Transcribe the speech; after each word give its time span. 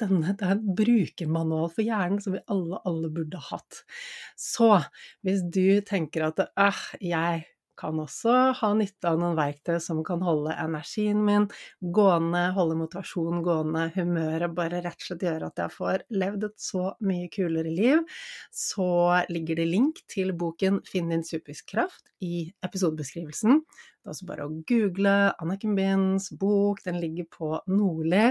denne, 0.00 0.34
det 0.36 0.46
er 0.46 0.54
en 0.56 0.76
brukermanual 0.78 1.70
for 1.72 1.86
hjernen 1.86 2.22
som 2.22 2.36
vi 2.36 2.44
alle, 2.52 2.80
alle 2.88 3.10
burde 3.12 3.40
hatt. 3.50 3.82
Så 4.38 4.70
hvis 5.26 5.42
du 5.42 5.80
tenker 5.86 6.28
at 6.28 6.42
øh, 6.46 6.82
jeg 7.00 7.46
kan 7.76 7.98
også 8.00 8.34
ha 8.56 8.70
nytte 8.76 9.10
av 9.10 9.18
noen 9.20 9.36
verktøy 9.36 9.76
som 9.82 10.00
kan 10.06 10.22
holde 10.24 10.54
energien 10.56 11.20
min 11.26 11.46
gående, 11.94 12.46
holde 12.56 12.78
motivasjonen 12.80 13.42
gående, 13.44 13.86
humøret 13.96 14.54
bare 14.56 14.80
rett 14.84 15.02
og 15.02 15.08
slett 15.10 15.26
gjøre 15.26 15.50
at 15.50 15.62
jeg 15.62 15.74
får 15.74 16.06
levd 16.22 16.48
et 16.48 16.56
så 16.68 16.86
mye 17.06 17.28
kulere 17.32 17.72
liv, 17.72 18.00
så 18.54 18.88
ligger 19.32 19.60
det 19.60 19.68
link 19.68 20.00
til 20.12 20.32
boken 20.38 20.80
Finn 20.88 21.12
din 21.12 21.26
superkraft 21.26 22.08
i 22.24 22.46
episodebeskrivelsen. 22.64 23.60
Det 23.60 24.08
er 24.08 24.14
også 24.14 24.28
bare 24.28 24.46
å 24.46 24.56
google 24.70 25.14
Anniken 25.42 25.76
Binds 25.76 26.30
bok, 26.38 26.82
den 26.86 27.00
ligger 27.02 27.28
på 27.32 27.48
Nordli. 27.68 28.30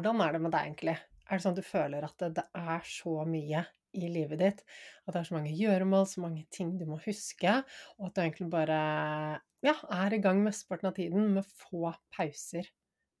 Hvordan 0.00 0.22
er 0.24 0.32
det 0.32 0.38
med 0.40 0.54
deg 0.54 0.64
egentlig? 0.64 0.92
Er 1.28 1.36
det 1.36 1.44
sånn 1.44 1.52
at 1.52 1.58
du 1.60 1.66
føler 1.66 2.04
at 2.06 2.22
det, 2.22 2.28
det 2.38 2.44
er 2.56 2.86
så 2.88 3.10
mye 3.28 3.60
i 4.00 4.08
livet 4.08 4.40
ditt, 4.40 4.62
at 5.04 5.12
det 5.12 5.20
er 5.20 5.26
så 5.28 5.34
mange 5.34 5.52
gjøremål, 5.52 6.06
så 6.08 6.22
mange 6.22 6.46
ting 6.56 6.70
du 6.80 6.86
må 6.88 6.96
huske, 7.04 7.52
og 7.98 8.06
at 8.06 8.14
du 8.16 8.20
egentlig 8.22 8.46
bare 8.54 8.78
ja, 9.66 9.74
er 9.92 10.16
i 10.16 10.20
gang 10.24 10.40
mesteparten 10.40 10.88
av 10.88 10.96
tiden 10.96 11.28
med 11.34 11.44
få 11.44 11.92
pauser? 12.16 12.70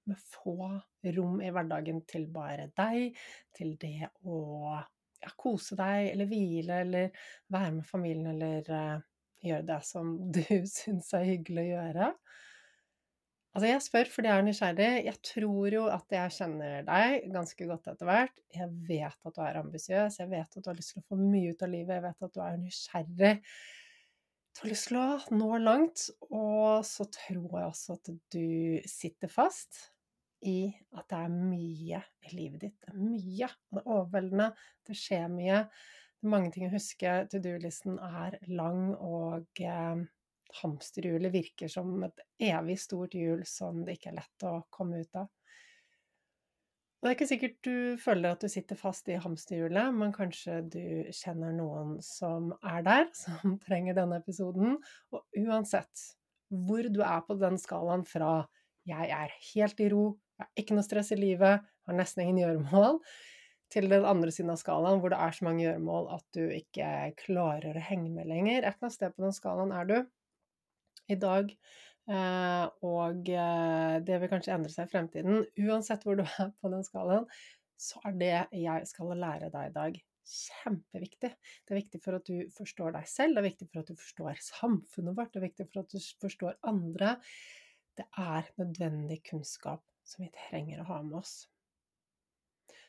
Med 0.08 0.24
få 0.32 0.70
rom 1.18 1.44
i 1.44 1.52
hverdagen 1.52 2.00
til 2.08 2.24
bare 2.32 2.70
deg, 2.80 3.20
til 3.60 3.76
det 3.82 4.08
å 4.24 4.40
ja, 4.72 5.34
kose 5.36 5.76
deg, 5.76 6.14
eller 6.14 6.32
hvile, 6.32 6.80
eller 6.86 7.26
være 7.52 7.74
med 7.76 7.90
familien, 7.92 8.32
eller 8.32 8.72
uh, 8.72 9.08
gjøre 9.44 9.68
det 9.68 9.82
som 9.84 10.16
du 10.32 10.46
syns 10.78 11.12
er 11.12 11.28
hyggelig 11.34 11.66
å 11.66 11.72
gjøre? 11.74 12.14
Altså, 13.50 13.66
jeg 13.66 13.82
spør 13.82 14.10
fordi 14.12 14.28
jeg 14.30 14.38
er 14.38 14.46
nysgjerrig. 14.46 14.90
Jeg 15.08 15.18
tror 15.26 15.74
jo 15.74 15.82
at 15.90 16.14
jeg 16.14 16.34
kjenner 16.36 16.84
deg 16.86 17.24
ganske 17.34 17.66
godt 17.66 17.88
etter 17.90 18.06
hvert. 18.06 18.42
Jeg 18.54 18.68
vet 18.86 19.26
at 19.26 19.36
du 19.36 19.40
er 19.42 19.58
ambisiøs, 19.58 20.18
jeg 20.20 20.30
vet 20.30 20.56
at 20.56 20.64
du 20.64 20.70
har 20.70 20.78
lyst 20.78 20.94
til 20.94 21.02
å 21.02 21.08
få 21.10 21.18
mye 21.18 21.50
ut 21.50 21.64
av 21.66 21.72
livet, 21.72 21.96
jeg 21.96 22.04
vet 22.04 22.26
at 22.28 22.36
du 22.36 22.42
er 22.46 22.60
nysgjerrig. 22.62 23.32
Du 24.50 24.62
har 24.62 24.70
lyst 24.70 24.90
til 24.90 25.00
å 25.00 25.08
nå 25.34 25.48
langt, 25.62 26.04
og 26.30 26.86
så 26.86 27.06
tror 27.10 27.56
jeg 27.58 27.70
også 27.72 27.96
at 27.98 28.12
du 28.34 28.46
sitter 28.90 29.30
fast 29.30 29.82
i 30.46 30.70
at 30.96 31.10
det 31.10 31.18
er 31.18 31.34
mye 31.34 32.00
i 32.30 32.34
livet 32.36 32.64
ditt. 32.68 32.78
Det 32.84 32.94
er 32.94 33.02
mye. 33.02 33.50
Det 33.50 33.82
er 33.82 33.90
overveldende. 33.96 34.48
Det 34.86 34.96
skjer 34.98 35.26
mye. 35.32 35.64
Det 36.20 36.28
er 36.28 36.34
mange 36.36 36.54
ting 36.54 36.68
å 36.68 36.72
huske. 36.74 37.18
To 37.32 37.42
do-listen 37.42 37.98
er 37.98 38.38
lang, 38.46 38.94
og 38.94 39.62
eh, 39.64 40.06
hamsterhjulet 40.60 41.32
virker 41.32 41.70
som 41.70 41.92
et 42.06 42.24
evig 42.50 42.78
stort 42.80 43.14
hjul 43.16 43.44
som 43.48 43.84
det 43.86 43.98
ikke 43.98 44.12
er 44.12 44.20
lett 44.20 44.46
å 44.48 44.60
komme 44.72 45.02
ut 45.02 45.20
av. 45.20 45.28
Det 47.00 47.08
er 47.08 47.14
ikke 47.16 47.30
sikkert 47.30 47.54
du 47.64 47.76
føler 47.96 48.34
at 48.34 48.42
du 48.44 48.52
sitter 48.52 48.76
fast 48.76 49.06
i 49.08 49.16
hamsterhjulet, 49.16 49.94
men 49.96 50.12
kanskje 50.12 50.58
du 50.68 50.82
kjenner 51.16 51.54
noen 51.56 51.94
som 52.04 52.50
er 52.60 52.84
der, 52.84 53.06
som 53.22 53.56
trenger 53.64 53.96
denne 53.96 54.20
episoden. 54.20 54.76
Og 55.14 55.40
uansett 55.40 56.04
hvor 56.50 56.84
du 56.92 57.00
er 57.06 57.22
på 57.24 57.38
den 57.40 57.56
skalaen 57.62 58.04
fra 58.04 58.44
'jeg 58.84 59.10
er 59.16 59.32
helt 59.54 59.80
i 59.80 59.88
ro', 59.88 60.18
'jeg 60.36 60.44
har 60.44 60.62
ikke 60.62 60.76
noe 60.76 60.84
stress 60.84 61.12
i 61.12 61.16
livet', 61.16 61.60
'har 61.86 61.96
nesten 61.96 62.22
ingen 62.22 62.42
gjøremål', 62.42 63.00
til 63.70 63.88
den 63.88 64.04
andre 64.04 64.32
siden 64.34 64.50
av 64.50 64.58
skalaen 64.58 65.00
hvor 65.00 65.12
det 65.12 65.20
er 65.22 65.30
så 65.32 65.46
mange 65.46 65.64
gjøremål 65.64 66.08
at 66.16 66.24
du 66.34 66.42
ikke 66.50 67.14
klarer 67.16 67.76
å 67.76 67.86
henge 67.86 68.10
med 68.10 68.26
lenger. 68.26 68.58
Et 68.58 68.74
eller 68.74 68.82
annet 68.82 68.96
sted 68.98 69.14
på 69.14 69.24
den 69.24 69.36
skalaen 69.36 69.72
er 69.72 69.86
du 69.86 69.96
i 71.12 71.18
dag. 71.20 71.52
Eh, 72.10 72.66
og 72.86 73.28
eh, 73.30 73.96
det 74.06 74.20
vil 74.22 74.30
kanskje 74.32 74.54
endre 74.56 74.72
seg 74.72 74.88
i 74.88 74.92
fremtiden. 74.92 75.42
Uansett 75.66 76.06
hvor 76.06 76.18
du 76.18 76.24
er 76.24 76.54
på 76.60 76.72
den 76.72 76.86
skalaen, 76.86 77.28
så 77.80 78.00
er 78.08 78.16
det 78.20 78.32
jeg 78.60 78.88
skal 78.90 79.14
lære 79.16 79.50
deg 79.52 79.70
i 79.70 79.76
dag, 79.76 80.00
kjempeviktig. 80.30 81.30
Det 81.64 81.74
er 81.74 81.80
viktig 81.80 82.00
for 82.04 82.18
at 82.18 82.26
du 82.28 82.50
forstår 82.54 82.96
deg 82.96 83.06
selv, 83.10 83.36
det 83.36 83.42
er 83.42 83.48
viktig 83.48 83.68
for 83.70 83.82
at 83.82 83.90
du 83.90 83.98
forstår 83.98 84.42
samfunnet 84.46 85.16
vårt, 85.16 85.32
det 85.32 85.40
er 85.40 85.46
viktig 85.48 85.68
for 85.70 85.82
at 85.82 85.94
du 85.94 86.10
forstår 86.22 86.58
andre. 86.70 87.14
Det 87.98 88.06
er 88.20 88.50
nødvendig 88.60 89.22
kunnskap 89.26 89.82
som 90.06 90.24
vi 90.24 90.30
trenger 90.34 90.82
å 90.82 90.90
ha 90.90 91.00
med 91.06 91.20
oss. 91.22 91.34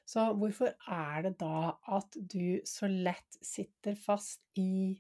Så 0.08 0.26
hvorfor 0.36 0.74
er 0.92 1.28
det 1.28 1.38
da 1.40 1.78
at 1.96 2.18
du 2.18 2.60
så 2.68 2.90
lett 2.90 3.38
sitter 3.46 3.96
fast 3.96 4.42
i 4.60 4.98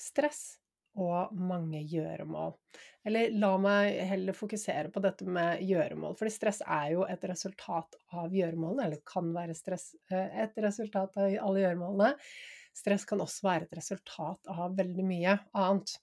stress? 0.00 0.59
Og 0.98 1.34
mange 1.36 1.82
gjøremål. 1.86 2.54
Eller 3.06 3.32
la 3.32 3.50
meg 3.62 3.98
heller 4.10 4.36
fokusere 4.36 4.90
på 4.92 5.02
dette 5.04 5.26
med 5.28 5.62
gjøremål, 5.64 6.16
fordi 6.18 6.32
stress 6.34 6.62
er 6.66 6.94
jo 6.96 7.04
et 7.08 7.24
resultat 7.30 7.98
av 8.16 8.34
gjøremålene, 8.34 8.88
eller 8.88 9.04
kan 9.08 9.30
være 9.34 9.56
stress 9.56 9.92
eh, 10.10 10.42
et 10.44 10.58
resultat 10.60 11.16
av 11.20 11.28
alle 11.30 11.62
gjøremålene. 11.64 12.14
Stress 12.76 13.04
kan 13.08 13.20
også 13.22 13.46
være 13.48 13.66
et 13.66 13.78
resultat 13.80 14.50
av 14.52 14.76
veldig 14.78 15.04
mye 15.04 15.36
annet. 15.58 15.94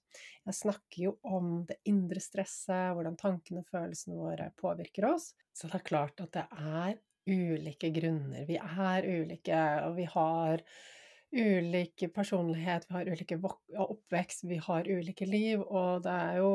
Jeg 0.48 0.58
snakker 0.58 1.02
jo 1.02 1.14
om 1.26 1.62
det 1.68 1.78
indre 1.88 2.20
stresset, 2.22 2.92
hvordan 2.96 3.16
tankene 3.20 3.62
og 3.62 3.70
følelsene 3.72 4.18
våre 4.18 4.50
påvirker 4.60 5.08
oss. 5.10 5.32
Så 5.56 5.70
det 5.70 5.80
er 5.80 5.88
klart 5.88 6.20
at 6.22 6.34
det 6.36 6.44
er 6.54 6.98
ulike 7.28 7.90
grunner. 7.92 8.44
Vi 8.48 8.56
er 8.60 9.08
ulike, 9.08 9.64
og 9.84 9.96
vi 9.98 10.06
har 10.08 10.62
ulik 11.32 12.04
personlighet, 12.14 12.86
vi 12.88 12.94
har 12.94 13.10
ulike 13.12 13.38
oppvekst, 13.76 14.44
vi 14.48 14.60
har 14.64 14.88
ulike 14.88 15.26
liv, 15.28 15.60
og 15.60 16.04
det 16.06 16.14
er 16.14 16.38
jo 16.40 16.52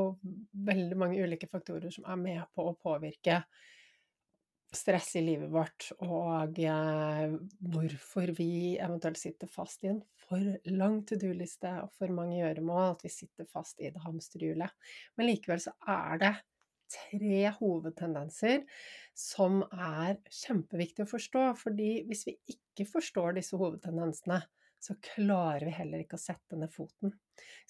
veldig 0.65 0.97
mange 0.97 1.21
ulike 1.21 1.49
faktorer 1.51 1.93
som 1.93 2.07
er 2.09 2.19
med 2.21 2.41
på 2.55 2.65
å 2.69 2.77
påvirke 2.81 3.43
stress 4.73 5.11
i 5.19 5.21
livet 5.21 5.51
vårt, 5.53 5.91
og 6.01 6.57
eh, 6.57 7.35
hvorfor 7.73 8.33
vi 8.37 8.79
eventuelt 8.81 9.19
sitter 9.21 9.51
fast 9.51 9.85
i 9.85 9.91
en 9.91 10.01
for 10.23 10.71
lang 10.71 11.01
to 11.05 11.17
do-liste 11.19 11.69
og 11.83 11.91
for 11.99 12.13
mange 12.15 12.39
gjøremål, 12.39 12.95
at 12.95 13.05
vi 13.05 13.11
sitter 13.13 13.45
fast 13.51 13.81
i 13.83 13.91
det 13.93 14.01
hamsterhjulet. 14.01 14.73
Men 15.17 15.29
likevel 15.29 15.61
så 15.61 15.75
er 15.93 16.21
det 16.23 16.33
tre 16.93 17.51
hovedtendenser 17.59 18.63
som 19.17 19.61
er 19.71 20.17
kjempeviktig 20.31 21.05
å 21.05 21.11
forstå, 21.11 21.45
fordi 21.59 21.91
hvis 22.09 22.25
vi 22.29 22.37
ikke 22.55 22.87
forstår 22.89 23.37
disse 23.37 23.57
hovedtendensene, 23.59 24.41
så 24.83 24.95
klarer 24.99 25.63
vi 25.63 25.73
heller 25.77 26.03
ikke 26.03 26.17
å 26.19 26.21
sette 26.21 26.57
ned 26.59 26.71
foten. 26.73 27.13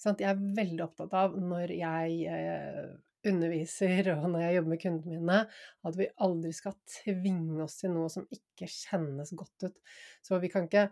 Jeg 0.02 0.26
er 0.26 0.46
veldig 0.56 0.82
opptatt 0.84 1.14
av 1.16 1.36
når 1.38 1.72
jeg 1.76 2.16
eh, 2.26 2.88
underviser 3.30 4.10
og 4.16 4.26
når 4.32 4.44
jeg 4.44 4.56
jobber 4.56 4.72
med 4.72 4.82
kundene 4.82 5.20
mine, 5.20 5.40
at 5.88 5.98
vi 5.98 6.10
aldri 6.26 6.52
skal 6.56 6.76
tvinge 6.90 7.62
oss 7.64 7.78
til 7.80 7.94
noe 7.94 8.10
som 8.12 8.26
ikke 8.34 8.68
kjennes 8.70 9.32
godt 9.38 9.68
ut. 9.68 9.78
Så 10.26 10.40
vi 10.42 10.50
kan 10.52 10.66
ikke 10.68 10.88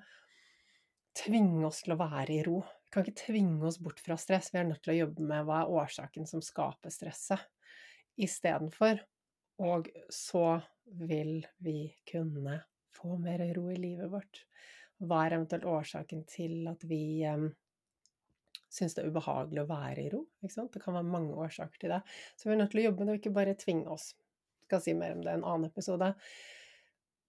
tvinge 1.19 1.67
oss 1.69 1.83
til 1.85 1.97
å 1.97 2.01
være 2.01 2.39
i 2.39 2.43
ro. 2.47 2.61
Vi 2.63 2.95
kan 2.95 3.05
ikke 3.05 3.27
tvinge 3.27 3.67
oss 3.69 3.81
bort 3.83 4.01
fra 4.05 4.17
stress. 4.21 4.53
Vi 4.53 4.61
er 4.61 4.69
nødt 4.69 4.83
til 4.85 4.95
å 4.95 5.01
jobbe 5.03 5.27
med 5.29 5.49
hva 5.49 5.63
er 5.63 5.75
årsaken 5.83 6.29
som 6.29 6.45
skaper 6.45 6.93
stresset, 6.95 7.43
istedenfor. 8.21 9.03
Og 9.63 9.91
så 10.13 10.47
vil 11.09 11.43
vi 11.63 11.93
kunne 12.09 12.63
få 12.93 13.19
mer 13.21 13.45
ro 13.57 13.69
i 13.73 13.79
livet 13.81 14.11
vårt. 14.13 14.45
Hva 15.03 15.25
er 15.27 15.37
eventuelt 15.37 15.67
årsaken 15.67 16.25
til 16.31 16.69
at 16.71 16.85
vi 16.87 17.03
um, 17.27 17.49
syns 18.73 18.97
det 18.97 19.03
er 19.03 19.11
ubehagelig 19.13 19.65
å 19.65 19.69
være 19.71 20.07
i 20.07 20.11
ro? 20.13 20.25
Det 20.41 20.83
kan 20.83 20.97
være 20.97 21.09
mange 21.09 21.37
årsaker 21.45 21.83
til 21.83 21.95
det. 21.97 22.01
Så 22.39 22.49
vi 22.49 22.55
er 22.55 22.63
nødt 22.63 22.75
til 22.75 22.83
å 22.83 22.89
jobbe 22.89 23.03
med 23.03 23.11
det 23.11 23.17
og 23.17 23.23
ikke 23.23 23.37
bare 23.41 23.59
tvinge 23.59 23.93
oss. 23.93 24.13
Jeg 24.63 24.71
skal 24.71 24.85
si 24.87 24.97
mer 24.97 25.17
om 25.17 25.23
det 25.25 25.35
i 25.35 25.41
en 25.41 25.47
annen 25.49 25.69
episode. 25.69 26.13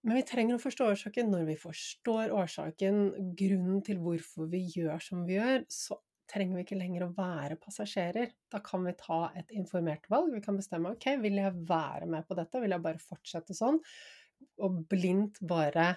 Men 0.04 0.20
vi 0.20 0.24
trenger 0.28 0.56
å 0.56 0.62
forstå 0.62 0.88
årsaken. 0.92 1.30
Når 1.32 1.46
vi 1.48 1.60
forstår 1.60 2.32
årsaken, 2.36 3.04
grunnen 3.38 3.84
til 3.84 4.00
hvorfor 4.04 4.50
vi 4.52 4.64
gjør 4.74 5.00
som 5.02 5.24
vi 5.28 5.38
gjør, 5.38 5.64
så 5.72 5.98
trenger 6.30 6.58
vi 6.58 6.64
ikke 6.64 6.80
lenger 6.80 7.06
å 7.06 7.12
være 7.16 7.58
passasjerer. 7.60 8.32
Da 8.52 8.60
kan 8.64 8.84
vi 8.86 8.94
ta 9.00 9.20
et 9.36 9.52
informert 9.56 10.08
valg. 10.12 10.32
Vi 10.36 10.42
kan 10.44 10.58
bestemme 10.60 10.92
ok, 10.94 11.08
vil 11.24 11.40
jeg 11.40 11.64
være 11.68 12.08
med 12.10 12.28
på 12.28 12.36
dette, 12.38 12.60
vil 12.62 12.76
jeg 12.76 12.84
bare 12.84 13.02
fortsette 13.02 13.56
sånn? 13.56 13.80
Og 14.64 14.82
blindt 14.90 15.40
bare 15.48 15.94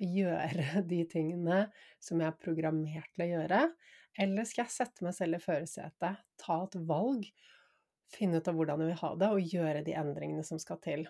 gjøre 0.00 0.82
de 0.92 1.02
tingene 1.10 1.66
som 2.02 2.20
jeg 2.20 2.30
er 2.30 2.40
programmert 2.42 3.12
til 3.14 3.26
å 3.26 3.30
gjøre, 3.34 3.60
eller 4.22 4.48
skal 4.48 4.64
jeg 4.64 4.74
sette 4.76 5.04
meg 5.04 5.16
selv 5.16 5.36
i 5.36 5.42
førersetet, 5.42 6.24
ta 6.40 6.56
et 6.64 6.78
valg, 6.88 7.28
finne 8.12 8.40
ut 8.40 8.48
av 8.48 8.56
hvordan 8.56 8.82
jeg 8.82 8.92
vil 8.92 9.00
ha 9.02 9.12
det, 9.20 9.30
og 9.32 9.54
gjøre 9.54 9.84
de 9.86 9.96
endringene 9.98 10.46
som 10.46 10.60
skal 10.62 10.80
til? 10.84 11.06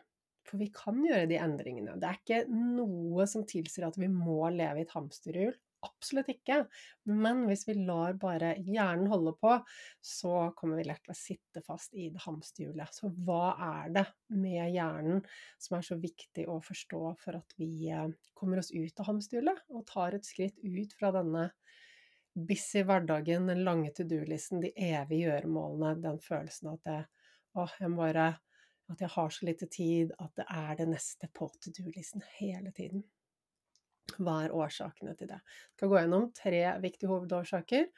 For 0.47 0.63
vi 0.63 0.69
kan 0.75 0.99
gjøre 1.03 1.27
de 1.31 1.39
endringene. 1.43 1.97
Det 1.99 2.09
er 2.09 2.19
ikke 2.21 2.43
noe 2.51 3.27
som 3.31 3.43
tilsier 3.49 3.89
at 3.89 3.99
vi 3.99 4.09
må 4.11 4.47
leve 4.55 4.83
i 4.83 4.87
et 4.87 4.95
hamsterhjul. 4.95 5.57
Absolutt 5.87 6.31
ikke. 6.33 6.61
Men 7.09 7.45
hvis 7.49 7.65
vi 7.69 7.77
lar 7.79 8.17
bare 8.21 8.55
hjernen 8.67 9.11
holde 9.11 9.33
på, 9.41 9.57
så 10.03 10.51
kommer 10.59 10.81
vi 10.81 10.87
lett 10.89 11.03
til 11.07 11.15
å 11.15 11.19
sitte 11.19 11.63
fast 11.67 11.95
i 11.95 12.09
det 12.13 12.23
hamsterhjulet. 12.25 12.93
Så 12.95 13.11
hva 13.27 13.55
er 13.69 13.93
det 13.97 14.07
med 14.35 14.73
hjernen 14.75 15.23
som 15.63 15.79
er 15.79 15.87
så 15.87 15.99
viktig 16.03 16.49
å 16.51 16.59
forstå 16.65 17.03
for 17.23 17.39
at 17.39 17.57
vi 17.61 17.91
eh, 17.93 18.09
kommer 18.37 18.63
oss 18.63 18.73
ut 18.75 19.03
av 19.03 19.11
hamsterhjulet 19.11 19.63
og 19.73 19.87
tar 19.89 20.19
et 20.19 20.29
skritt 20.29 20.59
ut 20.63 20.97
fra 20.99 21.13
denne 21.17 21.51
busy 22.37 22.83
hverdagen, 22.85 23.47
den 23.49 23.65
lange 23.65 23.93
to 23.97 24.05
do-listen, 24.05 24.61
de 24.61 24.75
evige 24.77 25.31
gjøremålene, 25.31 25.95
den 26.05 26.19
følelsen 26.21 26.75
at 26.75 26.83
det, 26.85 26.99
å, 27.57 27.65
jeg 27.81 27.95
bare 27.97 28.27
at 28.93 29.01
jeg 29.03 29.11
har 29.17 29.33
så 29.35 29.47
lite 29.49 29.67
tid, 29.73 30.13
at 30.23 30.33
det 30.39 30.47
er 30.53 30.77
det 30.79 30.89
neste 30.93 31.29
på 31.35 31.49
to 31.59 31.73
do-listen 31.75 32.23
hele 32.37 32.71
tiden. 32.77 33.03
Hva 34.15 34.37
er 34.45 34.55
årsakene 34.55 35.17
til 35.19 35.31
det? 35.33 35.41
Jeg 35.41 35.79
skal 35.79 35.91
gå 35.91 35.99
gjennom 36.01 36.29
tre 36.37 36.63
viktige 36.83 37.11
hovedårsaker. 37.11 37.89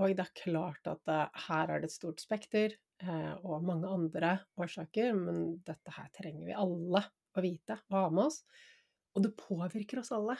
Og 0.00 0.14
det 0.16 0.24
er 0.24 0.38
klart 0.38 0.86
at 0.88 1.10
uh, 1.10 1.26
her 1.48 1.72
er 1.72 1.82
det 1.82 1.90
et 1.90 1.96
stort 1.96 2.22
spekter 2.22 2.76
uh, 3.02 3.34
og 3.42 3.66
mange 3.66 3.90
andre 3.90 4.36
årsaker, 4.60 5.12
men 5.18 5.58
dette 5.66 5.96
her 5.96 6.08
trenger 6.14 6.46
vi 6.46 6.56
alle 6.56 7.02
å 7.34 7.44
vite 7.44 7.80
og 7.90 7.98
ha 7.98 8.06
med 8.14 8.28
oss. 8.28 8.40
Og 9.16 9.26
det 9.26 9.34
påvirker 9.38 10.00
oss 10.00 10.12
alle. 10.14 10.38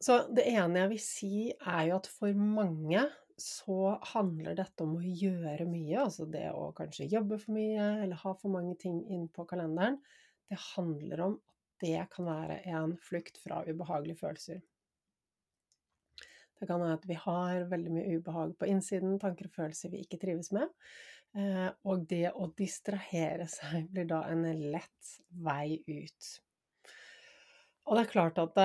Så 0.00 0.22
det 0.32 0.46
ene 0.48 0.84
jeg 0.84 0.92
vil 0.94 1.02
si, 1.04 1.34
er 1.52 1.90
jo 1.90 1.98
at 1.98 2.08
for 2.08 2.36
mange 2.38 3.02
så 3.40 3.96
handler 4.12 4.56
dette 4.56 4.84
om 4.84 4.96
å 4.98 5.02
gjøre 5.02 5.66
mye, 5.68 5.96
altså 6.02 6.26
det 6.28 6.46
å 6.52 6.70
kanskje 6.76 7.08
jobbe 7.10 7.38
for 7.40 7.56
mye 7.56 7.86
eller 8.04 8.20
ha 8.20 8.32
for 8.36 8.52
mange 8.52 8.76
ting 8.80 9.00
inn 9.12 9.26
på 9.32 9.46
kalenderen. 9.48 9.98
Det 10.50 10.58
handler 10.74 11.24
om 11.24 11.36
det 11.80 12.04
kan 12.12 12.28
være 12.28 12.60
en 12.70 12.96
flukt 13.00 13.40
fra 13.42 13.62
ubehagelige 13.68 14.20
følelser. 14.20 14.60
Det 16.60 16.68
kan 16.68 16.82
være 16.82 16.98
at 16.98 17.06
vi 17.08 17.16
har 17.16 17.64
veldig 17.70 17.94
mye 17.94 18.18
ubehag 18.18 18.52
på 18.60 18.68
innsiden, 18.68 19.16
tanker 19.20 19.48
og 19.48 19.54
følelser 19.54 19.92
vi 19.92 20.02
ikke 20.04 20.20
trives 20.20 20.52
med. 20.52 20.68
Eh, 21.38 21.68
og 21.88 22.04
det 22.10 22.34
å 22.34 22.50
distrahere 22.58 23.46
seg 23.48 23.88
blir 23.92 24.08
da 24.10 24.24
en 24.28 24.44
lett 24.44 25.14
vei 25.30 25.78
ut. 25.88 26.30
Og 27.88 27.96
det 27.96 28.04
er 28.04 28.12
klart 28.12 28.40
at 28.42 28.60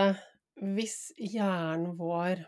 hvis 0.76 1.14
hjernen 1.16 1.96
vår 2.00 2.44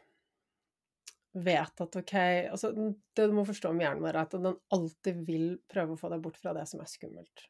vet 1.38 1.82
at 1.84 1.96
ok 2.00 2.14
altså 2.50 2.72
Det 2.74 3.28
du 3.28 3.34
må 3.36 3.44
forstå 3.46 3.70
om 3.72 3.82
hjernen 3.82 4.04
vår, 4.04 4.16
er 4.16 4.24
at 4.24 4.36
den 4.36 4.58
alltid 4.74 5.22
vil 5.28 5.48
prøve 5.70 5.96
å 5.96 6.00
få 6.00 6.12
deg 6.14 6.24
bort 6.24 6.40
fra 6.42 6.54
det 6.58 6.66
som 6.70 6.82
er 6.82 6.92
skummelt. 6.92 7.48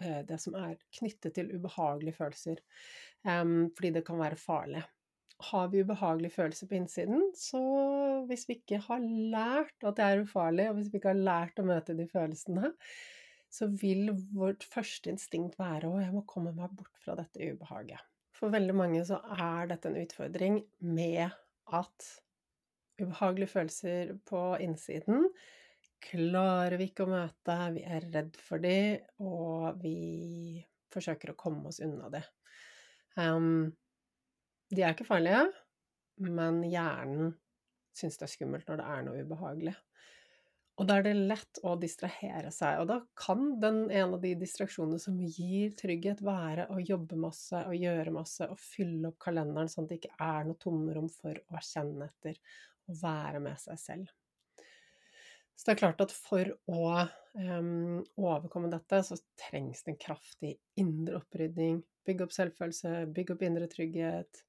Eh, 0.00 0.22
det 0.26 0.38
som 0.40 0.56
er 0.56 0.78
knyttet 0.96 1.36
til 1.36 1.52
ubehagelige 1.52 2.16
følelser. 2.16 2.62
Um, 3.26 3.68
fordi 3.76 3.92
det 3.98 4.04
kan 4.06 4.20
være 4.20 4.40
farlig. 4.40 4.82
Har 5.50 5.68
vi 5.72 5.82
ubehagelige 5.84 6.34
følelser 6.34 6.68
på 6.68 6.76
innsiden, 6.76 7.30
så 7.36 7.60
hvis 8.28 8.46
vi 8.48 8.58
ikke 8.58 8.80
har 8.84 9.00
lært 9.00 9.86
at 9.88 9.96
det 9.96 10.04
er 10.04 10.22
ufarlig, 10.24 10.68
og 10.68 10.76
hvis 10.76 10.90
vi 10.92 11.00
ikke 11.00 11.14
har 11.14 11.24
lært 11.30 11.60
å 11.60 11.64
møte 11.68 11.96
de 11.96 12.06
følelsene, 12.08 12.72
så 13.50 13.66
vil 13.80 14.12
vårt 14.36 14.64
første 14.68 15.10
instinkt 15.10 15.56
være 15.58 15.88
å 15.88 16.00
jeg 16.00 16.12
må 16.14 16.26
komme 16.28 16.52
meg 16.56 16.74
bort 16.76 17.00
fra 17.02 17.16
dette 17.18 17.52
ubehaget. 17.54 18.04
For 18.36 18.52
veldig 18.52 18.76
mange 18.76 19.00
så 19.04 19.18
er 19.36 19.72
dette 19.72 19.88
en 19.90 19.98
utfordring 20.00 20.60
med 20.84 21.32
at 21.72 22.10
ubehagelige 23.00 23.52
følelser 23.56 24.14
på 24.28 24.44
innsiden 24.60 25.26
klarer 26.04 26.76
vi 26.80 26.90
ikke 26.90 27.06
å 27.06 27.10
møte, 27.12 27.56
vi 27.74 27.84
er 27.84 28.06
redd 28.12 28.38
for 28.40 28.62
de, 28.62 28.98
og 29.22 29.82
vi 29.82 30.62
forsøker 30.90 31.32
å 31.32 31.38
komme 31.38 31.70
oss 31.70 31.80
unna 31.84 32.10
det. 32.12 32.24
Um, 33.18 33.70
de 34.70 34.84
er 34.84 34.94
ikke 34.94 35.08
farlige, 35.08 35.44
men 36.22 36.62
hjernen 36.70 37.34
syns 37.96 38.18
det 38.20 38.26
er 38.26 38.34
skummelt 38.34 38.68
når 38.70 38.80
det 38.80 38.90
er 38.94 39.06
noe 39.06 39.22
ubehagelig. 39.24 39.76
Og 40.80 40.86
da 40.88 40.96
er 40.96 41.04
det 41.04 41.26
lett 41.28 41.58
å 41.66 41.74
distrahere 41.76 42.48
seg, 42.54 42.78
og 42.80 42.86
da 42.88 43.00
kan 43.18 43.58
den 43.60 43.82
ene 43.90 44.16
av 44.16 44.22
de 44.22 44.30
distraksjonene 44.40 45.00
som 45.02 45.18
gir 45.20 45.74
trygghet, 45.76 46.22
være 46.24 46.70
å 46.72 46.78
jobbe 46.80 47.18
masse 47.20 47.60
og 47.66 47.76
gjøre 47.76 48.14
masse 48.14 48.48
og 48.48 48.56
fylle 48.62 49.10
opp 49.10 49.18
kalenderen 49.20 49.68
sånn 49.68 49.84
at 49.84 49.92
det 49.92 50.00
ikke 50.00 50.16
er 50.24 50.48
noe 50.48 50.60
tomrom 50.62 51.10
for 51.12 51.36
å 51.36 51.60
kjenne 51.66 52.08
etter 52.08 52.40
og 52.88 52.96
være 53.02 53.44
med 53.44 53.60
seg 53.60 53.82
selv. 53.82 54.14
Så 55.60 55.66
det 55.68 55.74
er 55.74 55.80
klart 55.82 56.00
at 56.00 56.12
for 56.16 56.48
å 56.72 56.84
um, 57.36 57.98
overkomme 58.16 58.70
dette, 58.72 59.02
så 59.04 59.18
trengs 59.36 59.82
det 59.84 59.92
en 59.92 59.98
kraftig 60.00 60.54
indre 60.80 61.18
opprydding. 61.18 61.82
Bygge 62.08 62.24
opp 62.24 62.32
selvfølelse, 62.32 62.92
bygge 63.12 63.34
opp 63.36 63.42
indre 63.44 63.66
trygghet, 63.68 64.40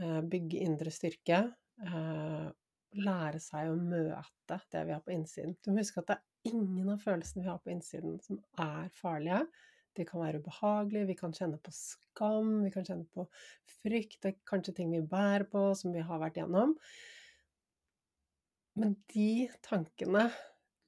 uh, 0.00 0.22
bygge 0.24 0.62
indre 0.64 0.94
styrke. 0.94 1.42
Uh, 1.84 2.48
lære 2.96 3.42
seg 3.44 3.68
å 3.68 3.76
møte 3.76 4.56
det 4.72 4.84
vi 4.88 4.94
har 4.94 5.02
på 5.04 5.12
innsiden. 5.12 5.58
Du 5.60 5.74
må 5.74 5.82
huske 5.82 6.00
at 6.00 6.08
det 6.08 6.16
er 6.16 6.54
ingen 6.54 6.88
av 6.94 7.02
følelsene 7.04 7.44
vi 7.44 7.50
har 7.50 7.60
på 7.60 7.74
innsiden 7.74 8.16
som 8.24 8.38
er 8.64 8.88
farlige. 8.96 9.42
De 9.96 10.06
kan 10.08 10.22
være 10.22 10.40
ubehagelige, 10.40 11.10
vi 11.10 11.18
kan 11.20 11.36
kjenne 11.36 11.60
på 11.60 11.72
skam, 11.76 12.62
vi 12.64 12.72
kan 12.72 12.88
kjenne 12.88 13.04
på 13.12 13.28
frykt, 13.82 14.22
det 14.22 14.32
er 14.32 14.40
kanskje 14.48 14.78
ting 14.80 14.96
vi 14.96 15.04
bærer 15.04 15.44
på, 15.52 15.68
som 15.76 15.92
vi 15.92 16.04
har 16.04 16.24
vært 16.24 16.40
gjennom. 16.40 16.72
Men 18.76 18.92
de 19.12 19.48
tankene, 19.64 20.26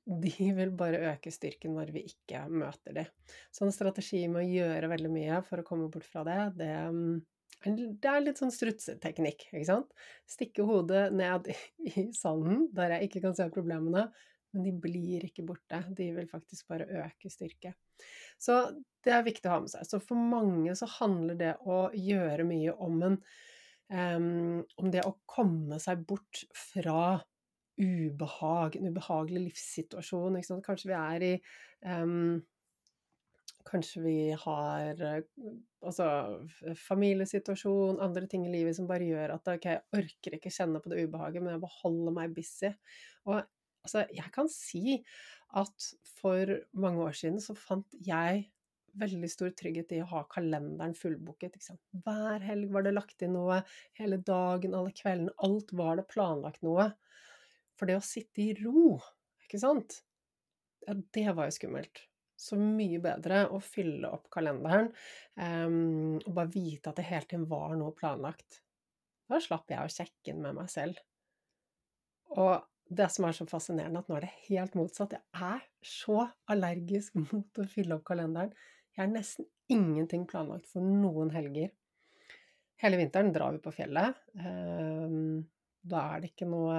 de 0.08 0.52
vil 0.56 0.70
bare 0.76 1.00
øke 1.12 1.32
styrken 1.32 1.74
når 1.76 1.92
vi 1.94 2.04
ikke 2.10 2.44
møter 2.52 2.96
de. 2.96 3.04
Så 3.52 3.64
en 3.64 3.74
strategi 3.74 4.22
med 4.28 4.44
å 4.44 4.48
gjøre 4.48 4.92
veldig 4.92 5.10
mye 5.12 5.40
for 5.46 5.60
å 5.60 5.66
komme 5.66 5.88
bort 5.92 6.06
fra 6.08 6.24
det, 6.28 6.38
det, 6.60 6.72
mm, 6.92 7.18
det 7.98 8.10
er 8.10 8.24
litt 8.24 8.40
sånn 8.40 8.52
strutseteknikk, 8.54 9.48
ikke 9.50 9.68
sant? 9.68 9.92
Stikke 10.28 10.66
hodet 10.68 11.08
ned 11.16 11.48
i 11.88 12.08
sanden 12.16 12.68
der 12.76 12.96
jeg 12.96 13.08
ikke 13.08 13.24
kan 13.24 13.36
se 13.38 13.48
problemene, 13.52 14.08
men 14.54 14.64
de 14.64 14.72
blir 14.72 15.24
ikke 15.26 15.44
borte. 15.48 15.80
De 15.96 16.10
vil 16.16 16.28
faktisk 16.30 16.70
bare 16.70 16.88
øke 17.04 17.32
styrke. 17.32 17.74
Så 18.40 18.60
det 19.04 19.12
er 19.12 19.26
viktig 19.26 19.48
å 19.48 19.56
ha 19.56 19.62
med 19.64 19.72
seg. 19.72 19.88
Så 19.88 20.00
for 20.00 20.20
mange 20.20 20.76
så 20.78 20.88
handler 20.98 21.36
det 21.40 21.54
å 21.68 21.86
gjøre 21.92 22.46
mye 22.48 22.76
om 22.84 23.02
en 23.10 23.18
um, 23.88 24.62
Om 24.78 24.92
det 24.92 25.04
å 25.08 25.16
komme 25.28 25.80
seg 25.82 26.04
bort 26.08 26.44
fra 26.56 27.18
ubehag, 27.78 28.76
en 28.76 28.90
ubehagelig 28.92 29.48
livssituasjon. 29.48 30.38
Kanskje 30.66 30.90
vi 30.90 30.96
er 30.98 31.26
i 31.26 31.34
um, 31.86 32.38
Kanskje 33.68 34.00
vi 34.00 34.16
har 34.32 35.00
altså, 35.84 36.06
familiesituasjon, 36.88 37.98
andre 38.00 38.24
ting 38.30 38.46
i 38.46 38.52
livet 38.52 38.78
som 38.78 38.86
bare 38.88 39.04
gjør 39.04 39.34
at 39.34 39.50
ok, 39.52 39.66
jeg 39.68 39.82
orker 39.98 40.36
ikke 40.38 40.52
kjenne 40.54 40.80
på 40.80 40.88
det 40.88 41.02
ubehaget, 41.04 41.44
men 41.44 41.52
jeg 41.52 41.60
må 41.60 42.14
meg 42.16 42.32
busy. 42.32 42.70
Og 43.28 43.42
altså, 43.84 44.06
jeg 44.14 44.32
kan 44.32 44.48
si 44.48 45.02
at 45.58 45.90
for 46.20 46.54
mange 46.80 47.04
år 47.04 47.18
siden 47.18 47.42
så 47.44 47.56
fant 47.58 47.98
jeg 48.04 48.46
veldig 48.98 49.28
stor 49.30 49.52
trygghet 49.56 49.92
i 49.94 50.00
å 50.02 50.08
ha 50.10 50.24
kalenderen 50.32 50.96
fullbooket. 50.96 51.58
Hver 52.04 52.44
helg 52.44 52.72
var 52.74 52.86
det 52.86 52.94
lagt 52.96 53.22
inn 53.24 53.36
noe, 53.36 53.60
hele 53.98 54.18
dagen, 54.24 54.74
alle 54.74 54.94
kveldene. 54.96 55.34
Alt 55.44 55.74
var 55.76 56.00
det 56.00 56.08
planlagt 56.10 56.64
noe. 56.66 56.90
For 57.78 57.90
det 57.90 57.98
å 57.98 58.04
sitte 58.04 58.42
i 58.42 58.52
ro, 58.58 58.98
ikke 59.46 59.60
sant, 59.62 60.00
ja, 60.86 60.94
det 60.94 61.26
var 61.36 61.48
jo 61.48 61.56
skummelt. 61.58 62.04
Så 62.38 62.54
mye 62.58 63.00
bedre 63.02 63.42
å 63.50 63.58
fylle 63.62 64.10
opp 64.14 64.28
kalenderen 64.30 64.92
um, 65.34 66.18
og 66.20 66.30
bare 66.36 66.52
vite 66.54 66.90
at 66.90 67.00
det 67.00 67.08
hele 67.08 67.26
tiden 67.26 67.48
var 67.50 67.74
noe 67.78 67.94
planlagt. 67.98 68.60
Da 69.28 69.40
slapp 69.42 69.70
jeg 69.72 69.82
å 69.82 69.92
sjekke 69.92 70.32
inn 70.32 70.44
med 70.44 70.56
meg 70.56 70.70
selv. 70.72 71.00
Og 72.38 72.62
det 72.88 73.08
som 73.12 73.26
er 73.28 73.36
så 73.36 73.44
fascinerende, 73.48 74.00
at 74.00 74.08
nå 74.08 74.16
er 74.16 74.24
det 74.24 74.36
helt 74.46 74.76
motsatt. 74.78 75.16
Jeg 75.18 75.58
er 75.58 75.66
så 75.84 76.22
allergisk 76.48 77.18
mot 77.26 77.60
å 77.60 77.66
fylle 77.68 77.98
opp 77.98 78.06
kalenderen. 78.08 78.54
Jeg 78.94 79.02
har 79.04 79.12
nesten 79.12 79.48
ingenting 79.68 80.24
planlagt 80.30 80.70
for 80.70 80.84
noen 80.84 81.34
helger. 81.34 81.74
Hele 82.78 83.00
vinteren 83.00 83.34
drar 83.34 83.52
vi 83.56 83.60
på 83.62 83.74
fjellet. 83.74 84.14
Um, 84.38 85.42
da 85.82 86.04
er 86.14 86.22
det 86.22 86.32
ikke 86.32 86.48
noe 86.48 86.78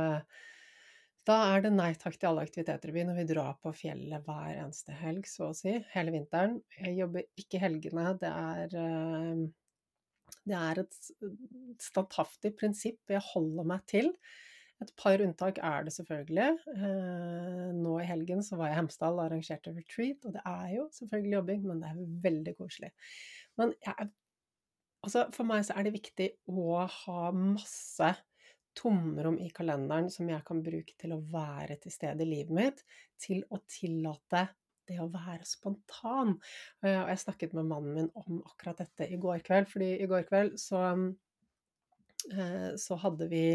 da 1.29 1.37
er 1.53 1.63
det 1.65 1.71
nei 1.75 1.91
takk 1.99 2.17
til 2.17 2.31
alle 2.31 2.43
aktiviteter 2.47 2.89
i 2.89 2.95
byen, 2.95 3.13
og 3.13 3.19
vi 3.21 3.27
drar 3.29 3.55
på 3.61 3.73
fjellet 3.77 4.25
hver 4.25 4.57
eneste 4.63 4.95
helg, 4.97 5.29
så 5.29 5.51
å 5.51 5.55
si, 5.57 5.75
hele 5.93 6.13
vinteren. 6.15 6.57
Jeg 6.79 6.97
jobber 6.97 7.27
ikke 7.39 7.61
helgene, 7.61 8.13
det 8.21 8.31
er 8.33 8.77
eh, 8.81 9.47
det 10.49 10.57
er 10.57 10.83
et 10.83 10.99
standhaftig 11.83 12.53
prinsipp 12.57 13.11
jeg 13.13 13.25
holder 13.31 13.67
meg 13.67 13.83
til. 13.89 14.13
Et 14.79 14.91
par 14.99 15.19
unntak 15.19 15.59
er 15.65 15.83
det 15.85 15.93
selvfølgelig. 15.93 16.47
Eh, 16.71 17.65
nå 17.75 17.97
i 17.99 18.07
helgen 18.07 18.41
så 18.45 18.55
var 18.59 18.69
jeg 18.69 18.77
i 18.77 18.79
Hemsedal 18.79 19.17
og 19.17 19.25
arrangerte 19.25 19.73
retreat, 19.75 20.23
og 20.25 20.37
det 20.37 20.43
er 20.47 20.69
jo 20.77 20.87
selvfølgelig 20.95 21.35
jobbing, 21.35 21.65
men 21.67 21.83
det 21.83 21.91
er 21.91 22.15
veldig 22.29 22.55
koselig. 22.61 22.91
Men 23.59 23.73
jeg, 23.85 24.09
altså 25.03 25.25
for 25.35 25.49
meg 25.49 25.67
så 25.67 25.75
er 25.75 25.87
det 25.87 25.97
viktig 25.97 26.29
å 26.47 26.85
ha 26.95 27.31
masse 27.35 28.13
tomrom 28.79 29.37
i 29.43 29.49
kalenderen 29.55 30.09
som 30.13 30.29
jeg 30.31 30.45
kan 30.47 30.63
bruke 30.63 30.95
til 30.99 31.15
å 31.15 31.21
være 31.33 31.79
til 31.83 31.93
stede 31.93 32.25
i 32.25 32.29
livet 32.29 32.55
mitt, 32.55 32.81
til 33.19 33.43
å 33.51 33.61
tillate 33.67 34.47
det 34.89 34.97
å 35.03 35.09
være 35.13 35.45
spontan. 35.45 36.35
Eh, 36.83 36.97
og 36.97 37.11
jeg 37.11 37.23
snakket 37.25 37.55
med 37.57 37.69
mannen 37.69 37.95
min 37.97 38.11
om 38.17 38.41
akkurat 38.41 38.81
dette 38.81 39.09
i 39.09 39.19
går 39.21 39.43
kveld, 39.45 39.69
fordi 39.69 39.93
i 39.99 40.09
går 40.09 40.25
kveld 40.29 40.57
så, 40.61 40.83
eh, 42.33 42.69
så 42.79 42.99
hadde 43.05 43.31
vi 43.31 43.45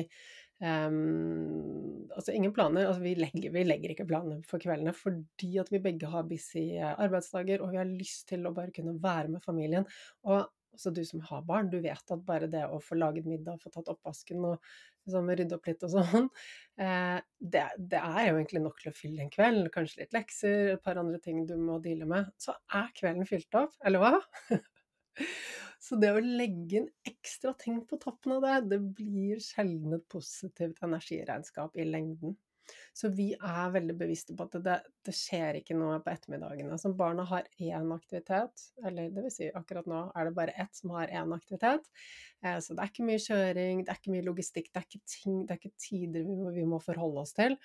Um, 0.63 2.07
altså 2.15 2.33
ingen 2.33 2.53
planer. 2.55 2.87
Altså 2.87 3.03
vi, 3.03 3.17
legger, 3.19 3.51
vi, 3.53 3.65
legger, 3.67 3.91
ikke 3.91 4.07
planer 4.07 4.39
for 4.49 4.63
kveldene 4.63 4.95
fordi 4.95 5.59
at 5.61 5.69
vi 5.69 5.81
begge 5.83 6.09
har 6.09 6.29
busy 6.31 6.79
arbeidsdager, 6.79 7.61
og 7.61 7.73
vi 7.75 7.81
har 7.81 7.91
lyst 7.91 8.29
til 8.31 8.47
å 8.47 8.53
bare 8.55 8.73
kunne 8.73 8.95
være 9.03 9.33
med 9.35 9.43
familien. 9.45 9.85
Og 10.31 10.47
også 10.75 10.93
du 10.95 11.01
som 11.07 11.23
har 11.29 11.45
barn, 11.47 11.71
du 11.73 11.79
vet 11.83 12.13
at 12.17 12.27
bare 12.27 12.49
det 12.51 12.65
å 12.67 12.81
få 12.83 12.99
laget 12.99 13.29
middag, 13.29 13.61
få 13.63 13.73
tatt 13.73 13.91
oppvasken 13.93 14.45
og 14.51 14.59
liksom 15.05 15.31
rydde 15.31 15.57
opp 15.59 15.69
litt 15.69 15.85
og 15.87 15.95
sånn, 15.95 16.29
eh, 16.85 17.19
det, 17.39 17.65
det, 17.79 18.01
er 18.01 18.29
jo 18.29 18.39
egentlig 18.39 18.65
nok 18.65 18.81
til 18.83 18.93
å 18.93 18.97
fylle 18.99 19.25
en 19.25 19.33
kveld. 19.33 19.69
Kanskje 19.75 20.05
litt 20.05 20.17
lekser, 20.17 20.75
et 20.75 20.85
par 20.85 21.01
andre 21.01 21.21
ting 21.23 21.45
du 21.49 21.57
må 21.61 21.81
deale 21.85 22.09
med. 22.11 22.31
Så 22.41 22.57
er 22.75 22.91
kvelden 22.97 23.29
fylt 23.29 23.61
opp, 23.61 23.77
eller 23.85 24.03
hva? 24.05 24.15
Så 25.85 25.99
det 26.01 26.15
å 26.15 26.23
legge 26.23 26.79
inn 26.81 26.87
ekstra 27.05 27.53
ting 27.61 27.83
på 27.85 27.99
toppen 28.01 28.39
av 28.39 28.45
det, 28.47 28.55
det 28.73 28.81
blir 28.97 29.41
sjelden 29.45 29.99
et 29.99 30.07
positivt 30.09 30.81
energiregnskap 30.87 31.77
i 31.77 31.85
lengden. 31.85 32.39
Så 32.95 33.11
vi 33.15 33.33
er 33.35 33.73
veldig 33.75 33.97
bevisste 33.99 34.37
på 34.37 34.47
at 34.47 34.59
det, 34.65 34.77
det 35.07 35.15
skjer 35.17 35.59
ikke 35.59 35.77
noe 35.79 35.99
på 36.03 36.13
ettermiddagene. 36.13 36.79
Så 36.79 36.93
barna 36.97 37.25
har 37.29 37.49
én 37.59 37.91
aktivitet, 37.95 38.69
eller 38.85 39.11
det 39.15 39.25
vil 39.27 39.35
si 39.35 39.51
akkurat 39.51 39.89
nå 39.91 40.05
er 40.15 40.29
det 40.29 40.37
bare 40.37 40.55
ett 40.63 40.79
som 40.79 40.95
har 40.95 41.11
én 41.11 41.35
aktivitet. 41.35 41.91
Eh, 42.45 42.59
så 42.63 42.77
det 42.77 42.85
er 42.85 42.93
ikke 42.93 43.09
mye 43.09 43.23
kjøring, 43.25 43.83
det 43.85 43.93
er 43.93 44.01
ikke 44.01 44.15
mye 44.15 44.27
logistikk, 44.27 44.71
det 44.71 44.81
er 44.81 44.89
ikke, 44.89 45.03
ting, 45.11 45.41
det 45.45 45.55
er 45.55 45.61
ikke 45.61 45.87
tider 45.87 46.27
vi 46.27 46.39
må, 46.39 46.53
vi 46.55 46.67
må, 46.69 46.81
forholde 46.85 47.25
oss 47.25 47.35
til. 47.37 47.57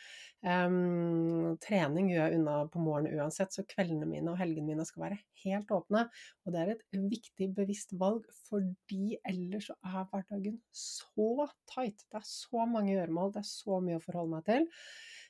Um, 0.45 1.57
trening 1.63 2.09
gjør 2.13 2.25
jeg 2.25 2.39
unna 2.39 2.59
på 2.71 2.81
morgenen 2.83 3.19
uansett, 3.19 3.53
så 3.53 3.65
kveldene 3.67 4.07
mine 4.09 4.33
og 4.33 4.39
helgene 4.39 4.71
mine 4.71 4.87
skal 4.87 5.07
være 5.07 5.19
helt 5.43 5.71
åpne. 5.75 6.05
Og 6.45 6.55
det 6.55 6.61
er 6.61 6.73
et 6.73 6.99
viktig, 7.11 7.49
bevisst 7.57 7.93
valg, 7.99 8.25
fordi 8.49 9.17
ellers 9.27 9.69
så 9.69 9.77
er 9.85 10.07
hverdagen 10.11 10.59
så 10.73 11.49
tight. 11.69 12.05
Det 12.09 12.21
er 12.21 12.27
så 12.27 12.65
mange 12.69 12.95
gjøremål, 12.95 13.33
det 13.35 13.43
er 13.43 13.49
så 13.51 13.81
mye 13.83 13.99
å 13.99 14.03
forholde 14.03 14.37
meg 14.37 14.47
til. 14.47 14.69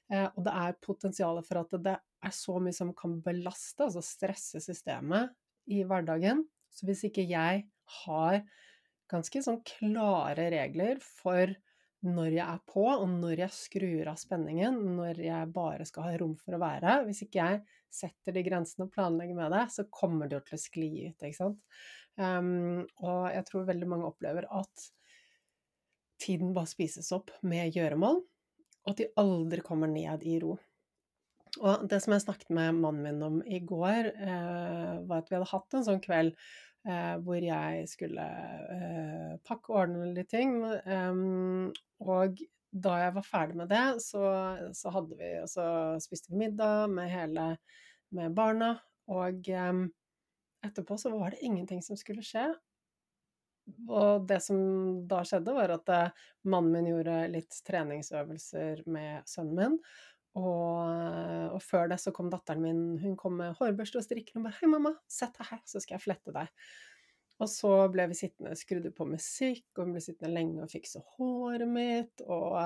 Eh, 0.10 0.28
og 0.28 0.46
det 0.46 0.56
er 0.62 0.80
potensial 0.86 1.42
for 1.46 1.62
at 1.62 1.76
det 1.86 1.96
er 2.00 2.36
så 2.36 2.58
mye 2.62 2.76
som 2.76 2.94
kan 2.98 3.20
belaste, 3.26 3.86
altså 3.86 4.04
stresse 4.06 4.62
systemet 4.64 5.36
i 5.70 5.84
hverdagen. 5.88 6.44
Så 6.74 6.88
hvis 6.90 7.06
ikke 7.08 7.26
jeg 7.30 7.66
har 8.04 8.42
ganske 9.10 9.42
sånn 9.44 9.62
klare 9.66 10.50
regler 10.54 11.02
for 11.02 11.52
når 12.06 12.32
jeg 12.32 12.46
er 12.46 12.60
på, 12.70 12.86
og 12.88 13.08
når 13.12 13.42
jeg 13.44 13.56
skrur 13.56 14.08
av 14.08 14.20
spenningen, 14.22 14.78
når 14.96 15.20
jeg 15.20 15.52
bare 15.56 15.88
skal 15.88 16.08
ha 16.08 16.20
rom 16.22 16.38
for 16.40 16.56
å 16.56 16.62
være. 16.62 17.02
Hvis 17.10 17.26
ikke 17.26 17.42
jeg 17.42 17.80
setter 17.92 18.36
de 18.36 18.44
grensene 18.46 18.88
og 18.88 18.94
planlegger 18.94 19.36
med 19.36 19.52
det, 19.52 19.66
så 19.74 19.84
kommer 19.92 20.30
det 20.30 20.38
jo 20.38 20.46
til 20.48 20.56
å 20.56 20.62
skli 20.64 20.90
ut, 21.10 21.18
ikke 21.18 21.36
sant. 21.36 21.60
Um, 22.20 22.86
og 23.04 23.28
jeg 23.34 23.46
tror 23.50 23.68
veldig 23.68 23.90
mange 23.92 24.08
opplever 24.08 24.48
at 24.48 24.88
tiden 26.20 26.54
bare 26.56 26.72
spises 26.72 27.12
opp 27.16 27.34
med 27.48 27.76
gjøremål, 27.76 28.22
og 28.90 28.96
at 28.96 29.04
de 29.04 29.12
aldri 29.22 29.62
kommer 29.62 29.90
ned 29.92 30.24
i 30.26 30.40
ro. 30.42 30.56
Og 31.60 31.86
det 31.90 32.00
som 32.02 32.14
jeg 32.14 32.24
snakket 32.24 32.50
med 32.54 32.78
mannen 32.78 33.06
min 33.06 33.26
om 33.26 33.38
i 33.46 33.60
går, 33.62 34.10
eh, 34.14 34.96
var 35.06 35.22
at 35.22 35.30
vi 35.30 35.38
hadde 35.38 35.50
hatt 35.52 35.76
en 35.78 35.86
sånn 35.86 36.02
kveld 36.02 36.34
eh, 36.88 37.16
hvor 37.26 37.42
jeg 37.42 37.90
skulle 37.90 38.26
eh, 38.76 39.36
pakke 39.46 39.74
og 39.74 39.82
ordne 39.84 40.10
litt 40.16 40.30
ting. 40.34 40.58
Og 42.00 42.42
da 42.70 42.96
jeg 43.02 43.16
var 43.18 43.26
ferdig 43.26 43.60
med 43.62 43.70
det, 43.74 43.86
så, 44.06 44.24
så 44.78 44.94
hadde 44.94 45.18
vi 45.18 45.30
Og 45.42 45.50
så 45.50 45.66
spiste 46.02 46.34
vi 46.34 46.46
middag 46.46 46.90
med 46.94 47.10
hele 47.14 47.52
med 48.14 48.34
barna. 48.38 48.76
Og 49.10 49.50
etterpå 50.66 50.98
så 51.02 51.14
var 51.14 51.34
det 51.34 51.46
ingenting 51.46 51.82
som 51.86 51.98
skulle 51.98 52.26
skje. 52.26 52.46
Og 53.88 54.28
det 54.30 54.42
som 54.46 54.60
da 55.10 55.24
skjedde, 55.28 55.56
var 55.56 55.74
at 55.76 55.92
uh, 55.94 56.28
mannen 56.50 56.74
min 56.76 56.92
gjorde 56.92 57.18
litt 57.34 57.62
treningsøvelser 57.68 58.86
med 58.90 59.28
sønnen 59.30 59.58
min. 59.60 59.80
Og, 60.40 61.56
og, 61.56 61.62
før 61.66 61.90
det 61.90 61.98
så 62.04 62.14
kom 62.16 62.30
datteren 62.32 62.62
min, 62.64 62.84
hun 63.02 63.16
kom 63.20 63.40
med 63.42 63.58
hårbørste 63.58 63.98
og 64.00 64.06
strikker 64.06 64.38
og 64.38 64.46
bare 64.46 64.60
'Hei, 64.60 64.70
mamma, 64.70 64.94
sett 65.10 65.34
deg 65.40 65.50
her, 65.50 65.64
så 65.66 65.82
skal 65.82 65.98
jeg 65.98 66.06
flette 66.06 66.36
deg'. 66.36 66.54
Og 67.40 67.48
så 67.48 67.72
ble 67.92 68.04
vi 68.12 68.18
sittende, 68.20 68.56
skrudde 68.60 68.92
på 68.92 69.06
musikk, 69.08 69.64
og 69.78 69.86
hun 69.86 69.94
ble 69.96 70.02
sittende 70.04 70.34
lenge 70.36 70.64
og 70.64 70.72
fikse 70.74 71.00
håret 71.16 71.70
mitt. 71.72 72.24
Og, 72.28 72.58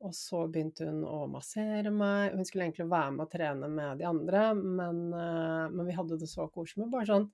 og, 0.00 0.14
så 0.16 0.46
begynte 0.48 0.88
hun 0.88 1.02
å 1.04 1.26
massere 1.28 1.92
meg. 1.92 2.32
Hun 2.32 2.48
skulle 2.48 2.64
egentlig 2.64 2.88
være 2.88 3.12
med 3.12 3.26
og 3.26 3.34
trene 3.34 3.68
med 3.68 4.00
de 4.00 4.06
andre, 4.08 4.46
men, 4.56 5.02
eh, 5.12 5.66
men 5.68 5.84
vi 5.84 5.98
hadde 5.98 6.16
det 6.22 6.30
så 6.32 6.48
koselig. 6.54 6.88
Bare 6.94 7.10
sånn 7.10 7.28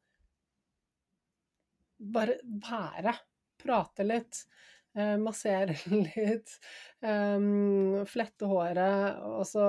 Bare 2.02 2.38
være. 2.44 3.14
Prate 3.62 4.06
litt. 4.06 4.42
Eh, 4.96 5.16
massere 5.22 5.76
litt. 6.06 6.56
Um, 7.00 8.02
flette 8.10 8.48
håret. 8.50 9.20
Og 9.38 9.46
så 9.48 9.68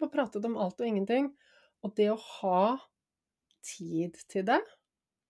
bare 0.00 0.12
pratet 0.12 0.46
om 0.48 0.58
alt 0.60 0.80
og 0.80 0.90
ingenting. 0.90 1.32
Og 1.84 1.96
det 1.96 2.10
å 2.12 2.20
ha 2.40 2.62
tid 3.64 4.16
til 4.30 4.46
det 4.48 4.60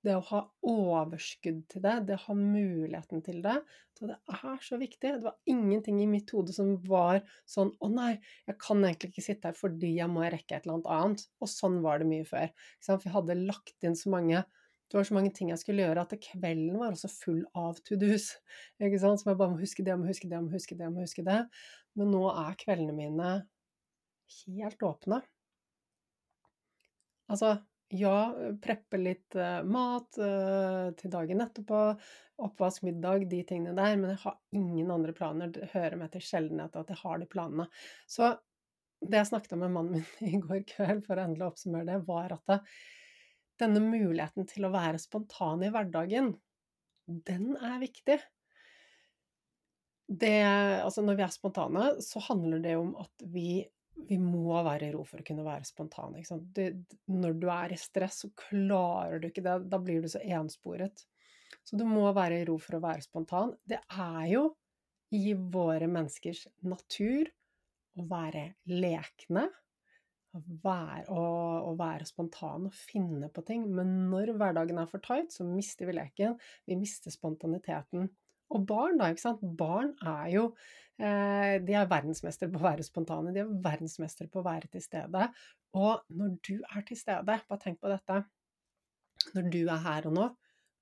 det 0.07 0.15
å 0.17 0.23
ha 0.31 0.41
overskudd 0.65 1.61
til 1.71 1.83
det, 1.85 1.97
det 2.09 2.17
å 2.17 2.25
ha 2.25 2.37
muligheten 2.37 3.23
til 3.25 3.41
det, 3.45 3.57
så 3.97 4.09
det 4.09 4.17
er 4.33 4.63
så 4.65 4.79
viktig. 4.81 5.13
Det 5.17 5.27
var 5.27 5.37
ingenting 5.51 5.99
i 6.01 6.09
mitt 6.09 6.33
hode 6.33 6.55
som 6.57 6.73
var 6.87 7.21
sånn 7.49 7.75
'Å 7.77 7.91
nei, 7.93 8.13
jeg 8.49 8.59
kan 8.65 8.81
egentlig 8.81 9.13
ikke 9.13 9.27
sitte 9.27 9.51
her 9.51 9.59
fordi 9.59 9.93
jeg 9.99 10.09
må 10.09 10.25
rekke 10.25 10.57
et 10.57 10.65
eller 10.65 10.79
annet 10.79 10.93
annet'. 10.97 11.27
Og 11.41 11.53
sånn 11.53 11.81
var 11.85 12.01
det 12.01 12.09
mye 12.09 12.25
før. 12.25 12.49
Jeg 12.87 13.13
hadde 13.13 13.41
lagt 13.45 13.85
inn 13.85 13.97
så 13.97 14.11
mange 14.15 14.45
det 14.91 14.99
var 14.99 15.07
så 15.07 15.15
mange 15.15 15.31
ting 15.35 15.53
jeg 15.53 15.61
skulle 15.61 15.85
gjøre, 15.85 16.03
at 16.03 16.25
kvelden 16.25 16.79
var 16.81 16.91
også 16.91 17.11
full 17.13 17.45
av 17.55 17.79
to 17.87 17.95
do's. 18.01 18.33
Ikke 18.83 18.99
sant? 18.99 19.23
Som 19.23 19.31
jeg 19.31 19.39
bare 19.39 19.55
må 19.55 19.61
huske 19.63 19.87
det, 19.87 19.95
må 19.95 20.11
huske 20.11 20.31
det, 20.31 20.43
må 20.43 20.51
huske 20.57 20.79
det, 20.79 20.91
må 20.91 21.05
huske 21.05 21.27
det. 21.27 21.41
Men 21.99 22.11
nå 22.15 22.25
er 22.33 22.59
kveldene 22.59 22.97
mine 22.97 23.31
helt 24.47 24.83
åpne. 24.87 25.21
Altså, 27.31 27.55
ja, 27.95 28.17
preppe 28.63 28.99
litt 28.99 29.39
uh, 29.39 29.63
mat 29.67 30.19
uh, 30.19 30.91
til 30.99 31.11
dagen 31.11 31.43
etterpå, 31.43 31.81
oppvask, 32.43 32.85
middag, 32.87 33.27
de 33.31 33.43
tingene 33.47 33.75
der, 33.79 33.97
men 33.99 34.15
jeg 34.15 34.23
har 34.25 34.39
ingen 34.59 34.91
andre 34.95 35.15
planer. 35.15 35.51
Det 35.55 35.71
hører 35.75 35.99
meg 36.03 36.13
til 36.15 36.25
sjeldenhet 36.27 36.79
at 36.79 36.91
jeg 36.91 37.03
har 37.03 37.23
de 37.23 37.31
planene. 37.31 37.67
Så 38.11 38.35
det 39.01 39.23
jeg 39.23 39.31
snakket 39.31 39.55
om 39.57 39.63
med 39.65 39.75
mannen 39.75 40.03
min 40.03 40.35
i 40.35 40.43
går 40.43 40.65
kveld, 40.71 41.05
for 41.07 41.19
å 41.19 41.27
endelig 41.27 41.47
oppsummere 41.51 41.89
det, 41.89 42.01
var 42.09 42.35
at 42.37 42.51
det, 42.51 42.61
denne 43.61 43.83
muligheten 43.85 44.49
til 44.49 44.67
å 44.67 44.73
være 44.75 45.01
spontan 45.03 45.65
i 45.67 45.73
hverdagen, 45.73 46.33
den 47.07 47.57
er 47.57 47.81
viktig. 47.83 48.19
Det, 50.11 50.37
altså 50.83 51.05
når 51.07 51.19
vi 51.19 51.25
er 51.27 51.35
spontane, 51.35 51.85
så 52.03 52.23
handler 52.27 52.63
det 52.65 52.75
om 52.81 52.97
at 52.99 53.29
vi 53.31 53.63
vi 54.09 54.19
må 54.21 54.55
være 54.65 54.89
i 54.89 54.93
ro 54.95 55.03
for 55.07 55.21
å 55.21 55.27
kunne 55.27 55.45
være 55.47 55.67
spontane. 55.69 56.23
når 57.07 57.35
du 57.41 57.49
er 57.53 57.73
i 57.73 57.79
stress, 57.79 58.23
så 58.25 58.31
klarer 58.49 59.21
du 59.21 59.29
ikke 59.29 59.45
det. 59.45 59.57
Da 59.71 59.79
blir 59.79 60.03
du 60.03 60.09
så 60.09 60.23
ensporet. 60.23 61.05
Så 61.65 61.77
du 61.77 61.85
må 61.85 62.07
være 62.17 62.41
i 62.41 62.47
ro 62.49 62.57
for 62.59 62.79
å 62.79 62.85
være 62.85 63.05
spontan. 63.05 63.55
Det 63.65 63.81
er 63.91 64.27
jo 64.31 64.45
i 65.17 65.35
våre 65.35 65.89
menneskers 65.91 66.47
natur 66.63 67.31
å 67.99 68.07
være 68.09 68.55
lekne. 68.71 69.49
Være, 70.31 71.09
å, 71.11 71.23
å 71.67 71.71
være 71.75 72.07
spontan 72.07 72.69
og 72.69 72.75
finne 72.77 73.31
på 73.35 73.43
ting. 73.47 73.65
Men 73.75 74.11
når 74.13 74.35
hverdagen 74.39 74.79
er 74.79 74.91
for 74.91 75.03
tight, 75.03 75.33
så 75.35 75.47
mister 75.47 75.89
vi 75.89 75.97
leken. 75.97 76.37
Vi 76.71 76.79
mister 76.79 77.11
spontaniteten. 77.15 78.07
Og 78.51 78.67
barn, 78.67 78.99
da. 78.99 79.11
ikke 79.11 79.25
sant? 79.25 79.43
Barn 79.59 79.93
er 80.07 80.29
jo 80.33 80.45
eh, 80.99 81.57
De 81.63 81.75
er 81.79 81.91
verdensmestere 81.91 82.51
på 82.51 82.61
å 82.61 82.67
være 82.67 82.87
spontane. 82.87 83.35
De 83.35 83.43
er 83.43 83.51
verdensmestere 83.67 84.31
på 84.31 84.43
å 84.43 84.47
være 84.47 84.71
til 84.71 84.85
stede. 84.85 85.27
Og 85.79 86.07
når 86.15 86.37
du 86.47 86.57
er 86.63 86.87
til 86.87 86.99
stede, 86.99 87.27
bare 87.27 87.63
tenk 87.63 87.81
på 87.83 87.91
dette 87.91 88.23
Når 89.35 89.51
du 89.55 89.61
er 89.65 89.85
her 89.87 90.11
og 90.11 90.17
nå, 90.17 90.27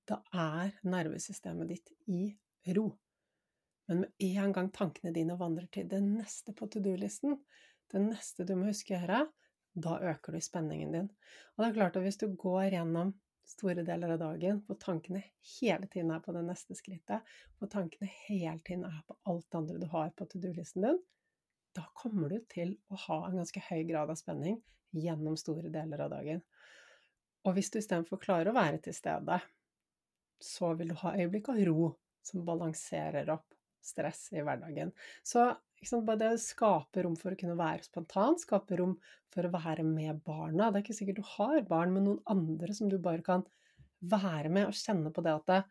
da 0.09 0.23
er 0.33 0.77
nervesystemet 0.89 1.69
ditt 1.69 1.93
i 2.09 2.31
ro. 2.77 2.89
Men 3.89 4.05
med 4.05 4.43
en 4.45 4.53
gang 4.57 4.69
tankene 4.73 5.13
dine 5.17 5.37
vandrer 5.41 5.69
til 5.73 5.89
det 5.89 6.01
neste 6.05 6.53
på 6.57 6.69
to 6.69 6.81
do-listen, 6.85 7.37
det 7.93 8.03
neste 8.05 8.47
du 8.47 8.55
må 8.59 8.69
huske 8.69 8.95
å 8.95 8.99
gjøre, 8.99 9.23
da 9.79 9.99
øker 10.11 10.35
du 10.35 10.43
spenningen 10.43 10.95
din. 10.95 11.09
Og 11.55 11.63
det 11.63 11.69
er 11.69 11.77
klart 11.79 11.99
at 11.99 12.05
hvis 12.05 12.21
du 12.21 12.27
går 12.41 12.75
gjennom 12.75 13.15
store 13.49 13.85
deler 13.87 14.13
av 14.15 14.21
dagen, 14.21 14.61
hvor 14.67 14.77
tankene 14.81 15.23
hele 15.59 15.89
tiden 15.89 16.11
er 16.13 16.21
på 16.25 16.35
det 16.37 16.43
neste 16.45 16.77
skrittet, 16.77 17.25
hvor 17.59 17.71
tankene 17.73 18.11
hele 18.27 18.59
tiden 18.67 18.85
er 18.89 18.99
på 19.09 19.17
alt 19.31 19.47
det 19.49 19.61
andre 19.61 19.79
du 19.81 19.87
har 19.93 20.11
på 20.17 20.27
to 20.29 20.41
do-listen 20.43 20.85
din, 20.85 20.99
da 21.77 21.85
kommer 21.97 22.33
du 22.33 22.43
til 22.51 22.75
å 22.93 22.99
ha 23.07 23.19
en 23.29 23.39
ganske 23.41 23.63
høy 23.69 23.85
grad 23.89 24.11
av 24.11 24.19
spenning 24.21 24.59
gjennom 24.97 25.37
store 25.39 25.71
deler 25.73 26.05
av 26.05 26.13
dagen. 26.13 26.43
Og 27.47 27.55
hvis 27.57 27.71
du 27.73 27.79
istedenfor 27.81 28.21
klarer 28.21 28.51
å 28.51 28.57
være 28.57 28.83
til 28.85 28.97
stede, 28.97 29.39
så 30.43 30.73
vil 30.79 30.93
du 30.93 30.99
ha 31.01 31.15
øyeblikk 31.17 31.51
av 31.53 31.61
ro 31.69 31.93
som 32.25 32.45
balanserer 32.47 33.31
opp 33.33 33.55
stress 33.85 34.29
i 34.35 34.43
hverdagen. 34.45 34.93
Så 35.23 35.47
bare 35.87 36.19
det 36.21 36.33
å 36.35 36.41
skape 36.41 37.05
rom 37.05 37.15
for 37.19 37.35
å 37.35 37.39
kunne 37.39 37.57
være 37.59 37.87
spontan, 37.87 38.39
skape 38.41 38.79
rom 38.81 38.97
for 39.33 39.47
å 39.47 39.53
være 39.53 39.85
med 39.87 40.23
barna 40.27 40.71
Det 40.71 40.81
er 40.81 40.85
ikke 40.87 40.97
sikkert 40.97 41.21
du 41.21 41.31
har 41.37 41.63
barn, 41.69 41.93
men 41.95 42.07
noen 42.09 42.21
andre 42.27 42.75
som 42.75 42.91
du 42.91 42.99
bare 42.99 43.23
kan 43.23 43.45
være 43.99 44.51
med 44.53 44.69
og 44.69 44.77
kjenne 44.79 45.13
på 45.15 45.25
det 45.27 45.35
at 45.35 45.49
det, 45.51 45.63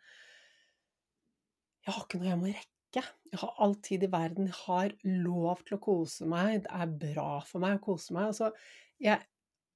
Jeg 1.85 1.95
har 1.95 2.03
ikke 2.03 2.19
noe 2.19 2.29
jeg 2.29 2.39
må 2.41 2.51
rekke. 2.51 3.03
Jeg 3.31 3.39
har 3.39 3.59
all 3.63 3.75
tid 3.83 4.03
i 4.03 4.11
verden. 4.11 4.49
Jeg 4.49 4.59
har 4.65 4.95
lov 5.23 5.63
til 5.67 5.77
å 5.77 5.83
kose 5.83 6.27
meg. 6.27 6.65
Det 6.65 6.71
er 6.75 6.95
bra 7.03 7.29
for 7.47 7.63
meg 7.63 7.77
å 7.77 7.83
kose 7.85 8.15
meg. 8.15 8.31
Altså, 8.33 8.49
jeg, 8.99 9.23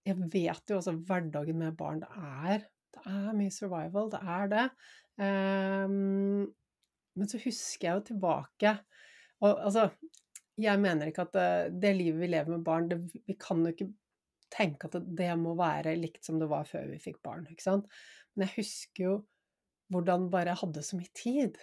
jeg 0.08 0.32
vet 0.34 0.74
jo 0.74 0.80
også 0.80 0.98
hverdagen 1.08 1.60
med 1.62 1.78
barn, 1.80 2.02
det 2.04 2.10
er, 2.12 2.66
det 2.96 3.04
er 3.08 3.38
mye 3.38 3.54
survival. 3.56 4.12
Det 4.12 4.20
er 4.36 4.52
det. 4.52 4.66
Um, 5.22 6.50
men 7.16 7.32
så 7.32 7.40
husker 7.44 7.88
jeg 7.88 8.00
jo 8.00 8.08
tilbake 8.12 8.76
og 9.42 9.64
altså, 9.66 9.90
jeg 10.64 10.82
mener 10.82 11.10
ikke 11.10 11.26
at 11.28 11.36
det, 11.36 11.50
det, 11.84 11.92
livet 11.98 12.22
vi 12.22 12.32
lever 12.32 12.56
med 12.56 12.64
barn, 12.66 12.88
det, 12.92 13.00
vi 13.28 13.36
kan 13.40 13.64
jo 13.66 13.74
ikke 13.74 13.90
tenke 14.52 14.88
at 14.88 14.98
det, 14.98 15.04
det, 15.20 15.30
må 15.40 15.56
være 15.60 15.96
likt 16.00 16.26
som 16.28 16.40
det 16.42 16.50
var 16.52 16.68
før 16.70 16.90
vi 16.92 17.02
fikk 17.02 17.22
barn, 17.26 17.46
ikke 17.52 17.66
sant. 17.66 17.92
Men 18.34 18.48
jeg 18.48 18.62
husker 18.62 19.06
jo 19.06 19.20
hvordan 19.92 20.30
bare 20.32 20.54
jeg 20.54 20.62
hadde 20.64 20.84
så 20.88 20.98
mye 20.98 21.14
tid. 21.18 21.62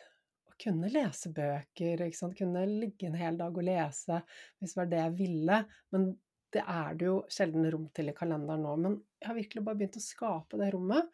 Å 0.48 0.54
kunne 0.60 0.92
lese 0.92 1.32
bøker, 1.32 2.04
ikke 2.04 2.18
sant. 2.18 2.36
Kunne 2.36 2.64
ligge 2.68 3.08
en 3.08 3.16
hel 3.16 3.38
dag 3.40 3.56
og 3.56 3.64
lese 3.64 4.22
hvis 4.58 4.74
det 4.74 4.80
var 4.82 4.90
det 4.90 5.02
jeg 5.02 5.14
ville. 5.22 5.60
Men 5.94 6.10
det 6.52 6.64
er 6.64 6.96
det 6.98 7.08
jo 7.08 7.18
sjelden 7.32 7.68
rom 7.72 7.86
til 7.96 8.12
i 8.12 8.16
kalenderen 8.16 8.64
nå. 8.64 8.74
Men 8.84 8.98
jeg 9.20 9.30
har 9.30 9.38
virkelig 9.38 9.64
bare 9.64 9.80
begynt 9.80 10.00
å 10.00 10.04
skape 10.04 10.60
det 10.60 10.70
rommet. 10.74 11.08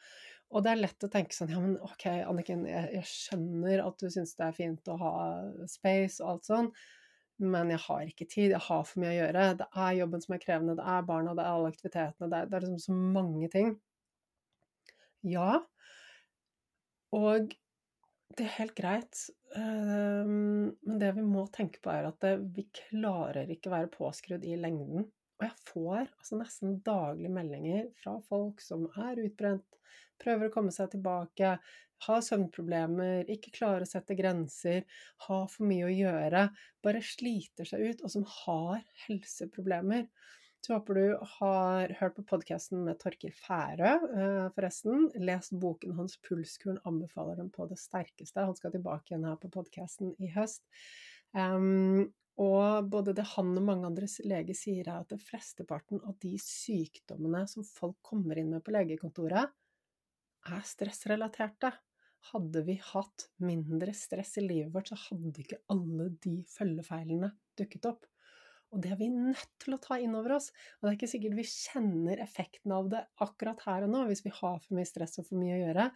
Og 0.55 0.63
det 0.63 0.75
er 0.75 0.83
lett 0.83 1.07
å 1.07 1.11
tenke 1.11 1.35
sånn 1.35 1.51
Ja, 1.51 1.63
men 1.63 1.79
ok, 1.83 2.05
Anniken, 2.29 2.67
jeg, 2.69 2.91
jeg 2.99 3.11
skjønner 3.11 3.83
at 3.87 4.03
du 4.03 4.11
syns 4.13 4.35
det 4.39 4.47
er 4.47 4.59
fint 4.59 4.91
å 4.93 4.99
ha 5.01 5.15
space 5.71 6.23
og 6.23 6.35
alt 6.35 6.51
sånn 6.51 6.69
men 7.43 7.73
jeg 7.75 7.83
har 7.87 8.07
ikke 8.09 8.27
tid, 8.31 8.53
jeg 8.55 8.63
har 8.69 8.85
for 8.87 9.03
mye 9.03 9.13
å 9.13 9.17
gjøre. 9.19 9.47
Det 9.61 9.67
er 9.87 9.99
jobben 9.99 10.23
som 10.23 10.37
er 10.37 10.43
krevende, 10.45 10.77
det 10.79 10.87
er 10.95 11.09
barna, 11.09 11.35
det 11.35 11.45
er 11.45 11.57
alle 11.57 11.73
aktivitetene, 11.73 12.31
det 12.31 12.41
er, 12.41 12.51
det 12.51 12.59
er 12.59 12.67
liksom 12.67 12.83
så 12.85 12.97
mange 13.19 13.51
ting. 13.53 13.75
Ja, 15.25 15.63
og 17.15 17.55
det 18.35 18.47
er 18.47 18.57
helt 18.59 18.75
greit, 18.79 19.21
ehm, 19.57 20.73
men 20.87 21.03
det 21.03 21.13
vi 21.17 21.27
må 21.27 21.47
tenke 21.55 21.83
på, 21.83 21.93
er 21.93 22.09
at 22.11 22.27
vi 22.57 22.67
klarer 22.75 23.51
ikke 23.55 23.71
å 23.71 23.77
være 23.77 23.93
påskrudd 23.95 24.47
i 24.47 24.57
lengden. 24.59 25.07
Og 25.41 25.47
jeg 25.49 25.55
får 25.71 26.03
altså 26.05 26.39
nesten 26.39 26.77
daglige 26.87 27.33
meldinger 27.35 27.89
fra 28.03 28.19
folk 28.29 28.63
som 28.63 28.87
er 29.03 29.19
utbrent, 29.25 29.81
prøver 30.23 30.49
å 30.49 30.55
komme 30.55 30.75
seg 30.75 30.93
tilbake, 30.93 31.57
har 32.05 32.23
søvnproblemer, 32.27 33.25
ikke 33.33 33.53
klarer 33.55 33.85
å 33.85 33.89
sette 33.89 34.17
grenser, 34.19 34.85
har 35.27 35.45
for 35.51 35.67
mye 35.67 35.89
å 35.89 35.93
gjøre, 35.95 36.47
bare 36.85 37.03
sliter 37.05 37.69
seg 37.69 37.85
ut, 37.91 38.05
og 38.05 38.13
som 38.13 38.27
har 38.45 38.83
helseproblemer. 39.07 40.09
Så 40.65 40.73
håper 40.73 40.97
du 40.97 41.17
har 41.35 41.93
hørt 41.99 42.15
på 42.17 42.25
podkasten 42.25 42.87
med 42.87 42.97
Torkil 43.03 43.35
Færø, 43.37 43.91
eh, 44.01 44.47
forresten. 44.57 45.11
Lest 45.21 45.53
boken 45.61 45.93
hans 45.99 46.17
'Pulskuren', 46.17 46.81
anbefaler 46.89 47.37
den 47.37 47.51
på 47.51 47.69
det 47.69 47.77
sterkeste. 47.77 48.41
Han 48.41 48.57
skal 48.57 48.73
tilbake 48.73 49.13
igjen 49.13 49.27
her 49.29 49.37
på 49.37 49.51
podkasten 49.53 50.15
i 50.19 50.31
høst. 50.33 50.65
Og 52.41 52.89
både 52.91 53.15
det 53.15 53.27
han 53.37 53.53
og 53.55 53.63
mange 53.63 53.87
andre 53.87 54.09
leger 54.27 54.57
sier, 54.59 54.89
er 54.89 55.05
at 55.05 55.13
det 55.13 55.23
flesteparten 55.23 56.01
av 56.03 56.17
de 56.23 56.35
sykdommene 56.43 57.45
som 57.51 57.67
folk 57.67 58.01
kommer 58.03 58.41
inn 58.41 58.51
med 58.51 58.65
på 58.67 58.75
legekontoret, 58.75 59.53
er 60.45 60.65
stressrelaterte. 60.67 61.71
Hadde 62.33 62.65
vi 62.67 62.79
hatt 62.81 63.29
mindre 63.45 63.95
stress 63.97 64.35
i 64.41 64.45
livet 64.45 64.73
vårt, 64.75 64.91
så 64.91 64.99
hadde 65.11 65.45
ikke 65.45 65.61
alle 65.73 66.09
de 66.25 66.41
følgefeilene 66.51 67.31
dukket 67.61 67.89
opp. 67.93 68.09
Og 68.75 68.81
det 68.83 68.91
er 68.91 68.99
vi 68.99 69.07
nødt 69.13 69.53
til 69.63 69.77
å 69.77 69.81
ta 69.83 70.01
inn 70.03 70.17
over 70.19 70.35
oss. 70.41 70.49
Og 70.81 70.87
det 70.87 70.91
er 70.91 70.97
ikke 70.99 71.13
sikkert 71.13 71.37
vi 71.39 71.47
kjenner 71.47 72.23
effekten 72.25 72.75
av 72.75 72.89
det 72.91 73.05
akkurat 73.23 73.61
her 73.69 73.87
og 73.87 73.93
nå, 73.93 74.03
hvis 74.09 74.25
vi 74.25 74.33
har 74.35 74.59
for 74.65 74.75
mye 74.75 74.89
stress 74.89 75.21
og 75.23 75.29
for 75.29 75.39
mye 75.39 75.55
å 75.55 75.61
gjøre. 75.61 75.89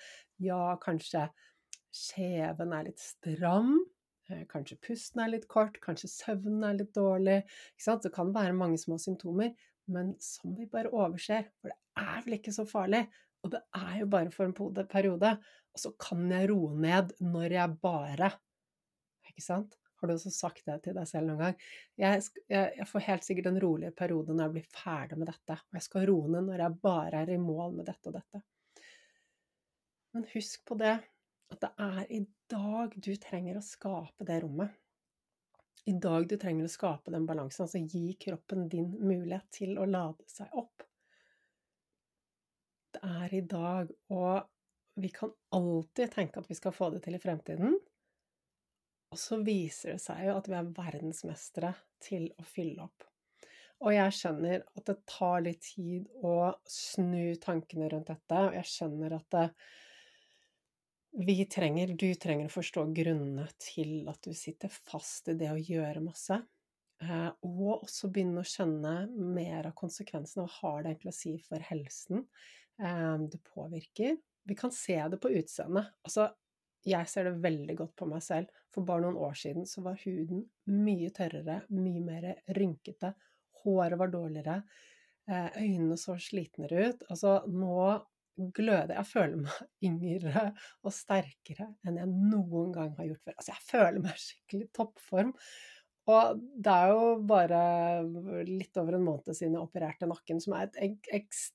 Ja, 0.46 0.62
kanskje 0.84 1.26
kjeven 1.90 2.76
er 2.76 2.86
litt 2.86 3.02
stram, 3.02 3.74
kanskje 4.50 4.78
pusten 4.84 5.22
er 5.24 5.32
litt 5.32 5.46
kort, 5.50 5.78
kanskje 5.84 6.10
søvnen 6.12 6.66
er 6.68 6.78
litt 6.80 6.92
dårlig. 6.96 7.40
Det 7.78 8.12
kan 8.14 8.34
være 8.34 8.56
mange 8.56 8.78
små 8.80 8.98
symptomer, 9.00 9.54
men 9.88 10.14
som 10.20 10.54
vi 10.56 10.68
bare 10.70 10.92
overser. 10.92 11.48
For 11.60 11.72
det 11.72 12.04
er 12.04 12.22
vel 12.26 12.38
ikke 12.38 12.54
så 12.54 12.66
farlig. 12.68 13.06
Og 13.46 13.52
det 13.54 13.62
er 13.78 14.00
jo 14.02 14.10
bare 14.10 14.32
for 14.34 14.48
en 14.48 14.86
periode. 14.90 15.34
Og 15.72 15.82
så 15.82 15.92
kan 16.00 16.26
jeg 16.32 16.50
roe 16.50 16.74
ned 16.74 17.14
når 17.22 17.58
jeg 17.58 17.76
bare 17.82 18.32
Ikke 19.28 19.44
sant? 19.44 19.76
Har 19.98 20.08
du 20.08 20.14
også 20.14 20.30
sagt 20.30 20.62
det 20.66 20.76
til 20.84 20.94
deg 20.94 21.08
selv 21.10 21.26
noen 21.26 21.40
gang? 21.42 21.56
Jeg, 21.98 22.22
jeg, 22.46 22.70
jeg, 22.78 22.86
får 22.86 23.04
helt 23.08 23.24
sikkert 23.26 23.48
en 23.50 23.60
rolig 23.62 23.90
periode 23.98 24.34
når 24.34 24.44
jeg 24.44 24.54
blir 24.54 24.68
ferdig 24.70 25.18
med 25.18 25.30
dette. 25.32 25.56
Og 25.58 25.78
jeg 25.78 25.86
skal 25.88 26.06
roe 26.10 26.30
ned 26.30 26.46
når 26.46 26.62
jeg 26.62 26.80
bare 26.84 27.22
er 27.24 27.32
i 27.34 27.40
mål 27.42 27.74
med 27.80 27.88
dette 27.90 28.10
og 28.10 28.18
dette. 28.18 28.42
Men 30.14 30.28
husk 30.32 30.62
på 30.68 30.78
det 30.78 30.94
at 31.54 31.62
det 31.64 31.72
er 31.84 32.02
i 32.12 32.20
dag 32.50 32.94
du 32.96 33.14
trenger 33.20 33.58
å 33.58 33.64
skape 33.64 34.26
det 34.28 34.42
rommet. 34.44 34.74
I 35.88 35.94
dag 35.96 36.26
du 36.28 36.36
trenger 36.36 36.66
å 36.66 36.72
skape 36.72 37.12
den 37.14 37.24
balansen, 37.28 37.64
altså 37.64 37.80
gi 37.80 38.12
kroppen 38.20 38.68
din 38.68 38.90
mulighet 39.00 39.46
til 39.56 39.78
å 39.80 39.86
lade 39.88 40.26
seg 40.28 40.52
opp 40.52 40.88
det 42.98 43.08
er 43.08 43.34
i 43.34 43.40
dag, 43.40 43.90
og 44.14 44.48
vi 44.98 45.10
kan 45.14 45.32
alltid 45.54 46.12
tenke 46.12 46.40
at 46.40 46.50
vi 46.50 46.56
skal 46.58 46.74
få 46.74 46.90
det 46.94 47.02
til 47.04 47.18
i 47.18 47.22
fremtiden. 47.22 47.76
Og 49.12 49.20
så 49.20 49.38
viser 49.44 49.94
det 49.94 50.02
seg 50.04 50.26
jo 50.26 50.36
at 50.36 50.48
vi 50.50 50.56
er 50.58 50.72
verdensmestere 50.76 51.72
til 52.04 52.28
å 52.36 52.46
fylle 52.46 52.88
opp. 52.88 53.06
Og 53.86 53.94
jeg 53.94 54.14
skjønner 54.16 54.64
at 54.74 54.88
det 54.88 54.96
tar 55.08 55.44
litt 55.44 55.62
tid 55.62 56.08
å 56.26 56.50
snu 56.68 57.36
tankene 57.40 57.88
rundt 57.92 58.10
dette, 58.10 58.40
og 58.48 58.56
jeg 58.58 58.72
skjønner 58.72 59.14
at 59.20 59.28
det, 59.36 59.44
vi 61.18 61.42
trenger, 61.50 61.90
du 61.98 62.12
trenger 62.14 62.46
å 62.46 62.52
forstå 62.52 62.84
grunnene 62.94 63.48
til 63.62 64.06
at 64.10 64.22
du 64.22 64.34
sitter 64.36 64.70
fast 64.70 65.30
i 65.32 65.36
det 65.38 65.50
å 65.50 65.58
gjøre 65.58 66.02
masse. 66.04 66.38
Eh, 67.02 67.30
og 67.46 67.84
også 67.84 68.10
begynne 68.10 68.42
å 68.42 68.46
skjønne 68.46 68.94
mer 69.14 69.68
av 69.70 69.74
konsekvensene. 69.78 70.46
Hva 70.46 70.74
har 70.74 70.84
det 70.84 70.92
egentlig 70.92 71.14
å 71.14 71.18
si 71.18 71.34
for 71.42 71.64
helsen? 71.70 72.26
Eh, 72.78 73.16
det 73.30 73.40
påvirker. 73.50 74.18
Vi 74.48 74.56
kan 74.58 74.72
se 74.74 74.96
det 75.10 75.18
på 75.22 75.32
utseendet. 75.40 75.90
Altså, 76.06 76.28
jeg 76.86 77.10
ser 77.10 77.28
det 77.28 77.42
veldig 77.42 77.76
godt 77.82 77.96
på 77.98 78.08
meg 78.10 78.22
selv. 78.24 78.52
For 78.74 78.86
bare 78.86 79.06
noen 79.06 79.18
år 79.28 79.34
siden 79.38 79.66
så 79.66 79.82
var 79.86 79.98
huden 80.04 80.44
mye 80.70 81.10
tørrere, 81.14 81.62
mye 81.74 82.04
mer 82.04 82.28
rynkete. 82.56 83.12
Håret 83.64 83.98
var 83.98 84.14
dårligere. 84.14 84.60
Eh, 85.28 85.50
øynene 85.64 85.98
så 86.00 86.14
slitnere 86.22 86.92
ut. 86.92 87.04
Altså, 87.10 87.40
nå 87.50 87.98
gløder 88.54 88.94
Jeg 88.96 89.10
føler 89.10 89.40
meg 89.42 89.58
yngre 89.88 90.44
og 90.82 90.94
sterkere 90.94 91.70
enn 91.86 91.98
jeg 92.00 92.12
noen 92.12 92.72
gang 92.74 92.94
har 92.98 93.10
gjort 93.10 93.24
før. 93.26 93.36
Altså, 93.36 93.52
jeg 93.54 93.66
føler 93.72 94.04
meg 94.04 94.22
skikkelig 94.22 94.70
toppform. 94.78 95.34
Og 96.08 96.40
det 96.56 96.72
er 96.72 96.94
jo 96.94 97.08
bare 97.28 97.60
litt 98.48 98.78
over 98.80 98.96
en 98.96 99.04
måned 99.04 99.34
siden 99.36 99.58
jeg 99.58 99.64
opererte 99.66 100.08
nakken, 100.08 100.40
som 100.40 100.54
er 100.56 100.70
et 100.70 101.10
ekstremt 101.20 101.54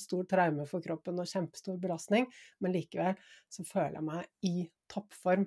stor 0.04 0.26
traume 0.28 0.66
for 0.68 0.84
kroppen 0.84 1.20
og 1.22 1.28
kjempestor 1.28 1.78
belastning, 1.80 2.26
men 2.60 2.74
likevel 2.74 3.14
så 3.48 3.64
føler 3.64 3.96
jeg 3.96 4.04
meg 4.04 4.26
i 4.44 4.66
toppform. 4.92 5.46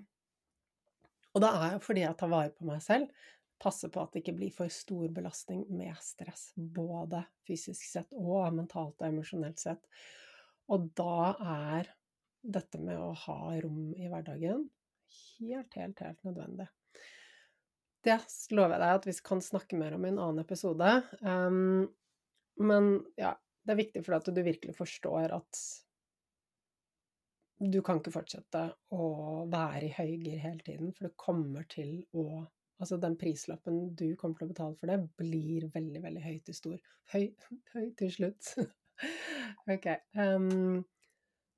Og 1.36 1.44
det 1.44 1.50
er 1.54 1.76
jo 1.76 1.82
fordi 1.86 2.02
jeg 2.02 2.18
tar 2.18 2.32
vare 2.32 2.54
på 2.56 2.66
meg 2.66 2.82
selv, 2.82 3.12
passer 3.62 3.92
på 3.94 4.02
at 4.02 4.14
det 4.14 4.24
ikke 4.24 4.38
blir 4.38 4.54
for 4.54 4.74
stor 4.74 5.10
belastning 5.14 5.66
med 5.70 5.94
stress, 6.02 6.52
både 6.56 7.24
fysisk 7.46 7.86
sett 7.86 8.18
og 8.18 8.54
mentalt 8.58 8.98
og 9.02 9.08
emosjonelt 9.10 9.62
sett. 9.62 9.86
Og 10.74 10.90
da 10.98 11.34
er 11.38 11.92
dette 12.48 12.80
med 12.80 13.00
å 13.00 13.14
ha 13.26 13.40
rom 13.64 13.94
i 13.96 14.10
hverdagen 14.12 14.68
helt, 15.40 15.74
helt, 15.80 16.00
helt 16.04 16.28
nødvendig. 16.28 16.68
Det 18.04 18.18
lover 18.56 18.76
jeg 18.76 18.84
deg 18.84 19.00
at 19.00 19.08
vi 19.08 19.16
kan 19.26 19.42
snakke 19.44 19.80
mer 19.80 19.98
om 19.98 20.06
i 20.06 20.12
en 20.12 20.22
annen 20.22 20.44
episode. 20.44 20.92
Um, 21.24 21.88
men 22.64 22.94
ja, 23.20 23.34
det 23.66 23.74
er 23.74 23.82
viktig 23.82 24.04
for 24.06 24.14
deg 24.14 24.22
at 24.22 24.38
du 24.38 24.46
virkelig 24.46 24.78
forstår 24.78 25.36
at 25.38 25.64
du 27.58 27.80
kan 27.82 27.98
ikke 28.00 28.14
fortsette 28.14 28.62
å 28.94 29.08
være 29.50 29.88
i 29.88 29.96
høygir 29.96 30.38
hele 30.44 30.62
tiden, 30.62 30.94
for 30.94 31.10
det 31.10 31.18
kommer 31.20 31.68
til 31.72 32.00
å 32.14 32.46
Altså, 32.78 33.00
den 33.02 33.16
prislappen 33.18 33.96
du 33.98 34.12
kommer 34.22 34.38
til 34.38 34.46
å 34.46 34.52
betale 34.52 34.76
for 34.78 34.92
det, 34.92 35.00
blir 35.18 35.64
veldig, 35.74 35.98
veldig 36.04 36.22
høy 36.22 36.36
til 36.46 36.54
stor. 36.54 36.76
Høy, 37.10 37.24
høy 37.74 37.88
til 37.98 38.12
slutt. 38.14 38.52
Ok. 39.74 39.88
Um, 40.18 40.84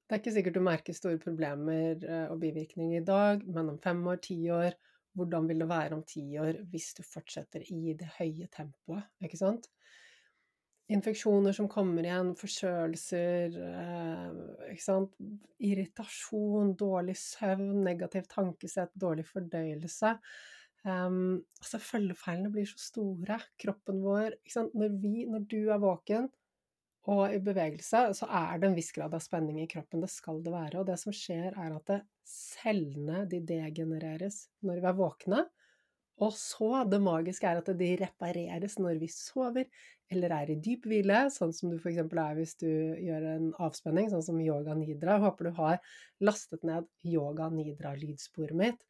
det 0.09 0.15
er 0.15 0.21
ikke 0.23 0.33
sikkert 0.33 0.57
du 0.57 0.63
merker 0.65 0.95
store 0.97 1.19
problemer 1.21 2.01
eh, 2.01 2.27
og 2.31 2.39
bivirkninger 2.41 3.01
i 3.01 3.05
dag, 3.05 3.43
men 3.45 3.75
om 3.75 3.81
fem 3.81 3.99
år, 4.09 4.21
ti 4.25 4.39
år 4.53 4.77
Hvordan 5.17 5.47
vil 5.49 5.59
det 5.59 5.67
være 5.67 5.95
om 5.97 6.03
ti 6.07 6.21
år 6.39 6.59
hvis 6.69 6.93
du 6.95 7.01
fortsetter 7.03 7.63
i 7.73 7.95
det 7.97 8.07
høye 8.19 8.45
tempoet, 8.53 9.07
ikke 9.25 9.39
sant? 9.41 9.65
infeksjoner 10.89 11.53
som 11.53 11.67
kommer 11.69 12.05
igjen, 12.05 12.31
forkjølelser, 12.37 13.57
eh, 13.69 15.03
irritasjon, 15.69 16.73
dårlig 16.79 17.15
søvn, 17.19 17.83
negativt 17.85 18.31
tankesett, 18.33 18.93
dårlig 18.97 19.27
fordøyelse. 19.29 20.15
Um, 20.87 21.43
altså 21.59 21.77
Følgefeilene 21.83 22.49
blir 22.53 22.65
så 22.69 22.79
store. 22.79 23.37
Kroppen 23.59 23.99
vår 24.01 24.37
når, 24.79 24.93
vi, 25.03 25.25
når 25.27 25.43
du 25.51 25.59
er 25.67 25.81
våken 25.83 26.29
og 27.09 27.33
i 27.33 27.39
bevegelse, 27.41 28.01
så 28.17 28.27
er 28.29 28.59
det 28.59 28.69
en 28.69 28.75
viss 28.77 28.91
grad 28.93 29.15
av 29.17 29.23
spenning 29.23 29.61
i 29.63 29.69
kroppen. 29.69 30.03
Det 30.03 30.11
skal 30.13 30.43
det 30.45 30.53
være. 30.53 30.81
Og 30.81 30.89
det 30.89 30.97
som 31.01 31.15
skjer, 31.15 31.55
er 31.57 31.77
at 31.77 32.03
cellene 32.27 33.23
de 33.29 33.41
degenereres 33.49 34.43
når 34.65 34.83
vi 34.83 34.91
er 34.91 34.99
våkne. 34.99 35.45
Og 36.19 36.33
så, 36.35 36.83
det 36.91 36.99
magiske 37.01 37.47
er 37.47 37.61
at 37.61 37.71
de 37.79 37.93
repareres 38.01 38.75
når 38.81 38.99
vi 38.99 39.07
sover 39.11 39.69
eller 40.09 40.33
er 40.33 40.51
i 40.51 40.57
dyp 40.59 40.87
hvile, 40.89 41.27
sånn 41.31 41.53
som 41.53 41.71
du 41.71 41.77
f.eks. 41.77 42.01
er 42.01 42.37
hvis 42.37 42.55
du 42.59 42.67
gjør 42.67 43.27
en 43.35 43.47
avspenning, 43.61 44.09
sånn 44.11 44.25
som 44.25 44.41
yoga 44.41 44.73
nidra. 44.77 45.15
Jeg 45.15 45.25
håper 45.27 45.49
du 45.49 45.53
har 45.59 45.77
lastet 46.25 46.65
ned 46.67 46.89
yoga 47.05 47.49
nidra-lydsporet 47.53 48.57
mitt. 48.57 48.81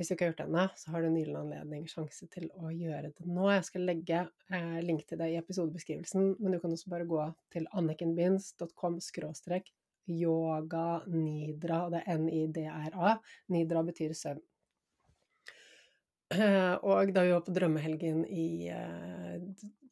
Hvis 0.00 0.08
du 0.08 0.14
ikke 0.14 0.24
har 0.24 0.30
gjort 0.30 0.38
det 0.40 0.44
ennå, 0.48 0.62
så 0.80 0.94
har 0.94 1.02
du 1.02 1.06
en 1.10 1.16
gyllen 1.18 1.36
anledning, 1.42 1.82
sjanse 1.92 2.24
til 2.32 2.46
å 2.56 2.70
gjøre 2.72 3.10
det 3.12 3.26
nå. 3.28 3.50
Jeg 3.52 3.66
skal 3.66 3.82
legge 3.84 4.22
eh, 4.48 4.78
link 4.80 5.02
til 5.04 5.20
det 5.20 5.26
i 5.28 5.36
episodebeskrivelsen, 5.36 6.38
men 6.40 6.56
du 6.56 6.60
kan 6.62 6.72
også 6.72 6.88
bare 6.88 7.08
gå 7.10 7.26
til 7.52 7.68
annikenbinds.com 7.76 8.96
skråstrek 9.04 9.68
yoga 10.10 11.02
nidra, 11.06 11.82
det 11.92 12.00
er 12.00 12.16
N-I-D-R-A. 12.18 13.16
Nidra 13.52 13.82
betyr 13.86 14.14
søvn. 14.16 14.40
Og 16.86 17.12
da 17.12 17.26
vi 17.26 17.34
var 17.34 17.42
på 17.44 17.54
drømmehelgen 17.54 18.22
i, 18.30 18.70
eh, 18.70 19.36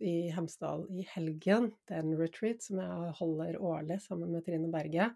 i 0.01 0.15
Hemsedal 0.35 0.87
i 0.95 1.05
helgen, 1.13 1.73
det 1.85 1.99
er 1.99 2.05
en 2.05 2.17
retreat 2.19 2.63
som 2.65 2.81
jeg 2.81 3.13
holder 3.19 3.59
årlig 3.61 4.01
sammen 4.05 4.33
med 4.33 4.47
Trine 4.47 4.71
Berge, 4.73 5.11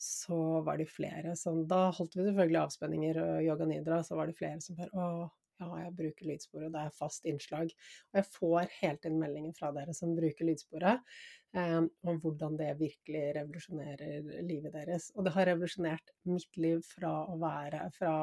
så 0.00 0.60
var 0.64 0.80
det 0.80 0.88
flere 0.88 1.34
som 1.36 1.66
Da 1.68 1.90
holdt 1.92 2.16
vi 2.16 2.24
selvfølgelig 2.24 2.62
avspenninger 2.62 3.20
og 3.20 3.44
yoga 3.44 3.68
nidra, 3.68 4.00
så 4.06 4.16
var 4.16 4.30
det 4.30 4.38
flere 4.38 4.60
som 4.64 4.78
bare 4.78 4.90
Å, 4.96 5.28
ja, 5.60 5.68
jeg 5.82 5.96
bruker 5.98 6.28
lydsporet, 6.30 6.72
det 6.72 6.82
er 6.86 6.94
fast 6.96 7.26
innslag. 7.28 7.72
Og 8.10 8.20
jeg 8.20 8.28
får 8.32 8.70
helt 8.78 9.04
inn 9.04 9.18
meldinger 9.20 9.56
fra 9.58 9.68
dere 9.76 9.92
som 9.96 10.14
bruker 10.16 10.48
lydsporet, 10.48 11.02
eh, 11.52 11.80
om 11.84 12.20
hvordan 12.22 12.56
det 12.56 12.70
virkelig 12.80 13.26
revolusjonerer 13.36 14.30
livet 14.48 14.72
deres. 14.78 15.10
Og 15.16 15.26
det 15.26 15.34
har 15.36 15.50
revolusjonert 15.50 16.14
mitt 16.32 16.56
liv 16.56 16.80
fra 16.94 17.12
å 17.28 17.36
være 17.42 17.90
fra 17.98 18.14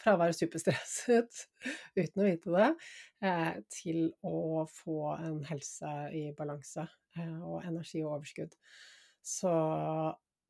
fra 0.00 0.14
å 0.14 0.20
være 0.20 0.36
superstresset 0.36 1.42
uten 2.00 2.22
å 2.22 2.26
vite 2.26 2.52
det, 2.54 2.68
eh, 3.28 3.56
til 3.68 4.06
å 4.24 4.64
få 4.70 5.12
en 5.18 5.42
helse 5.44 5.90
i 6.16 6.26
balanse 6.36 6.86
eh, 7.18 7.38
og 7.44 7.60
energi 7.66 8.00
og 8.04 8.14
overskudd. 8.18 8.56
Så 9.24 9.52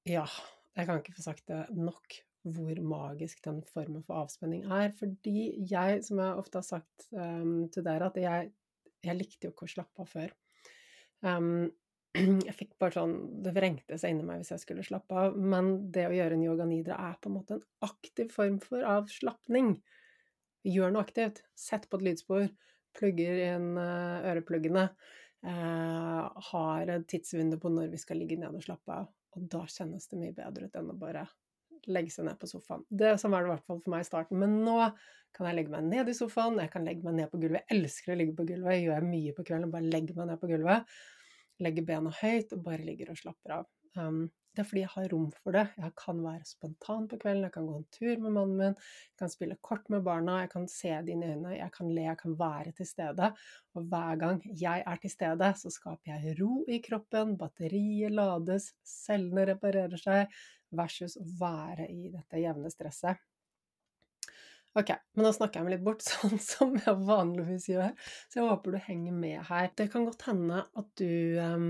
Ja, 0.08 0.24
jeg 0.76 0.88
kan 0.88 1.00
ikke 1.00 1.14
få 1.16 1.24
sagt 1.24 1.46
det 1.48 1.64
nok 1.72 2.18
hvor 2.44 2.80
magisk 2.84 3.38
den 3.46 3.62
formen 3.64 4.02
for 4.04 4.20
avspenning 4.20 4.66
er. 4.68 4.90
Fordi 4.98 5.54
jeg, 5.70 6.02
som 6.04 6.20
jeg 6.20 6.42
ofte 6.42 6.60
har 6.60 6.66
sagt 6.66 7.06
um, 7.16 7.70
til 7.72 7.86
dere, 7.86 8.10
at 8.10 8.20
jeg, 8.20 8.50
jeg, 9.04 9.16
likte 9.16 9.48
jo 9.48 9.54
ikke 9.54 9.64
å 9.64 9.72
slappe 9.76 10.04
av 10.04 10.10
før. 10.10 10.34
Um, 11.24 11.70
jeg 12.48 12.52
fikk 12.52 12.74
bare 12.78 12.94
sånn 12.94 13.14
Det 13.42 13.54
vrengte 13.56 13.96
seg 13.98 14.12
inni 14.12 14.26
meg 14.28 14.42
hvis 14.42 14.52
jeg 14.52 14.64
skulle 14.66 14.84
slappe 14.84 15.16
av. 15.16 15.40
Men 15.40 15.72
det 15.94 16.04
å 16.10 16.14
gjøre 16.18 16.36
en 16.36 16.44
yoga 16.44 16.68
nidra 16.68 17.00
er 17.08 17.16
på 17.16 17.32
en 17.32 17.38
måte 17.38 17.56
en 17.56 17.66
aktiv 17.88 18.28
form 18.34 18.60
for 18.62 18.84
avslapning. 18.84 19.78
Gjør 20.68 20.92
noe 20.92 21.08
aktivt. 21.08 21.46
Sett 21.56 21.88
på 21.88 22.02
et 22.02 22.08
lydspor. 22.10 22.48
Plugger 22.94 23.40
inn 23.48 23.72
uh, 23.80 24.20
ørepluggene. 24.34 24.90
Eh, 25.44 26.40
har 26.50 26.88
et 26.88 27.02
tidsvindu 27.10 27.58
på 27.60 27.68
når 27.68 27.90
vi 27.92 27.98
skal 28.00 28.16
ligge 28.16 28.38
ned 28.40 28.54
og 28.56 28.64
slappe 28.64 28.94
av. 28.96 29.10
Og 29.34 29.48
da 29.50 29.64
kjennes 29.70 30.06
det 30.10 30.20
mye 30.20 30.36
bedre 30.36 30.68
ut 30.68 30.78
enn 30.78 30.92
å 30.92 30.98
bare 30.98 31.24
legge 31.90 32.14
seg 32.14 32.28
ned 32.28 32.38
på 32.40 32.48
sofaen. 32.48 32.84
Det 32.88 33.16
Sånn 33.20 33.34
var 33.34 33.44
det 33.44 33.50
i 33.50 33.54
hvert 33.54 33.66
fall 33.68 33.80
for 33.82 33.94
meg 33.94 34.04
i 34.04 34.08
starten. 34.08 34.40
Men 34.40 34.60
nå 34.64 34.78
kan 35.34 35.48
jeg 35.48 35.58
legge 35.58 35.74
meg 35.74 35.88
ned 35.88 36.10
i 36.10 36.14
sofaen, 36.16 36.60
jeg 36.62 36.72
kan 36.72 36.86
legge 36.86 37.04
meg 37.06 37.18
ned 37.18 37.32
på 37.32 37.40
gulvet. 37.42 37.66
Jeg 37.66 37.80
elsker 37.80 38.14
å 38.14 38.18
ligge 38.20 38.36
på 38.38 38.46
gulvet, 38.48 38.76
jeg 38.76 38.86
gjør 38.86 39.08
mye 39.08 39.34
på 39.36 39.44
kvelden. 39.48 39.72
Bare 39.74 39.90
legger 39.90 40.18
meg 40.20 40.30
ned 40.30 40.40
på 40.40 40.50
gulvet, 40.52 40.94
legger 41.64 41.88
bena 41.90 42.14
høyt 42.22 42.54
og 42.54 42.64
bare 42.66 42.86
ligger 42.86 43.12
og 43.12 43.20
slapper 43.20 43.58
av. 43.58 43.68
Um, 43.98 44.24
det 44.54 44.62
er 44.62 44.68
fordi 44.68 44.82
jeg 44.84 44.92
har 44.92 45.08
rom 45.10 45.26
for 45.34 45.56
det. 45.56 45.64
Jeg 45.80 45.94
kan 45.98 46.20
være 46.22 46.46
spontan 46.46 47.08
på 47.10 47.18
kvelden, 47.22 47.46
jeg 47.48 47.54
kan 47.56 47.66
gå 47.66 47.76
en 47.80 47.86
tur 47.96 48.22
med 48.22 48.36
mannen 48.36 48.60
min, 48.60 48.76
jeg 49.10 49.20
kan 49.22 49.32
spille 49.32 49.58
kort 49.66 49.90
med 49.90 50.04
barna, 50.06 50.40
jeg 50.44 50.52
kan 50.54 50.68
se 50.70 50.92
det 51.06 51.14
inn 51.14 51.24
jeg 51.54 51.70
kan 51.74 51.90
le, 51.90 52.06
jeg 52.06 52.20
kan 52.20 52.38
være 52.38 52.74
til 52.78 52.88
stede. 52.88 53.30
Og 53.74 53.90
hver 53.90 54.20
gang 54.22 54.40
jeg 54.46 54.86
er 54.86 55.02
til 55.02 55.12
stede, 55.12 55.50
så 55.58 55.72
skaper 55.74 56.14
jeg 56.14 56.36
ro 56.40 56.62
i 56.70 56.80
kroppen, 56.84 57.36
batteriet 57.40 58.14
lades, 58.14 58.70
cellene 58.86 59.48
reparerer 59.50 59.98
seg, 60.00 60.42
versus 60.74 61.18
å 61.18 61.26
være 61.40 61.88
i 61.90 62.10
dette 62.14 62.42
jevne 62.42 62.70
stresset. 62.70 63.22
Ok, 64.74 64.90
men 65.14 65.22
nå 65.22 65.30
snakker 65.34 65.60
jeg 65.60 65.66
meg 65.66 65.76
litt 65.76 65.84
bort, 65.86 66.02
sånn 66.06 66.38
som 66.42 66.72
jeg 66.78 67.02
vanligvis 67.06 67.68
gjør, 67.70 67.92
så 68.30 68.40
jeg 68.40 68.48
håper 68.48 68.74
du 68.74 68.80
henger 68.86 69.18
med 69.18 69.44
her. 69.50 69.68
Det 69.78 69.90
kan 69.92 70.06
godt 70.08 70.26
hende 70.26 70.64
at 70.66 70.88
du 70.98 71.38
um, 71.42 71.68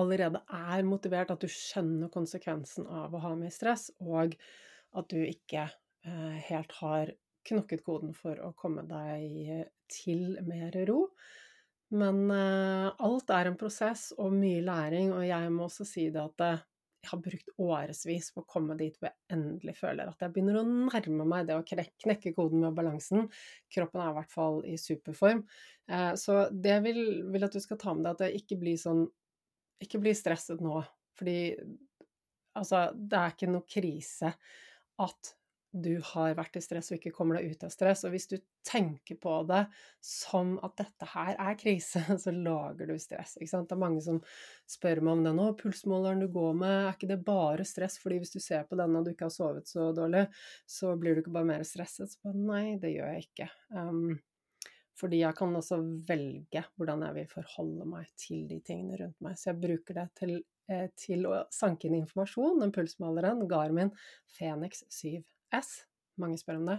allerede 0.00 0.42
er 0.48 0.86
motivert, 0.88 1.32
at 1.34 1.42
du 1.42 1.50
skjønner 1.50 2.12
konsekvensen 2.12 2.86
av 2.88 3.14
å 3.14 3.22
ha 3.22 3.34
mye 3.38 3.52
stress, 3.52 3.90
og 4.00 4.36
at 4.96 5.12
du 5.12 5.20
ikke 5.24 5.66
uh, 5.68 6.36
helt 6.48 6.74
har 6.80 7.14
knokket 7.48 7.84
koden 7.84 8.12
for 8.14 8.38
å 8.40 8.52
komme 8.56 8.84
deg 8.88 9.66
til 9.90 10.36
mer 10.46 10.76
ro. 10.88 11.06
Men 11.92 12.24
uh, 12.32 12.92
alt 13.04 13.32
er 13.34 13.50
en 13.50 13.58
prosess 13.60 14.10
og 14.16 14.32
mye 14.36 14.62
læring, 14.64 15.12
og 15.12 15.26
jeg 15.28 15.52
må 15.52 15.68
også 15.68 15.88
si 15.88 16.08
det 16.12 16.22
at 16.22 16.46
jeg 17.02 17.10
har 17.10 17.18
brukt 17.18 17.48
årevis 17.58 18.28
på 18.30 18.44
å 18.44 18.48
komme 18.48 18.76
dit 18.78 18.94
hvor 18.94 19.08
jeg 19.08 19.34
endelig 19.34 19.74
føler 19.74 20.06
at 20.06 20.20
jeg 20.22 20.30
begynner 20.34 20.60
å 20.60 20.66
nærme 20.66 21.24
meg 21.26 21.48
det 21.48 21.56
å 21.58 21.64
knekke 21.66 22.30
koden 22.36 22.62
med 22.62 22.76
balansen. 22.76 23.26
Kroppen 23.74 24.04
er 24.04 24.12
i 24.12 24.16
hvert 24.20 24.30
fall 24.30 24.60
i 24.70 24.76
superform. 24.78 25.42
Eh, 25.90 26.12
så 26.20 26.44
det 26.54 26.78
vil, 26.86 27.02
vil 27.34 27.46
at 27.48 27.56
du 27.56 27.58
skal 27.64 27.80
ta 27.82 27.96
med 27.96 28.06
deg 28.06 28.14
at 28.14 28.22
det 28.22 28.30
ikke 28.38 28.60
blir 28.62 28.78
sånn 28.78 29.02
Ikke 29.82 30.00
bli 30.02 30.12
stresset 30.14 30.60
nå, 30.62 30.82
fordi 31.18 31.54
altså, 32.58 32.88
det 32.94 33.18
er 33.18 33.36
ikke 33.36 33.52
noe 33.52 33.66
krise 33.68 34.34
at 35.02 35.32
du 35.72 35.94
har 36.04 36.34
vært 36.36 36.58
i 36.58 36.62
stress 36.62 36.90
og 36.92 36.98
ikke 36.98 37.14
kommer 37.16 37.38
deg 37.38 37.54
ut 37.54 37.62
av 37.64 37.70
stress. 37.72 38.02
Og 38.04 38.12
hvis 38.12 38.28
du 38.28 38.36
tenker 38.66 39.16
på 39.20 39.38
det 39.48 39.62
som 40.04 40.58
at 40.64 40.74
dette 40.82 41.08
her 41.14 41.32
er 41.40 41.56
krise, 41.58 42.02
så 42.24 42.34
lager 42.34 42.90
du 42.90 42.98
stress. 43.00 43.38
Ikke 43.38 43.52
sant? 43.54 43.70
Det 43.70 43.76
er 43.78 43.80
mange 43.80 44.02
som 44.04 44.20
spør 44.68 45.00
meg 45.00 45.16
om 45.16 45.24
det 45.26 45.32
nå. 45.38 45.46
Pulsmåleren 45.62 46.20
du 46.22 46.28
går 46.32 46.58
med, 46.60 46.74
er 46.74 46.92
ikke 46.92 47.08
det 47.14 47.22
bare 47.24 47.66
stress? 47.68 47.96
Fordi 48.02 48.20
hvis 48.20 48.34
du 48.36 48.40
ser 48.44 48.68
på 48.68 48.78
denne 48.78 49.00
og 49.00 49.08
du 49.08 49.14
ikke 49.14 49.30
har 49.30 49.34
sovet 49.34 49.70
så 49.70 49.88
dårlig, 49.96 50.26
så 50.68 50.92
blir 51.00 51.16
du 51.16 51.24
ikke 51.24 51.34
bare 51.38 51.50
mer 51.54 51.64
stresset. 51.68 52.12
Så 52.12 52.20
bare 52.28 52.36
nei, 52.36 52.76
det 52.82 52.92
gjør 52.92 53.16
jeg 53.16 53.26
ikke. 53.30 53.48
Um, 53.72 54.20
fordi 54.98 55.22
jeg 55.22 55.36
kan 55.38 55.54
også 55.56 55.78
velge 56.08 56.64
hvordan 56.76 57.04
jeg 57.06 57.16
vil 57.16 57.30
forholde 57.30 57.86
meg 57.88 58.10
til 58.20 58.44
de 58.50 58.58
tingene 58.64 58.98
rundt 59.00 59.24
meg. 59.24 59.38
Så 59.40 59.50
jeg 59.50 59.62
bruker 59.62 59.98
det 59.98 60.08
til, 60.18 60.34
eh, 60.68 60.88
til 60.98 61.26
å 61.30 61.44
sanke 61.54 61.88
inn 61.88 62.00
informasjon. 62.02 62.60
Den 62.60 62.74
pulsmåleren, 62.74 63.46
Garmin 63.50 63.92
Fenix 64.36 64.84
7 64.92 65.22
S. 65.54 65.72
Mange 66.20 66.38
spør 66.40 66.60
om 66.60 66.70
det. 66.74 66.78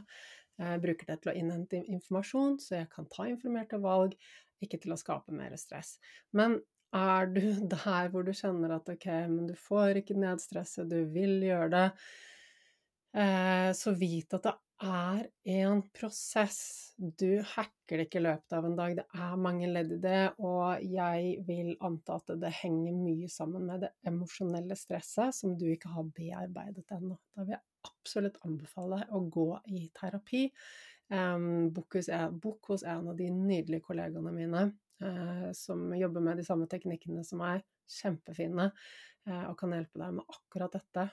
Jeg 0.62 0.84
bruker 0.84 1.10
det 1.10 1.22
til 1.22 1.32
å 1.32 1.38
innhente 1.38 1.80
informasjon, 1.82 2.60
så 2.62 2.78
jeg 2.84 2.90
kan 2.94 3.08
ta 3.10 3.26
informerte 3.26 3.80
valg, 3.82 4.14
ikke 4.64 4.80
til 4.84 4.94
å 4.94 5.00
skape 5.00 5.34
mer 5.36 5.56
stress. 5.58 5.98
Men 6.38 6.60
er 6.94 7.32
du 7.34 7.42
der 7.74 8.12
hvor 8.14 8.26
du 8.26 8.34
kjenner 8.38 8.76
at 8.78 8.92
ok, 8.94 9.08
men 9.32 9.48
du 9.50 9.56
får 9.58 10.04
ikke 10.04 10.18
ned 10.20 10.44
stresset, 10.44 10.90
du 10.90 11.10
vil 11.14 11.42
gjøre 11.48 11.72
det, 11.74 11.88
eh, 13.18 13.72
så 13.78 13.96
vit 13.98 14.38
at 14.38 14.46
det 14.46 14.56
er 14.84 15.28
en 15.44 15.82
prosess. 15.96 16.94
Du 16.98 17.42
hacker 17.56 18.00
det 18.00 18.08
ikke 18.08 18.20
i 18.20 18.24
løpet 18.26 18.56
av 18.56 18.68
en 18.68 18.76
dag, 18.78 18.96
det 19.00 19.06
er 19.18 19.42
mange 19.42 19.70
ledd 19.72 19.92
i 19.96 20.00
det, 20.04 20.22
og 20.44 20.84
jeg 20.86 21.44
vil 21.48 21.74
anta 21.84 22.20
at 22.20 22.34
det 22.42 22.52
henger 22.60 22.96
mye 22.96 23.30
sammen 23.32 23.66
med 23.70 23.86
det 23.86 23.92
emosjonelle 24.10 24.78
stresset 24.80 25.36
som 25.36 25.56
du 25.60 25.66
ikke 25.72 25.92
har 25.96 26.10
bearbeidet 26.16 26.86
ennå. 26.96 27.18
Da 27.34 27.46
vil 27.46 27.56
jeg 27.56 27.64
absolutt 27.90 28.40
anbefale 28.48 29.02
deg 29.02 29.16
å 29.16 29.24
gå 29.34 29.48
i 29.74 29.86
terapi. 29.96 30.48
Um, 31.14 31.70
bok, 31.74 32.00
hos, 32.00 32.84
en 32.88 33.10
av 33.12 33.18
de 33.18 33.28
nydelige 33.34 33.84
kollegaene 33.86 34.32
mine 34.34 34.66
uh, 35.04 35.50
som 35.58 35.92
jobber 35.98 36.24
med 36.26 36.40
de 36.40 36.48
samme 36.48 36.70
teknikkene 36.72 37.26
som 37.28 37.44
meg. 37.44 37.66
Kjempefine, 37.94 38.70
uh, 39.28 39.46
og 39.50 39.58
kan 39.60 39.76
hjelpe 39.76 40.00
deg 40.00 40.20
med 40.20 40.38
akkurat 40.38 40.78
dette. 40.80 41.10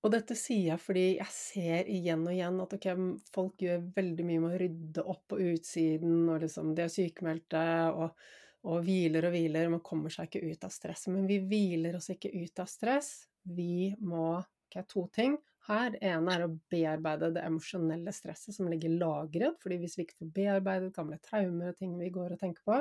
Og 0.00 0.12
dette 0.14 0.36
sier 0.38 0.70
jeg 0.70 0.80
fordi 0.80 1.06
jeg 1.18 1.32
ser 1.34 1.88
igjen 1.92 2.22
og 2.24 2.32
igjen 2.32 2.60
at 2.62 2.76
okay, 2.76 3.08
folk 3.34 3.60
gjør 3.60 3.82
veldig 3.96 4.24
mye 4.24 4.42
med 4.42 4.54
å 4.54 4.60
rydde 4.62 5.04
opp 5.12 5.26
på 5.28 5.40
utsiden, 5.50 6.22
og 6.32 6.40
liksom 6.44 6.72
de 6.76 6.86
er 6.86 6.94
sykemeldte 6.94 7.64
og, 7.92 8.22
og 8.64 8.86
hviler 8.86 9.28
og 9.28 9.36
hviler, 9.36 9.68
man 9.72 9.84
kommer 9.84 10.12
seg 10.12 10.30
ikke 10.30 10.54
ut 10.54 10.64
av 10.64 10.72
stresset. 10.72 11.12
Men 11.12 11.28
vi 11.28 11.42
hviler 11.44 12.00
oss 12.00 12.08
ikke 12.14 12.32
ut 12.32 12.64
av 12.64 12.70
stress 12.72 13.12
vi 13.44 13.92
må 14.00 14.38
okay, 14.38 14.86
To 14.88 15.06
ting 15.12 15.36
her. 15.68 15.96
Ene 16.00 16.34
er 16.34 16.46
å 16.46 16.52
bearbeide 16.72 17.32
det 17.36 17.44
emosjonelle 17.46 18.12
stresset 18.14 18.56
som 18.56 18.68
ligger 18.70 18.96
lagret. 18.96 19.58
fordi 19.62 19.80
hvis 19.82 19.98
vi 19.98 20.06
ikke 20.06 20.20
får 20.22 20.34
bearbeidet 20.36 20.94
gamle 20.96 21.18
traumer 21.24 21.72
og 21.72 21.80
ting 21.80 21.96
vi 21.98 22.12
går 22.14 22.36
og 22.36 22.40
tenker 22.40 22.64
på, 22.64 22.80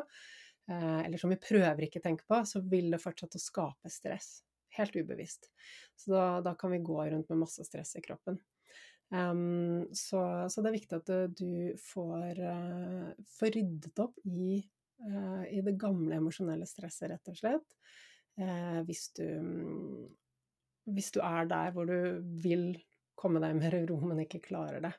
eh, 0.71 1.01
eller 1.05 1.17
som 1.17 1.33
vi 1.33 1.41
prøver 1.41 1.87
ikke 1.87 1.99
å 1.99 2.07
tenke 2.07 2.27
på, 2.27 2.45
så 2.45 2.61
vil 2.63 2.91
det 2.91 3.01
fortsette 3.03 3.39
å 3.39 3.43
skape 3.43 3.91
stress. 3.91 4.39
Helt 4.77 4.95
ubevisst. 4.95 5.49
Så 5.97 6.13
da, 6.13 6.23
da 6.45 6.53
kan 6.59 6.71
vi 6.71 6.81
gå 6.85 6.97
rundt 7.01 7.29
med 7.31 7.41
masse 7.41 7.65
stress 7.67 7.95
i 7.99 8.03
kroppen. 8.05 8.39
Um, 9.09 9.87
så, 9.97 10.21
så, 10.49 10.61
det 10.61 10.69
er 10.69 10.75
viktig 10.75 10.97
at 10.99 11.13
du 11.39 11.53
får, 11.81 12.41
uh, 12.45 13.07
får 13.39 13.55
ryddet 13.55 14.01
opp 14.03 14.19
i, 14.29 14.59
uh, 15.07 15.45
i, 15.49 15.63
det 15.65 15.79
gamle 15.81 16.19
emosjonelle 16.19 16.67
stresset, 16.69 17.09
rett 17.09 17.31
og 17.31 17.39
slett. 17.39 17.79
Uh, 18.39 18.79
hvis 18.87 19.09
du 19.17 19.25
hvis 20.89 21.11
du 21.13 21.19
er 21.21 21.49
der 21.49 21.73
hvor 21.75 21.89
du 21.89 22.21
vil 22.41 22.71
komme 23.19 23.41
deg 23.43 23.57
mer 23.57 23.75
i 23.75 23.81
ro, 23.87 23.97
men 24.07 24.21
ikke 24.23 24.41
klarer 24.45 24.79
det. 24.83 24.93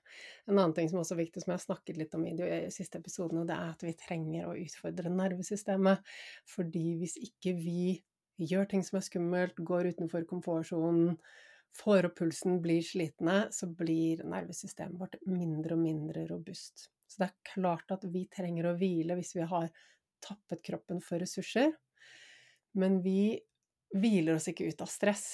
En 0.44 0.58
annen 0.58 0.74
ting 0.76 0.90
som 0.90 1.00
også 1.00 1.14
er 1.16 1.22
viktig, 1.22 1.40
som 1.40 1.54
jeg 1.54 1.56
har 1.56 1.64
snakket 1.64 2.00
litt 2.00 2.16
om 2.18 2.26
i 2.28 2.34
de 2.36 2.48
siste 2.74 3.00
episodene, 3.00 3.46
det 3.48 3.56
er 3.56 3.72
at 3.72 3.84
vi 3.86 3.94
trenger 3.96 4.50
å 4.50 4.56
utfordre 4.60 5.12
nervesystemet. 5.14 6.04
Fordi 6.52 6.84
hvis 7.00 7.16
ikke 7.30 7.54
vi 7.56 7.84
gjør 8.48 8.68
ting 8.70 8.84
som 8.86 8.98
er 8.98 9.06
skummelt, 9.06 9.60
går 9.66 9.90
utenfor 9.94 10.24
komfortsonen, 10.28 11.16
får 11.76 12.08
opp 12.08 12.16
pulsen, 12.18 12.58
blir 12.62 12.82
slitne, 12.84 13.44
så 13.54 13.68
blir 13.68 14.24
nervesystemet 14.26 14.98
vårt 15.00 15.20
mindre 15.28 15.76
og 15.76 15.84
mindre 15.84 16.24
robust. 16.30 16.88
Så 17.10 17.22
det 17.22 17.30
er 17.30 17.52
klart 17.54 17.94
at 17.94 18.04
vi 18.10 18.24
trenger 18.30 18.70
å 18.70 18.76
hvile 18.78 19.16
hvis 19.18 19.34
vi 19.36 19.46
har 19.50 19.70
tappet 20.22 20.62
kroppen 20.66 21.00
for 21.02 21.22
ressurser. 21.22 21.72
Men 22.78 23.00
vi 23.02 23.40
hviler 23.96 24.36
oss 24.38 24.48
ikke 24.50 24.68
ut 24.70 24.84
av 24.84 24.90
stress. 24.90 25.32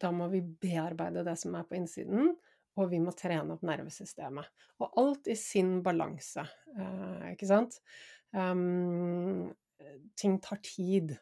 Da 0.00 0.12
må 0.14 0.28
vi 0.32 0.42
bearbeide 0.42 1.24
det 1.26 1.36
som 1.40 1.56
er 1.58 1.66
på 1.68 1.76
innsiden, 1.78 2.34
og 2.78 2.92
vi 2.92 3.00
må 3.02 3.12
trene 3.16 3.56
opp 3.56 3.64
nervesystemet. 3.66 4.46
Og 4.80 5.00
alt 5.00 5.28
i 5.28 5.36
sin 5.36 5.80
balanse, 5.84 6.46
eh, 6.76 7.32
ikke 7.34 7.48
sant? 7.50 7.80
Um, 8.32 9.50
ting 10.16 10.38
tar 10.40 10.60
tid. 10.62 11.16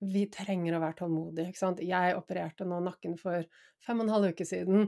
Vi 0.00 0.22
trenger 0.32 0.76
å 0.76 0.80
være 0.80 0.96
tålmodige. 1.02 1.50
ikke 1.50 1.60
sant? 1.60 1.80
Jeg 1.84 2.16
opererte 2.16 2.64
nå 2.64 2.78
nakken 2.80 3.18
for 3.20 3.44
fem 3.84 4.00
og 4.00 4.06
en 4.06 4.12
halv 4.14 4.30
uke 4.32 4.46
siden, 4.48 4.86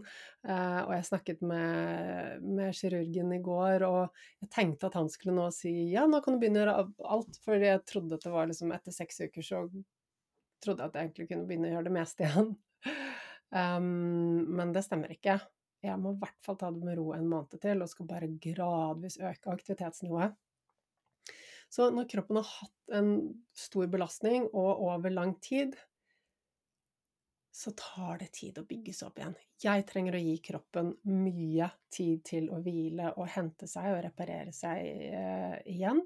uh, 0.49 0.81
og 0.87 0.93
jeg 0.97 1.09
snakket 1.09 1.43
med, 1.45 2.45
med, 2.45 2.73
kirurgen 2.77 3.35
i 3.37 3.41
går, 3.45 3.85
og 3.89 4.25
jeg 4.41 4.51
tenkte 4.53 4.89
at 4.89 4.97
han 4.97 5.11
skulle 5.13 5.37
nå 5.37 5.49
si 5.55 5.73
ja, 5.93 6.07
nå 6.09 6.23
kan 6.25 6.37
du 6.37 6.43
begynne 6.43 6.61
å 6.61 6.65
gjøre 6.65 6.77
alt, 7.17 7.41
for 7.45 7.65
jeg 7.65 7.85
trodde 7.89 8.17
at 8.17 8.25
det 8.25 8.33
var 8.33 8.49
liksom 8.49 8.73
etter 8.73 8.97
seks 8.97 9.21
uker 9.27 9.47
så 9.47 9.65
trodde 10.63 10.85
jeg 10.85 10.93
at 10.93 10.97
jeg 10.97 11.09
egentlig 11.09 11.29
kunne 11.33 11.49
begynne 11.49 11.69
å 11.69 11.75
gjøre 11.75 11.89
det 11.89 11.97
meste 11.97 12.25
igjen. 12.29 12.55
Um, 13.53 14.49
men 14.57 14.73
det 14.73 14.85
stemmer 14.87 15.13
ikke. 15.13 15.37
Jeg 15.83 15.99
må 15.99 16.15
i 16.15 16.21
hvert 16.23 16.39
fall 16.47 16.57
ta 16.61 16.71
det 16.73 16.85
med 16.87 16.97
ro 16.97 17.11
en 17.17 17.29
måned 17.29 17.59
til, 17.61 17.83
og 17.83 17.91
skal 17.91 18.09
bare 18.09 18.31
gradvis 18.41 19.19
øke 19.21 19.53
aktivitetsnivået. 19.53 20.37
Så 21.73 21.89
når 21.95 22.11
kroppen 22.11 22.37
har 22.41 22.49
hatt 22.51 22.99
en 22.99 23.15
stor 23.57 23.89
belastning 23.89 24.45
og 24.51 24.83
over 24.85 25.13
lang 25.15 25.39
tid, 25.41 25.77
så 27.53 27.71
tar 27.77 28.19
det 28.23 28.31
tid 28.33 28.59
å 28.61 28.65
bygge 28.65 28.95
seg 28.97 29.11
opp 29.11 29.19
igjen. 29.21 29.35
Jeg 29.61 29.85
trenger 29.89 30.17
å 30.17 30.21
gi 30.23 30.37
kroppen 30.45 30.93
mye 31.09 31.69
tid 31.93 32.23
til 32.25 32.49
å 32.53 32.61
hvile 32.65 33.11
og 33.21 33.29
hente 33.35 33.69
seg 33.69 33.91
og 33.93 34.01
reparere 34.07 34.55
seg 34.57 34.81
eh, 35.13 35.59
igjen 35.69 36.01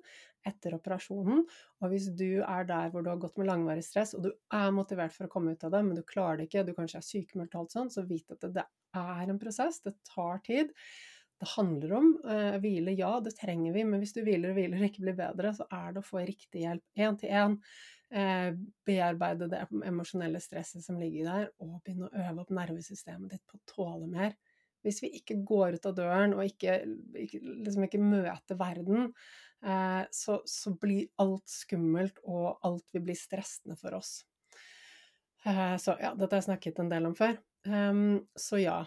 etter 0.46 0.74
operasjonen. 0.74 1.44
Og 1.82 1.92
hvis 1.92 2.08
du 2.18 2.42
er 2.42 2.66
der 2.66 2.90
hvor 2.90 3.06
du 3.06 3.12
har 3.12 3.20
gått 3.22 3.38
med 3.38 3.48
langvarig 3.50 3.84
stress, 3.86 4.14
og 4.18 4.26
du 4.26 4.32
er 4.54 4.74
motivert 4.74 5.14
for 5.14 5.26
å 5.26 5.32
komme 5.32 5.54
ut 5.54 5.66
av 5.66 5.74
det, 5.74 5.82
men 5.86 5.98
du 5.98 6.02
klarer 6.06 6.40
det 6.40 6.48
ikke, 6.50 6.66
du 6.66 6.74
kanskje 6.76 7.02
er 7.02 7.08
sykemeldt 7.10 7.54
og 7.54 7.64
alt 7.64 7.78
sånt, 7.78 7.94
så 7.94 8.06
vit 8.06 8.34
at 8.34 8.46
det, 8.54 8.66
er 8.96 9.28
en 9.28 9.38
prosess, 9.38 9.82
det 9.84 9.92
tar 10.08 10.38
tid. 10.46 10.70
Det 11.36 11.48
handler 11.52 11.92
om 11.98 12.06
eh, 12.24 12.54
hvile, 12.62 12.94
ja, 12.96 13.10
det 13.20 13.34
trenger 13.36 13.74
vi, 13.74 13.84
men 13.84 14.00
hvis 14.00 14.14
du 14.16 14.22
hviler 14.24 14.54
og 14.54 14.56
hviler 14.56 14.80
og 14.80 14.88
ikke 14.88 15.04
blir 15.04 15.18
bedre, 15.18 15.52
så 15.56 15.66
er 15.68 15.92
det 15.92 16.00
å 16.00 16.06
få 16.06 16.22
riktig 16.24 16.62
hjelp 16.64 17.02
én 17.04 17.18
til 17.20 17.34
én 17.36 17.56
eh, 18.10 18.50
bearbeide 18.88 19.48
det 19.52 19.62
emosjonelle 19.84 20.40
stresset 20.40 20.84
som 20.84 21.00
ligger 21.00 21.28
der, 21.28 21.48
og 21.60 21.82
begynne 21.84 22.08
å 22.08 22.24
øve 22.24 22.44
opp 22.44 22.54
nervesystemet 22.56 23.34
ditt 23.34 23.44
på 23.44 23.58
å 23.58 23.66
tåle 23.68 24.08
mer. 24.08 24.36
Hvis 24.86 25.02
vi 25.02 25.10
ikke 25.18 25.40
går 25.44 25.76
ut 25.76 25.88
av 25.90 25.96
døren 25.98 26.36
og 26.36 26.44
ikke, 26.46 26.78
ikke, 27.18 27.42
liksom 27.66 27.84
ikke 27.88 28.00
møter 28.00 28.60
verden, 28.60 29.10
eh, 29.66 30.02
så, 30.14 30.38
så, 30.48 30.72
blir 30.80 31.10
alt 31.22 31.44
skummelt, 31.50 32.22
og 32.24 32.64
alt 32.64 32.96
vil 32.96 33.04
bli 33.08 33.18
stressende 33.18 33.76
for 33.80 33.98
oss. 33.98 34.20
Eh, 35.44 35.76
så 35.82 35.98
ja, 36.00 36.14
dette 36.14 36.32
har 36.32 36.40
jeg 36.40 36.48
snakket 36.48 36.80
en 36.80 36.92
del 36.92 37.10
om 37.10 37.18
før. 37.18 37.36
Um, 37.66 38.22
så 38.38 38.60
ja, 38.62 38.84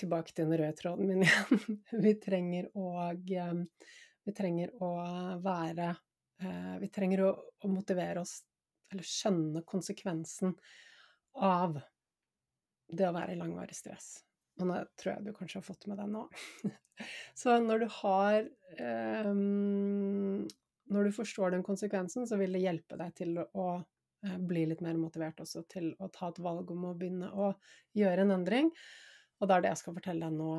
tilbake 0.00 0.34
til 0.34 0.48
den 0.48 0.58
røde 0.60 0.76
tråden 0.78 1.08
min 1.08 1.24
igjen. 1.26 1.80
vi 2.06 2.14
trenger 2.22 2.70
å 2.74 2.92
um, 3.10 3.66
Vi 4.26 4.36
trenger 4.36 4.72
å 4.84 4.94
være 5.42 5.94
Eh, 6.42 6.78
vi 6.80 6.88
trenger 6.88 7.24
å, 7.26 7.30
å, 7.60 7.68
motivere 7.68 8.22
oss, 8.22 8.40
eller 8.92 9.04
skjønne 9.06 9.62
konsekvensen 9.68 10.54
av 11.44 11.76
det 12.90 13.06
å 13.06 13.14
være 13.14 13.34
i 13.34 13.38
langvarig 13.38 13.76
stress. 13.76 14.14
Og 14.60 14.68
nå 14.70 14.78
tror 14.98 15.12
jeg 15.12 15.26
du 15.26 15.34
kanskje 15.36 15.60
har 15.60 15.66
fått 15.66 15.86
med 15.90 16.00
deg 16.00 16.08
nå. 16.14 16.24
så 17.40 17.58
når 17.62 17.84
du 17.84 17.86
har 18.00 18.48
um, 19.28 20.48
Når 20.90 21.06
du 21.06 21.12
forstår 21.14 21.54
den 21.54 21.62
konsekvensen, 21.62 22.26
så 22.26 22.40
vil 22.40 22.56
det 22.56 22.64
hjelpe 22.64 22.96
deg 22.98 23.12
til 23.20 23.36
å 23.38 23.68
bli 24.20 24.66
litt 24.68 24.82
mer 24.84 24.98
motivert 25.00 25.38
også 25.40 25.62
til 25.70 25.94
å 25.96 26.10
ta 26.12 26.28
et 26.28 26.40
valg 26.44 26.68
om 26.74 26.90
å 26.90 26.96
begynne 26.98 27.30
å 27.30 27.52
gjøre 27.96 28.26
en 28.26 28.34
endring. 28.34 28.72
Og 29.40 29.48
det 29.48 29.56
er 29.56 29.64
det 29.64 29.72
jeg 29.72 29.82
skal 29.82 29.96
fortelle 29.96 30.28
deg 30.28 30.36
nå 30.36 30.52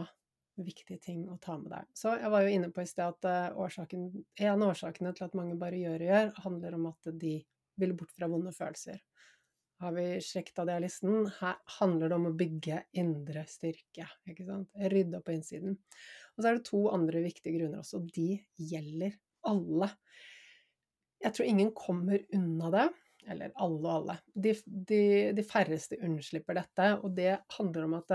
viktige 0.66 1.00
ting 1.02 1.24
å 1.32 1.38
ta 1.42 1.56
med 1.58 1.72
deg. 1.74 1.88
Så 1.98 2.16
jeg 2.20 2.32
var 2.34 2.44
jo 2.44 2.52
inne 2.54 2.72
på 2.74 2.84
i 2.84 2.90
sted 2.90 3.06
at 3.06 3.28
eh, 3.30 3.60
årsaken, 3.64 4.10
en 4.42 4.52
av 4.52 4.74
årsakene 4.74 5.14
til 5.16 5.28
at 5.28 5.38
mange 5.38 5.56
bare 5.60 5.80
gjør 5.80 6.04
og 6.04 6.12
gjør, 6.12 6.34
handler 6.46 6.78
om 6.78 6.90
at 6.92 7.14
de 7.22 7.38
vil 7.82 7.96
bort 7.98 8.14
fra 8.18 8.30
vonde 8.30 8.54
følelser. 8.56 9.00
Har 9.82 9.96
vi 9.96 10.06
sjekket 10.22 10.60
av 10.62 10.68
det 10.70 10.74
av 10.78 10.84
listen? 10.84 11.24
Her 11.40 11.56
handler 11.80 12.12
det 12.12 12.18
om 12.20 12.28
å 12.30 12.36
bygge 12.38 12.84
indre 13.02 13.48
styrke. 13.50 14.06
ikke 14.30 14.46
sant? 14.46 14.70
Rydde 14.94 15.18
opp 15.18 15.26
på 15.26 15.34
innsiden. 15.34 15.80
Og 16.36 16.44
så 16.44 16.52
er 16.52 16.60
det 16.60 16.68
to 16.68 16.84
andre 16.92 17.24
viktige 17.24 17.56
grunner 17.56 17.82
også. 17.82 18.04
De 18.14 18.36
gjelder 18.62 19.16
alle. 19.50 19.90
Jeg 21.22 21.34
tror 21.34 21.50
ingen 21.50 21.72
kommer 21.74 22.22
unna 22.38 22.70
det. 22.76 22.86
Eller 23.32 23.56
alle 23.62 23.82
og 23.82 23.96
alle. 23.96 24.20
De, 24.34 24.54
de, 24.66 25.02
de 25.38 25.46
færreste 25.46 25.98
unnslipper 26.06 26.58
dette. 26.62 26.92
Og 27.02 27.18
det 27.18 27.40
handler 27.58 27.90
om 27.90 27.98
at 27.98 28.14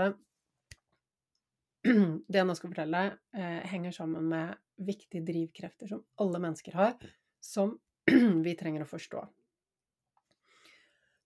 det 2.27 2.39
jeg 2.39 2.47
nå 2.47 2.55
skal 2.57 2.71
fortelle, 2.71 3.03
eh, 3.37 3.59
henger 3.71 3.95
sammen 3.95 4.27
med 4.31 4.55
viktige 4.87 5.25
drivkrefter 5.25 5.89
som 5.89 6.03
alle 6.21 6.41
mennesker 6.43 6.77
har, 6.77 6.95
som 7.43 7.75
vi 8.45 8.55
trenger 8.59 8.85
å 8.85 8.89
forstå. 8.89 9.23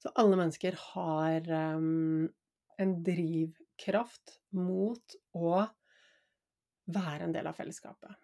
Så 0.02 0.10
alle 0.18 0.38
mennesker 0.40 0.78
har 0.82 1.46
um, 1.78 2.26
en 2.82 2.94
drivkraft 3.06 4.40
mot 4.58 5.18
å 5.38 5.52
være 6.92 7.28
en 7.28 7.36
del 7.36 7.50
av 7.52 7.58
fellesskapet. 7.60 8.16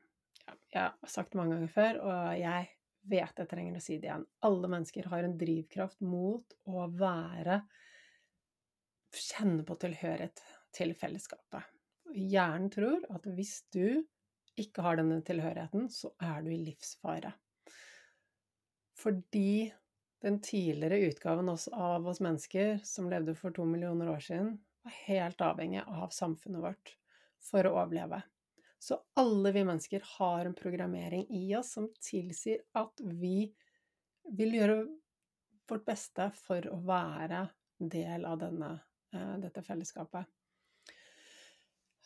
Ja, 0.48 0.56
jeg 0.74 0.82
har 0.88 1.12
sagt 1.12 1.36
det 1.36 1.40
mange 1.40 1.54
ganger 1.54 1.74
før, 1.76 2.00
og 2.02 2.40
jeg 2.40 2.72
vet 3.08 3.44
jeg 3.44 3.52
trenger 3.52 3.78
å 3.78 3.84
si 3.84 4.00
det 4.02 4.10
igjen. 4.10 4.26
Alle 4.48 4.72
mennesker 4.74 5.12
har 5.14 5.28
en 5.28 5.38
drivkraft 5.38 6.02
mot 6.04 6.58
å 6.66 6.88
være 6.98 7.62
Kjenne 9.18 9.64
på 9.66 9.74
tilhørighet 9.80 10.42
til 10.76 10.92
fellesskapet. 10.94 11.77
Hjernen 12.16 12.70
tror 12.74 13.04
at 13.14 13.26
hvis 13.36 13.60
du 13.74 14.04
ikke 14.58 14.84
har 14.86 14.98
denne 14.98 15.20
tilhørigheten, 15.26 15.90
så 15.94 16.12
er 16.24 16.42
du 16.46 16.52
i 16.54 16.62
livsfare. 16.62 17.34
Fordi 18.98 19.72
den 20.26 20.40
tidligere 20.42 21.12
utgaven 21.12 21.52
av 21.52 22.08
oss 22.10 22.22
mennesker, 22.24 22.80
som 22.84 23.10
levde 23.12 23.36
for 23.38 23.54
to 23.54 23.66
millioner 23.70 24.10
år 24.10 24.24
siden, 24.24 24.56
var 24.88 24.96
helt 25.06 25.44
avhengig 25.46 25.84
av 25.86 26.10
samfunnet 26.16 26.64
vårt 26.64 26.96
for 27.44 27.68
å 27.68 27.76
overleve. 27.84 28.24
Så 28.80 28.98
alle 29.18 29.52
vi 29.54 29.64
mennesker 29.66 30.04
har 30.18 30.46
en 30.46 30.58
programmering 30.58 31.26
i 31.34 31.44
oss 31.58 31.74
som 31.78 31.90
tilsier 32.02 32.64
at 32.78 33.02
vi 33.02 33.50
vil 34.38 34.58
gjøre 34.58 34.80
vårt 35.70 35.86
beste 35.88 36.30
for 36.38 36.66
å 36.72 36.80
være 36.86 37.48
del 37.78 38.26
av 38.26 38.40
denne, 38.42 38.72
eh, 39.14 39.38
dette 39.44 39.64
fellesskapet. 39.66 40.26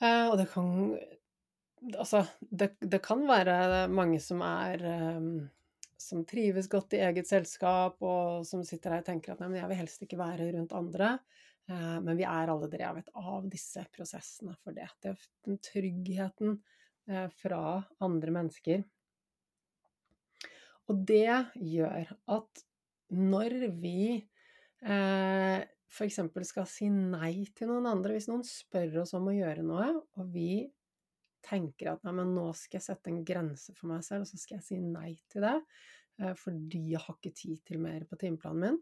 Eh, 0.02 0.28
og 0.30 0.38
det 0.42 0.50
kan 0.54 0.70
Altså, 1.98 2.20
det, 2.40 2.76
det, 2.78 3.00
kan 3.02 3.24
være 3.26 3.88
mange 3.90 4.20
som 4.22 4.44
er 4.46 4.84
um, 5.18 5.48
Som 5.98 6.22
trives 6.30 6.68
godt 6.70 6.94
i 6.94 7.00
eget 7.02 7.26
selskap, 7.26 7.98
og 8.06 8.46
som 8.46 8.62
sitter 8.66 8.94
her 8.94 9.02
og 9.02 9.08
tenker 9.08 9.34
at 9.34 9.42
nei, 9.42 9.50
men 9.50 9.60
jeg 9.64 9.70
vil 9.72 9.80
helst 9.80 10.06
ikke 10.06 10.20
være 10.20 10.52
rundt 10.54 10.76
andre. 10.78 11.16
Uh, 11.70 11.98
men 12.06 12.20
vi 12.20 12.26
er 12.30 12.54
alle 12.54 12.70
drevet 12.70 13.10
av 13.18 13.50
disse 13.50 13.82
prosessene 13.94 14.54
for 14.62 14.78
det. 14.78 14.92
Det 15.02 15.14
er 15.14 15.26
den 15.48 15.58
tryggheten 15.66 16.56
uh, 17.10 17.28
fra 17.42 17.64
andre 18.06 18.36
mennesker. 18.38 18.86
Og 20.90 21.02
det 21.08 21.34
gjør 21.56 22.14
at 22.38 22.66
når 23.12 23.58
vi 23.82 24.22
f.eks. 25.92 26.20
skal 26.48 26.68
si 26.70 26.88
nei 26.92 27.48
til 27.56 27.72
noen 27.72 27.90
andre. 27.90 28.16
Hvis 28.16 28.30
noen 28.32 28.46
spør 28.48 29.02
oss 29.04 29.16
om 29.18 29.28
å 29.28 29.36
gjøre 29.36 29.66
noe, 29.66 29.90
og 30.18 30.30
vi 30.32 30.64
tenker 31.46 31.94
at 31.94 32.06
nei, 32.06 32.14
men 32.22 32.36
nå 32.36 32.48
skal 32.58 32.80
jeg 32.80 32.88
sette 32.88 33.12
en 33.12 33.24
grense 33.26 33.74
for 33.78 33.92
meg 33.92 34.06
selv, 34.06 34.26
og 34.26 34.32
så 34.32 34.40
skal 34.40 34.60
jeg 34.60 34.68
si 34.68 34.80
nei 34.84 35.16
til 35.32 35.46
det 35.48 35.58
eh, 36.22 36.34
fordi 36.38 36.84
jeg 36.94 37.02
har 37.02 37.18
ikke 37.18 37.34
tid 37.36 37.62
til 37.68 37.82
mer 37.82 38.06
på 38.08 38.20
timeplanen 38.22 38.66
min, 38.68 38.82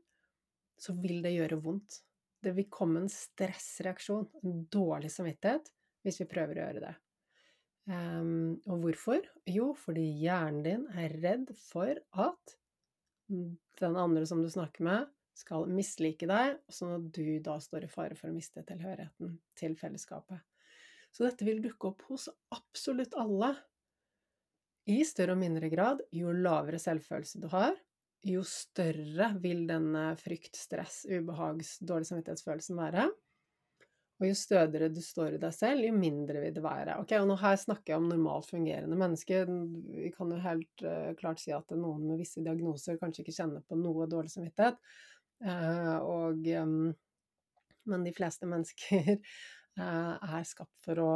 så 0.80 0.96
vil 1.00 1.22
det 1.24 1.36
gjøre 1.36 1.60
vondt. 1.64 2.02
Det 2.40 2.54
vil 2.56 2.70
komme 2.72 3.04
en 3.04 3.12
stressreaksjon, 3.12 4.28
en 4.44 4.60
dårlig 4.72 5.12
samvittighet, 5.12 5.72
hvis 6.06 6.22
vi 6.22 6.30
prøver 6.32 6.60
å 6.60 6.66
gjøre 6.66 6.84
det. 6.86 6.96
Um, 7.90 8.60
og 8.70 8.84
hvorfor? 8.84 9.26
Jo, 9.50 9.72
fordi 9.76 10.06
hjernen 10.22 10.62
din 10.64 10.84
er 11.02 11.16
redd 11.24 11.50
for 11.58 11.98
at 12.22 12.54
den 13.30 13.98
andre 13.98 14.28
som 14.30 14.44
du 14.44 14.50
snakker 14.52 14.86
med, 14.86 15.10
skal 15.40 15.68
mislike 15.72 16.28
deg, 16.30 16.60
sånn 16.72 16.96
at 16.98 17.10
du 17.16 17.40
da 17.44 17.58
står 17.64 17.88
i 17.88 17.92
fare 17.92 18.18
for 18.20 18.30
å 18.30 18.36
miste 18.36 18.64
tilhørigheten 18.68 19.38
til 19.60 19.76
fellesskapet. 19.80 20.42
Så 21.16 21.26
dette 21.26 21.48
vil 21.48 21.62
dukke 21.64 21.90
opp 21.90 22.06
hos 22.12 22.28
absolutt 22.54 23.16
alle. 23.18 23.54
I 24.90 25.02
større 25.06 25.36
og 25.36 25.42
mindre 25.42 25.70
grad, 25.72 26.04
jo 26.16 26.34
lavere 26.34 26.80
selvfølelse 26.82 27.42
du 27.42 27.48
har, 27.54 27.78
jo 28.26 28.44
større 28.44 29.32
vil 29.40 29.64
denne 29.70 30.12
frykt, 30.20 30.58
stress, 30.60 31.06
ubehags, 31.08 31.78
dårlig 31.80 32.10
samvittighetsfølelsen 32.10 32.80
være. 32.80 33.08
Og 34.20 34.26
jo 34.28 34.36
stødigere 34.36 34.90
du 34.92 35.00
står 35.04 35.38
i 35.38 35.40
deg 35.40 35.54
selv, 35.56 35.86
jo 35.88 35.96
mindre 35.96 36.42
vil 36.44 36.56
det 36.58 36.64
være. 36.64 36.98
Ok, 37.00 37.14
og 37.22 37.30
nå 37.30 37.38
her 37.40 37.56
snakker 37.62 37.94
jeg 37.94 38.02
om 38.02 38.10
normalt 38.12 38.50
fungerende 38.52 38.98
mennesker. 39.00 39.48
Vi 39.96 40.12
kan 40.12 40.34
jo 40.36 40.40
helt 40.44 40.84
uh, 40.84 41.14
klart 41.20 41.40
si 41.40 41.54
at 41.56 41.72
noen 41.72 42.04
med 42.10 42.20
visse 42.20 42.44
diagnoser 42.44 43.00
kanskje 43.00 43.24
ikke 43.24 43.38
kjenner 43.38 43.64
på 43.64 43.80
noe 43.80 44.10
dårlig 44.12 44.34
samvittighet. 44.34 44.76
Eh, 45.46 45.98
og 46.04 46.48
Men 47.90 48.04
de 48.06 48.14
fleste 48.14 48.50
mennesker 48.50 49.14
eh, 49.16 50.14
er 50.16 50.48
skapt 50.48 50.76
for 50.86 51.04
å 51.04 51.14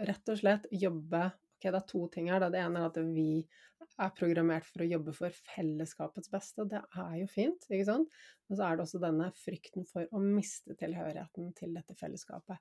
rett 0.00 0.30
og 0.32 0.38
slett 0.40 0.64
jobbe 0.74 1.28
Ok, 1.60 1.66
det 1.68 1.76
er 1.76 1.88
to 1.90 2.06
ting 2.08 2.30
her. 2.32 2.40
Det 2.48 2.56
ene 2.56 2.80
er 2.80 2.86
at 2.88 2.94
vi 3.12 3.42
er 4.00 4.12
programmert 4.16 4.64
for 4.64 4.80
å 4.80 4.86
jobbe 4.88 5.12
for 5.12 5.34
fellesskapets 5.44 6.30
beste. 6.32 6.64
Det 6.64 6.80
er 6.80 7.18
jo 7.18 7.26
fint, 7.28 7.66
ikke 7.68 7.84
sant? 7.84 8.14
Men 8.48 8.56
så 8.56 8.64
er 8.64 8.78
det 8.78 8.86
også 8.86 9.00
denne 9.02 9.26
frykten 9.36 9.84
for 9.90 10.08
å 10.08 10.22
miste 10.24 10.72
tilhørigheten 10.80 11.50
til 11.58 11.76
dette 11.76 11.96
fellesskapet. 12.00 12.56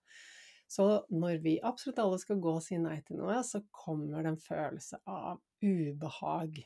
Så 0.67 0.89
når 1.15 1.39
vi 1.45 1.55
absolutt 1.63 2.01
alle 2.03 2.19
skal 2.19 2.41
gå 2.43 2.57
og 2.57 2.65
si 2.65 2.75
nei 2.81 2.99
til 3.07 3.21
noe, 3.21 3.39
så 3.47 3.63
kommer 3.71 4.19
det 4.19 4.33
en 4.33 4.43
følelse 4.43 4.99
av 5.07 5.39
ubehag. 5.63 6.59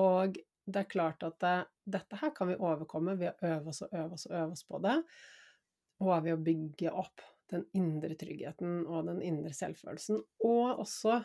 Og 0.00 0.40
det 0.66 0.82
er 0.82 0.90
klart 0.90 1.22
at 1.26 1.38
det, 1.42 1.54
dette 1.96 2.18
her 2.20 2.32
kan 2.34 2.50
vi 2.50 2.58
overkomme 2.58 3.14
ved 3.18 3.32
å 3.32 3.52
øve 3.54 3.72
oss 3.72 3.84
og 3.86 3.94
øve 3.94 4.18
oss 4.18 4.26
og 4.28 4.34
øve 4.34 4.56
oss 4.56 4.66
på 4.66 4.82
det, 4.84 4.96
og 6.02 6.12
ved 6.24 6.34
å 6.34 6.42
bygge 6.48 6.92
opp 6.92 7.24
den 7.52 7.62
indre 7.78 8.16
tryggheten 8.18 8.82
og 8.90 9.06
den 9.06 9.22
indre 9.24 9.52
selvfølelsen, 9.54 10.18
og 10.44 10.82
også 10.82 11.20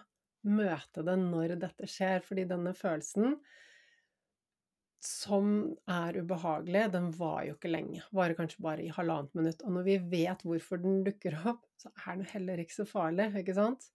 møte 0.47 1.03
det 1.05 1.17
når 1.21 1.55
dette 1.61 1.89
skjer, 1.89 2.21
fordi 2.25 2.45
denne 2.49 2.73
følelsen 2.77 3.35
som 5.01 5.47
er 5.89 6.19
ubehagelig, 6.21 6.83
den 6.93 7.07
var 7.17 7.47
jo 7.47 7.55
ikke 7.55 7.71
lenge. 7.71 8.03
Varer 8.13 8.37
kanskje 8.37 8.61
bare 8.61 8.83
i 8.85 8.91
halvannet 8.93 9.33
minutt. 9.37 9.63
Og 9.65 9.73
når 9.73 9.87
vi 9.87 9.95
vet 10.11 10.43
hvorfor 10.45 10.81
den 10.83 10.99
dukker 11.07 11.39
opp, 11.49 11.63
så 11.81 11.89
er 12.05 12.19
den 12.19 12.29
heller 12.29 12.61
ikke 12.61 12.75
så 12.75 12.85
farlig, 12.85 13.31
ikke 13.41 13.55
sant? 13.57 13.87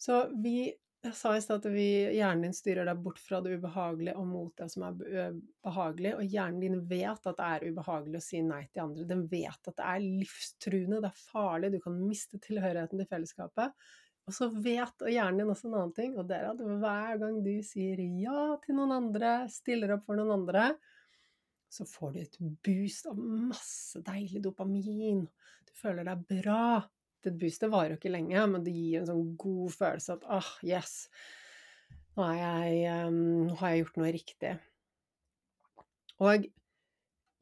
Så 0.00 0.24
vi 0.40 0.72
jeg 1.02 1.16
sa 1.18 1.32
i 1.34 1.40
stad 1.42 1.64
at 1.64 1.72
vi, 1.74 1.86
hjernen 2.14 2.44
din 2.46 2.54
styrer 2.54 2.86
deg 2.86 3.00
bort 3.02 3.18
fra 3.18 3.40
det 3.42 3.56
ubehagelige 3.58 4.14
og 4.20 4.28
mot 4.30 4.52
det 4.58 4.68
som 4.70 4.84
er 4.86 5.34
behagelig, 5.66 6.12
og 6.14 6.30
hjernen 6.30 6.60
din 6.62 6.78
vet 6.86 7.26
at 7.26 7.40
det 7.40 7.48
er 7.48 7.66
ubehagelig 7.72 8.20
å 8.20 8.24
si 8.28 8.42
nei 8.46 8.62
til 8.70 8.84
andre. 8.84 9.08
Den 9.10 9.24
vet 9.30 9.70
at 9.72 9.76
det 9.80 9.88
er 9.88 10.04
livstruende, 10.04 11.00
det 11.02 11.10
er 11.10 11.24
farlig, 11.32 11.72
du 11.74 11.80
kan 11.82 11.98
miste 11.98 12.38
tilhørigheten 12.46 13.02
til 13.02 13.10
fellesskapet. 13.10 13.74
Og 14.30 14.36
så 14.36 14.46
vet 14.54 15.02
og 15.02 15.10
hjernen 15.10 15.42
din 15.42 15.50
også 15.50 15.66
en 15.68 15.76
annen 15.80 15.94
ting, 15.96 16.14
og 16.14 16.28
det 16.30 16.38
er 16.38 16.50
at 16.52 16.62
hver 16.62 17.18
gang 17.24 17.42
du 17.42 17.52
sier 17.66 17.98
ja 18.22 18.52
til 18.62 18.78
noen 18.78 18.94
andre, 19.00 19.34
stiller 19.50 19.96
opp 19.96 20.06
for 20.06 20.20
noen 20.20 20.36
andre, 20.36 20.68
så 21.72 21.86
får 21.88 22.14
du 22.14 22.22
et 22.22 22.42
boost 22.62 23.08
av 23.10 23.18
masse 23.18 23.98
deilig 24.06 24.44
dopamin. 24.44 25.24
Du 25.66 25.72
føler 25.82 26.06
deg 26.06 26.26
bra. 26.30 26.82
Det 27.22 27.34
boostet 27.38 27.70
varer 27.72 27.94
jo 27.94 28.00
ikke 28.00 28.12
lenge, 28.12 28.46
men 28.50 28.64
det 28.66 28.74
gir 28.74 29.00
en 29.00 29.08
sånn 29.10 29.30
god 29.40 29.76
følelse 29.76 30.16
at 30.18 30.26
ah, 30.38 30.50
yes, 30.66 30.94
nå, 32.18 32.26
jeg, 32.38 32.82
um, 33.06 33.22
nå 33.48 33.56
har 33.60 33.72
jeg 33.72 33.84
gjort 33.84 34.00
noe 34.00 34.12
riktig. 34.14 34.52
Og 36.22 36.48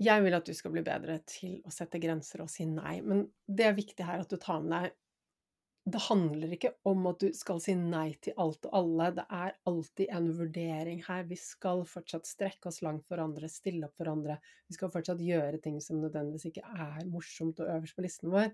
jeg 0.01 0.25
vil 0.25 0.37
at 0.37 0.49
du 0.49 0.57
skal 0.57 0.73
bli 0.73 0.85
bedre 0.85 1.19
til 1.29 1.59
å 1.69 1.73
sette 1.75 2.01
grenser 2.01 2.45
og 2.45 2.53
si 2.53 2.65
nei, 2.69 3.01
men 3.05 3.27
det 3.45 3.69
er 3.69 3.77
viktig 3.77 4.07
her 4.07 4.23
at 4.23 4.33
du 4.33 4.39
tar 4.41 4.63
med 4.65 4.77
deg 4.77 4.97
det 5.89 6.01
handler 6.05 6.53
ikke 6.55 6.73
om 6.89 7.07
at 7.09 7.23
du 7.23 7.31
skal 7.37 7.61
si 7.63 7.73
nei 7.79 8.13
til 8.23 8.37
alt 8.41 8.67
og 8.69 8.75
alle, 8.77 9.07
det 9.17 9.25
er 9.33 9.55
alltid 9.69 10.13
en 10.13 10.29
vurdering 10.37 11.01
her. 11.07 11.25
Vi 11.29 11.39
skal 11.41 11.87
fortsatt 11.89 12.29
strekke 12.29 12.69
oss 12.69 12.83
langt 12.85 13.07
for 13.09 13.23
andre, 13.23 13.49
stille 13.49 13.89
opp 13.89 13.97
for 13.99 14.11
andre. 14.13 14.37
Vi 14.69 14.77
skal 14.77 14.93
fortsatt 14.93 15.23
gjøre 15.25 15.61
ting 15.65 15.81
som 15.83 16.03
nødvendigvis 16.03 16.51
ikke 16.51 16.67
er 16.69 17.09
morsomt 17.09 17.63
og 17.65 17.73
øverst 17.79 17.97
på 17.97 18.05
listen 18.05 18.35
vår. 18.35 18.53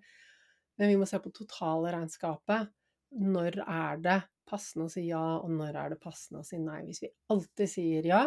Men 0.77 0.93
vi 0.93 0.97
må 1.01 1.09
se 1.09 1.21
på 1.23 1.33
totale 1.35 1.93
regnskapet. 1.95 2.73
Når 3.17 3.61
er 3.63 4.01
det 4.05 4.17
passende 4.47 4.87
å 4.87 4.93
si 4.93 5.07
ja, 5.09 5.25
og 5.41 5.51
når 5.55 5.79
er 5.81 5.95
det 5.95 6.01
passende 6.03 6.43
å 6.43 6.47
si 6.47 6.59
nei? 6.63 6.83
Hvis 6.87 7.03
vi 7.05 7.13
alltid 7.33 7.71
sier 7.71 8.09
ja, 8.09 8.23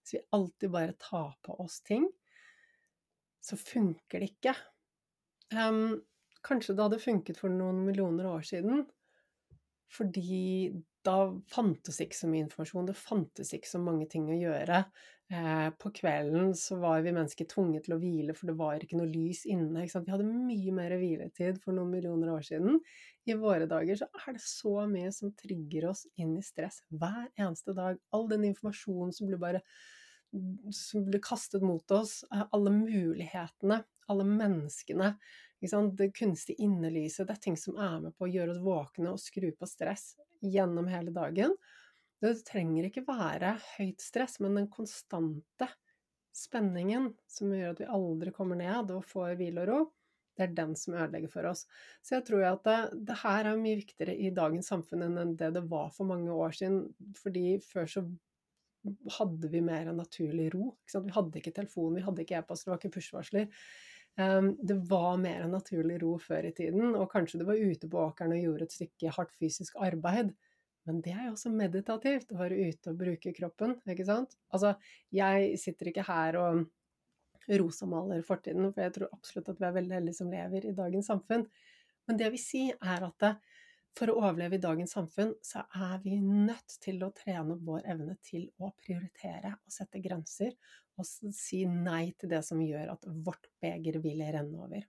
hvis 0.00 0.16
vi 0.16 0.22
alltid 0.36 0.72
bare 0.72 0.96
tar 0.98 1.34
på 1.44 1.56
oss 1.62 1.80
ting, 1.86 2.06
så 3.40 3.56
funker 3.60 4.22
det 4.22 4.32
ikke. 4.34 4.54
Um, 5.56 6.00
Kanskje 6.40 6.72
det 6.72 6.84
hadde 6.86 7.02
funket 7.02 7.36
for 7.40 7.52
noen 7.52 7.82
millioner 7.84 8.28
år 8.30 8.44
siden, 8.48 8.86
fordi 9.92 10.70
da 11.04 11.16
fantes 11.52 11.98
ikke 12.00 12.16
så 12.16 12.28
mye 12.30 12.46
informasjon, 12.46 12.88
det 12.88 12.96
fantes 12.96 13.52
ikke 13.56 13.68
så 13.68 13.80
mange 13.82 14.06
ting 14.08 14.28
å 14.30 14.38
gjøre. 14.38 14.84
Eh, 15.30 15.70
på 15.70 15.90
kvelden 15.94 16.54
så 16.58 16.76
var 16.82 17.04
vi 17.04 17.12
mennesker 17.14 17.46
tvunget 17.46 17.84
til 17.86 17.94
å 17.94 18.00
hvile, 18.02 18.34
for 18.34 18.50
det 18.50 18.56
var 18.58 18.82
ikke 18.82 18.98
noe 18.98 19.10
lys 19.12 19.44
inne. 19.46 19.84
Vi 19.86 20.10
hadde 20.10 20.26
mye 20.26 20.72
mer 20.74 20.94
hviletid 20.98 21.60
for 21.62 21.76
noen 21.76 21.92
millioner 21.92 22.32
år 22.34 22.42
siden. 22.48 22.80
I 23.30 23.36
våre 23.38 23.68
dager 23.70 24.00
så 24.00 24.08
er 24.24 24.34
det 24.34 24.42
så 24.42 24.74
mye 24.90 25.12
som 25.14 25.30
trigger 25.38 25.86
oss 25.92 26.02
inn 26.18 26.34
i 26.40 26.42
stress 26.42 26.80
hver 26.90 27.28
eneste 27.38 27.76
dag. 27.78 28.00
All 28.10 28.26
den 28.32 28.48
informasjonen 28.50 29.14
som 29.14 29.30
blir 29.30 29.38
bare 29.38 29.62
som 30.74 31.06
blir 31.06 31.22
kastet 31.22 31.62
mot 31.62 31.90
oss, 31.94 32.24
eh, 32.34 32.42
alle 32.50 32.74
mulighetene, 32.74 33.82
alle 34.10 34.26
menneskene, 34.26 35.14
det 35.60 36.12
kunstige 36.16 36.62
innelyset, 36.64 37.26
det 37.28 37.36
er 37.36 37.42
ting 37.44 37.56
som 37.58 37.76
er 37.78 38.00
med 38.00 38.16
på 38.16 38.26
å 38.26 38.32
gjøre 38.32 38.54
oss 38.54 38.62
våkne 38.64 39.12
og 39.12 39.20
skru 39.20 39.50
på 39.52 39.68
stress 39.68 40.16
gjennom 40.42 40.88
hele 40.88 41.12
dagen. 41.14 41.54
Det 42.20 42.34
trenger 42.44 42.88
ikke 42.88 43.06
være 43.08 43.54
høyt 43.78 44.02
stress, 44.04 44.40
men 44.44 44.58
den 44.58 44.68
konstante 44.72 45.70
spenningen 46.36 47.10
som 47.28 47.52
gjør 47.54 47.72
at 47.72 47.80
vi 47.82 47.88
aldri 47.90 48.32
kommer 48.34 48.60
ned 48.60 48.92
og 48.94 49.06
får 49.08 49.38
hvile 49.38 49.64
og 49.64 49.70
ro, 49.70 49.80
det 50.36 50.46
er 50.46 50.56
den 50.56 50.74
som 50.78 50.94
ødelegger 50.96 51.32
for 51.32 51.48
oss. 51.50 51.66
Så 52.04 52.16
jeg 52.16 52.26
tror 52.28 52.46
at 52.48 52.64
det, 52.64 52.78
det, 53.08 53.16
her 53.24 53.48
er 53.50 53.60
mye 53.60 53.80
viktigere 53.80 54.14
i 54.16 54.30
dagens 54.32 54.70
samfunn 54.72 55.04
enn 55.08 55.36
det 55.36 55.50
det 55.56 55.64
var 55.68 55.90
for 55.92 56.08
mange 56.08 56.32
år 56.32 56.54
siden. 56.56 56.82
Fordi 57.18 57.58
før 57.64 57.90
så 57.90 58.04
hadde 59.18 59.50
vi 59.52 59.60
mer 59.64 59.90
enn 59.90 60.00
naturlig 60.00 60.48
ro. 60.54 60.74
Vi 60.88 61.14
hadde 61.16 61.40
ikke 61.40 61.56
telefon, 61.56 61.96
vi 61.98 62.04
hadde 62.06 62.24
ikke 62.24 62.38
e-post, 62.40 62.64
det 62.64 62.72
var 62.72 62.80
ikke 62.80 62.94
push-varsler. 62.96 63.50
Um, 64.20 64.54
det 64.66 64.76
var 64.90 65.20
mer 65.20 65.44
enn 65.44 65.52
naturlig 65.54 66.00
ro 66.02 66.14
før 66.20 66.48
i 66.48 66.54
tiden, 66.56 66.94
og 66.96 67.10
kanskje 67.12 67.40
du 67.40 67.46
var 67.48 67.60
ute 67.60 67.88
på 67.90 68.00
åkeren 68.08 68.34
og 68.36 68.40
gjorde 68.46 68.66
et 68.66 68.78
stykke 68.78 69.12
hardt 69.16 69.36
fysisk 69.38 69.76
arbeid. 69.80 70.32
Men 70.88 71.00
det 71.04 71.12
er 71.12 71.26
jo 71.28 71.34
også 71.34 71.52
meditativt, 71.52 72.32
å 72.32 72.40
være 72.40 72.68
ute 72.70 72.92
og 72.92 73.00
bruke 73.00 73.32
kroppen, 73.36 73.76
ikke 73.90 74.06
sant? 74.08 74.36
Altså, 74.54 74.74
jeg 75.14 75.56
sitter 75.60 75.90
ikke 75.90 76.06
her 76.08 76.38
og 76.40 76.62
rosamaler 77.60 78.22
fortiden, 78.26 78.70
for 78.72 78.84
jeg 78.84 78.94
tror 78.96 79.12
absolutt 79.16 79.50
at 79.52 79.60
vi 79.60 79.68
er 79.68 79.76
veldig 79.76 79.96
heldige 79.98 80.20
som 80.20 80.30
lever 80.32 80.68
i 80.68 80.76
dagens 80.76 81.10
samfunn. 81.10 81.46
Men 82.08 82.18
det 82.18 82.26
jeg 82.26 82.34
vil 82.36 82.42
si, 82.42 82.62
er 82.72 83.06
at 83.06 83.24
det, 83.24 83.32
for 83.98 84.12
å 84.12 84.20
overleve 84.20 84.56
i 84.56 84.62
dagens 84.62 84.94
samfunn, 84.94 85.32
så 85.44 85.64
er 85.74 85.98
vi 86.04 86.16
nødt 86.22 86.76
til 86.82 87.02
å 87.02 87.10
trene 87.16 87.58
vår 87.66 87.88
evne 87.90 88.16
til 88.24 88.46
å 88.62 88.70
prioritere 88.78 89.56
og 89.56 89.74
sette 89.74 90.02
grenser, 90.02 90.54
og 91.00 91.06
si 91.34 91.64
nei 91.66 92.12
til 92.20 92.30
det 92.32 92.42
som 92.46 92.60
gjør 92.62 92.94
at 92.94 93.06
vårt 93.26 93.50
beger 93.62 93.98
vil 94.04 94.22
renne 94.22 94.62
over. 94.62 94.86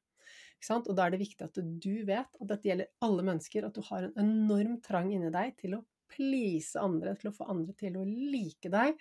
Og 0.69 0.93
da 0.95 1.07
er 1.07 1.15
det 1.15 1.23
viktig 1.23 1.47
at 1.47 1.57
du 1.57 2.03
vet 2.07 2.29
at 2.29 2.49
dette 2.51 2.69
gjelder 2.69 2.91
alle 3.05 3.25
mennesker, 3.25 3.65
at 3.65 3.77
du 3.77 3.81
har 3.87 4.05
en 4.07 4.19
enorm 4.21 4.77
trang 4.85 5.09
inni 5.13 5.31
deg 5.33 5.55
til 5.61 5.79
å 5.79 5.85
please 6.11 6.79
andre, 6.79 7.15
til 7.17 7.31
å 7.31 7.35
få 7.35 7.47
andre 7.51 7.73
til 7.79 7.97
å 7.97 8.05
like 8.05 8.71
deg. 8.71 8.99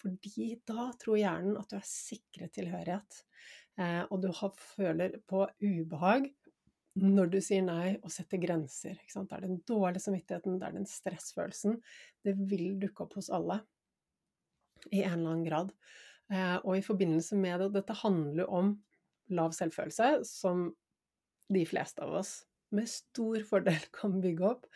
Fordi 0.00 0.48
da 0.68 0.90
tror 1.00 1.20
hjernen 1.20 1.58
at 1.60 1.70
du 1.70 1.76
er 1.78 1.86
sikret 1.88 2.54
tilhørighet. 2.56 3.20
Eh, 3.80 4.02
og 4.08 4.22
du 4.24 4.30
føler 4.32 5.20
på 5.28 5.44
ubehag 5.60 6.30
når 6.96 7.28
du 7.34 7.38
sier 7.44 7.64
nei 7.64 7.98
og 8.00 8.12
setter 8.12 8.40
grenser. 8.40 8.96
Det 8.96 9.36
er 9.36 9.44
den 9.44 9.60
dårlige 9.68 10.06
samvittigheten, 10.06 10.56
det 10.60 10.68
er 10.68 10.76
den 10.78 10.88
stressfølelsen. 10.88 11.76
Det 12.24 12.36
vil 12.48 12.78
dukke 12.80 13.04
opp 13.04 13.18
hos 13.18 13.28
alle 13.28 13.60
i 14.90 15.02
en 15.02 15.18
eller 15.18 15.34
annen 15.34 15.46
grad. 15.46 15.74
Eh, 16.32 16.56
og 16.62 16.78
i 16.78 16.84
forbindelse 16.84 17.36
med 17.38 17.60
det, 17.62 17.70
dette 17.76 18.00
handler 18.00 18.48
om 18.48 18.74
lav 19.36 19.52
selvfølelse, 19.56 20.22
som 20.26 20.70
de 21.52 21.64
fleste 21.68 22.02
av 22.04 22.20
oss 22.22 22.38
med 22.74 22.88
stor 22.90 23.42
fordel 23.48 23.82
kan 24.00 24.20
bygge 24.20 24.46
opp. 24.54 24.70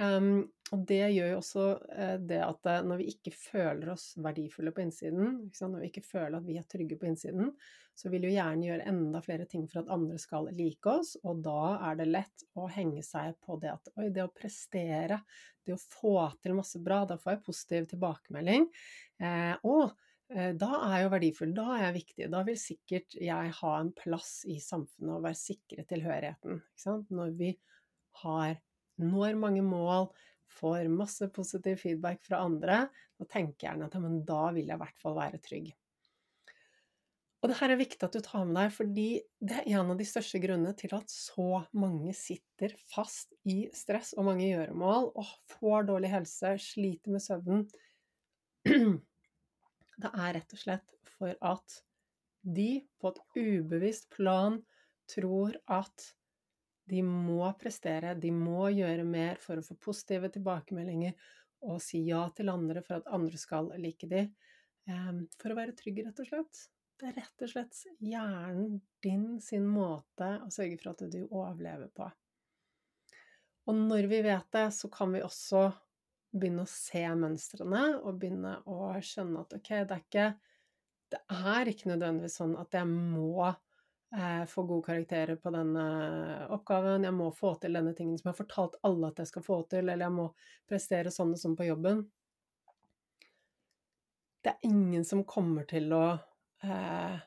Um, 0.00 0.48
og 0.72 0.86
det 0.88 1.02
gjør 1.12 1.34
jo 1.34 1.38
også 1.42 1.64
uh, 1.76 2.14
det 2.24 2.38
at 2.40 2.68
uh, 2.70 2.78
når 2.86 3.02
vi 3.02 3.10
ikke 3.12 3.34
føler 3.36 3.90
oss 3.92 4.12
verdifulle 4.24 4.72
på 4.72 4.86
innsiden, 4.86 5.34
når 5.52 5.82
vi 5.82 5.90
ikke 5.90 6.04
føler 6.06 6.38
at 6.38 6.46
vi 6.46 6.56
er 6.56 6.68
trygge 6.70 6.96
på 6.96 7.10
innsiden, 7.10 7.50
så 7.92 8.08
vil 8.08 8.24
jo 8.24 8.32
gjerne 8.32 8.70
gjøre 8.70 8.86
enda 8.88 9.20
flere 9.20 9.44
ting 9.50 9.66
for 9.68 9.82
at 9.82 9.90
andre 9.92 10.16
skal 10.20 10.48
like 10.56 10.88
oss, 10.88 11.12
og 11.28 11.42
da 11.44 11.74
er 11.90 11.98
det 12.00 12.08
lett 12.08 12.46
å 12.56 12.70
henge 12.72 13.04
seg 13.04 13.36
på 13.44 13.58
det 13.60 13.74
at 13.74 13.92
oi, 13.98 14.08
det 14.14 14.24
å 14.24 14.32
prestere, 14.32 15.20
det 15.66 15.76
å 15.76 15.82
få 15.82 16.16
til 16.40 16.56
masse 16.56 16.80
bra, 16.82 17.02
da 17.04 17.18
får 17.20 17.34
jeg 17.34 17.44
positiv 17.50 17.90
tilbakemelding. 17.92 18.70
Uh, 19.20 19.60
og 19.60 19.92
Eh, 19.92 20.11
da 20.32 20.70
er 20.78 20.92
jeg 20.94 21.04
jo 21.04 21.12
verdifull, 21.12 21.54
da 21.56 21.66
er 21.76 21.84
jeg 21.86 21.96
viktig. 21.98 22.28
Da 22.32 22.42
vil 22.46 22.58
sikkert 22.60 23.16
jeg 23.20 23.54
ha 23.58 23.72
en 23.78 23.92
plass 23.96 24.42
i 24.48 24.58
samfunnet 24.62 25.16
og 25.16 25.24
være 25.26 25.38
sikre 25.38 25.84
tilhørigheten. 25.88 26.62
Når 27.12 27.34
vi 27.38 27.52
har, 28.22 28.56
når 29.02 29.40
mange 29.40 29.64
mål, 29.66 30.10
får 30.52 30.88
masse 30.92 31.28
positiv 31.32 31.78
feedback 31.80 32.20
fra 32.26 32.42
andre, 32.44 32.82
da 33.18 33.28
tenker 33.30 33.70
jeg 33.70 33.86
at 33.86 33.94
men 34.00 34.20
da 34.28 34.50
vil 34.52 34.66
jeg 34.68 34.76
i 34.76 34.82
hvert 34.82 35.00
fall 35.00 35.16
være 35.16 35.40
trygg. 35.44 35.70
Og 37.42 37.50
det 37.50 37.56
her 37.58 37.72
er 37.74 37.80
viktig 37.80 38.06
at 38.06 38.14
du 38.14 38.20
tar 38.22 38.44
med 38.46 38.54
deg, 38.54 38.68
fordi 38.70 39.06
det 39.42 39.56
er 39.58 39.70
en 39.72 39.88
av 39.90 39.98
de 39.98 40.06
største 40.06 40.38
grunnene 40.42 40.76
til 40.78 40.92
at 40.94 41.10
så 41.10 41.64
mange 41.74 42.12
sitter 42.14 42.76
fast 42.92 43.32
i 43.50 43.64
stress 43.74 44.12
og 44.14 44.28
mange 44.28 44.46
gjøremål 44.46 45.08
og 45.18 45.32
får 45.56 45.88
dårlig 45.88 46.12
helse, 46.12 46.52
sliter 46.62 47.16
med 47.16 47.24
søvnen. 47.24 47.64
Det 50.02 50.10
er 50.10 50.34
rett 50.38 50.54
og 50.56 50.58
slett 50.58 50.96
for 51.14 51.36
at 51.46 51.78
de 52.42 52.82
på 52.98 53.12
et 53.12 53.20
ubevisst 53.38 54.08
plan 54.10 54.58
tror 55.10 55.54
at 55.70 56.08
de 56.90 57.02
må 57.06 57.44
prestere, 57.60 58.16
de 58.18 58.32
må 58.34 58.66
gjøre 58.74 59.04
mer 59.06 59.38
for 59.40 59.60
å 59.60 59.64
få 59.64 59.76
positive 59.80 60.32
tilbakemeldinger 60.34 61.14
og 61.62 61.78
si 61.84 62.02
ja 62.08 62.24
til 62.34 62.50
andre 62.50 62.82
for 62.82 62.98
at 62.98 63.10
andre 63.14 63.38
skal 63.38 63.70
like 63.78 64.08
de. 64.10 64.24
Ehm, 64.90 65.26
for 65.38 65.54
å 65.54 65.58
være 65.60 65.76
trygg, 65.78 66.02
rett 66.02 66.22
og 66.24 66.28
slett. 66.28 66.64
Det 66.98 67.08
er 67.10 67.16
rett 67.20 67.44
og 67.46 67.52
slett 67.52 67.78
hjernen 68.02 68.80
din 69.02 69.28
sin 69.42 69.64
måte 69.70 70.34
å 70.42 70.50
sørge 70.54 70.78
for 70.80 70.92
at 70.92 71.06
du 71.10 71.20
overlever 71.28 71.90
på. 71.94 72.10
Og 73.70 73.78
når 73.78 74.08
vi 74.10 74.20
vet 74.26 74.48
det, 74.54 74.66
så 74.74 74.90
kan 74.90 75.14
vi 75.14 75.22
også 75.22 75.68
begynne 76.32 76.64
å 76.64 76.70
se 76.70 77.02
mønstrene 77.18 77.82
og 78.00 78.16
begynne 78.20 78.56
å 78.70 78.94
skjønne 79.04 79.44
at 79.44 79.54
ok, 79.58 79.70
det 79.88 79.98
er 79.98 80.06
ikke 80.06 80.30
Det 81.12 81.20
er 81.28 81.68
ikke 81.68 81.90
nødvendigvis 81.90 82.38
sånn 82.40 82.54
at 82.56 82.72
jeg 82.72 82.88
må 82.88 83.42
eh, 83.44 84.44
få 84.48 84.62
gode 84.64 84.86
karakterer 84.86 85.36
på 85.36 85.50
denne 85.52 85.82
oppgaven, 86.56 87.04
jeg 87.04 87.12
må 87.12 87.26
få 87.36 87.50
til 87.60 87.76
denne 87.76 87.92
tingen 87.92 88.16
som 88.16 88.30
jeg 88.30 88.32
har 88.32 88.38
fortalt 88.38 88.78
alle 88.88 89.10
at 89.10 89.20
jeg 89.20 89.28
skal 89.28 89.44
få 89.44 89.58
til, 89.68 89.90
eller 89.90 90.06
jeg 90.06 90.14
må 90.16 90.30
prestere 90.68 91.12
sånn 91.12 91.34
og 91.34 91.42
sånn 91.42 91.58
på 91.58 91.68
jobben. 91.68 92.00
Det 94.42 94.54
er 94.54 94.70
ingen 94.70 95.04
som 95.04 95.20
kommer 95.28 95.68
til 95.68 95.92
å 95.92 96.06
eh, 96.64 97.20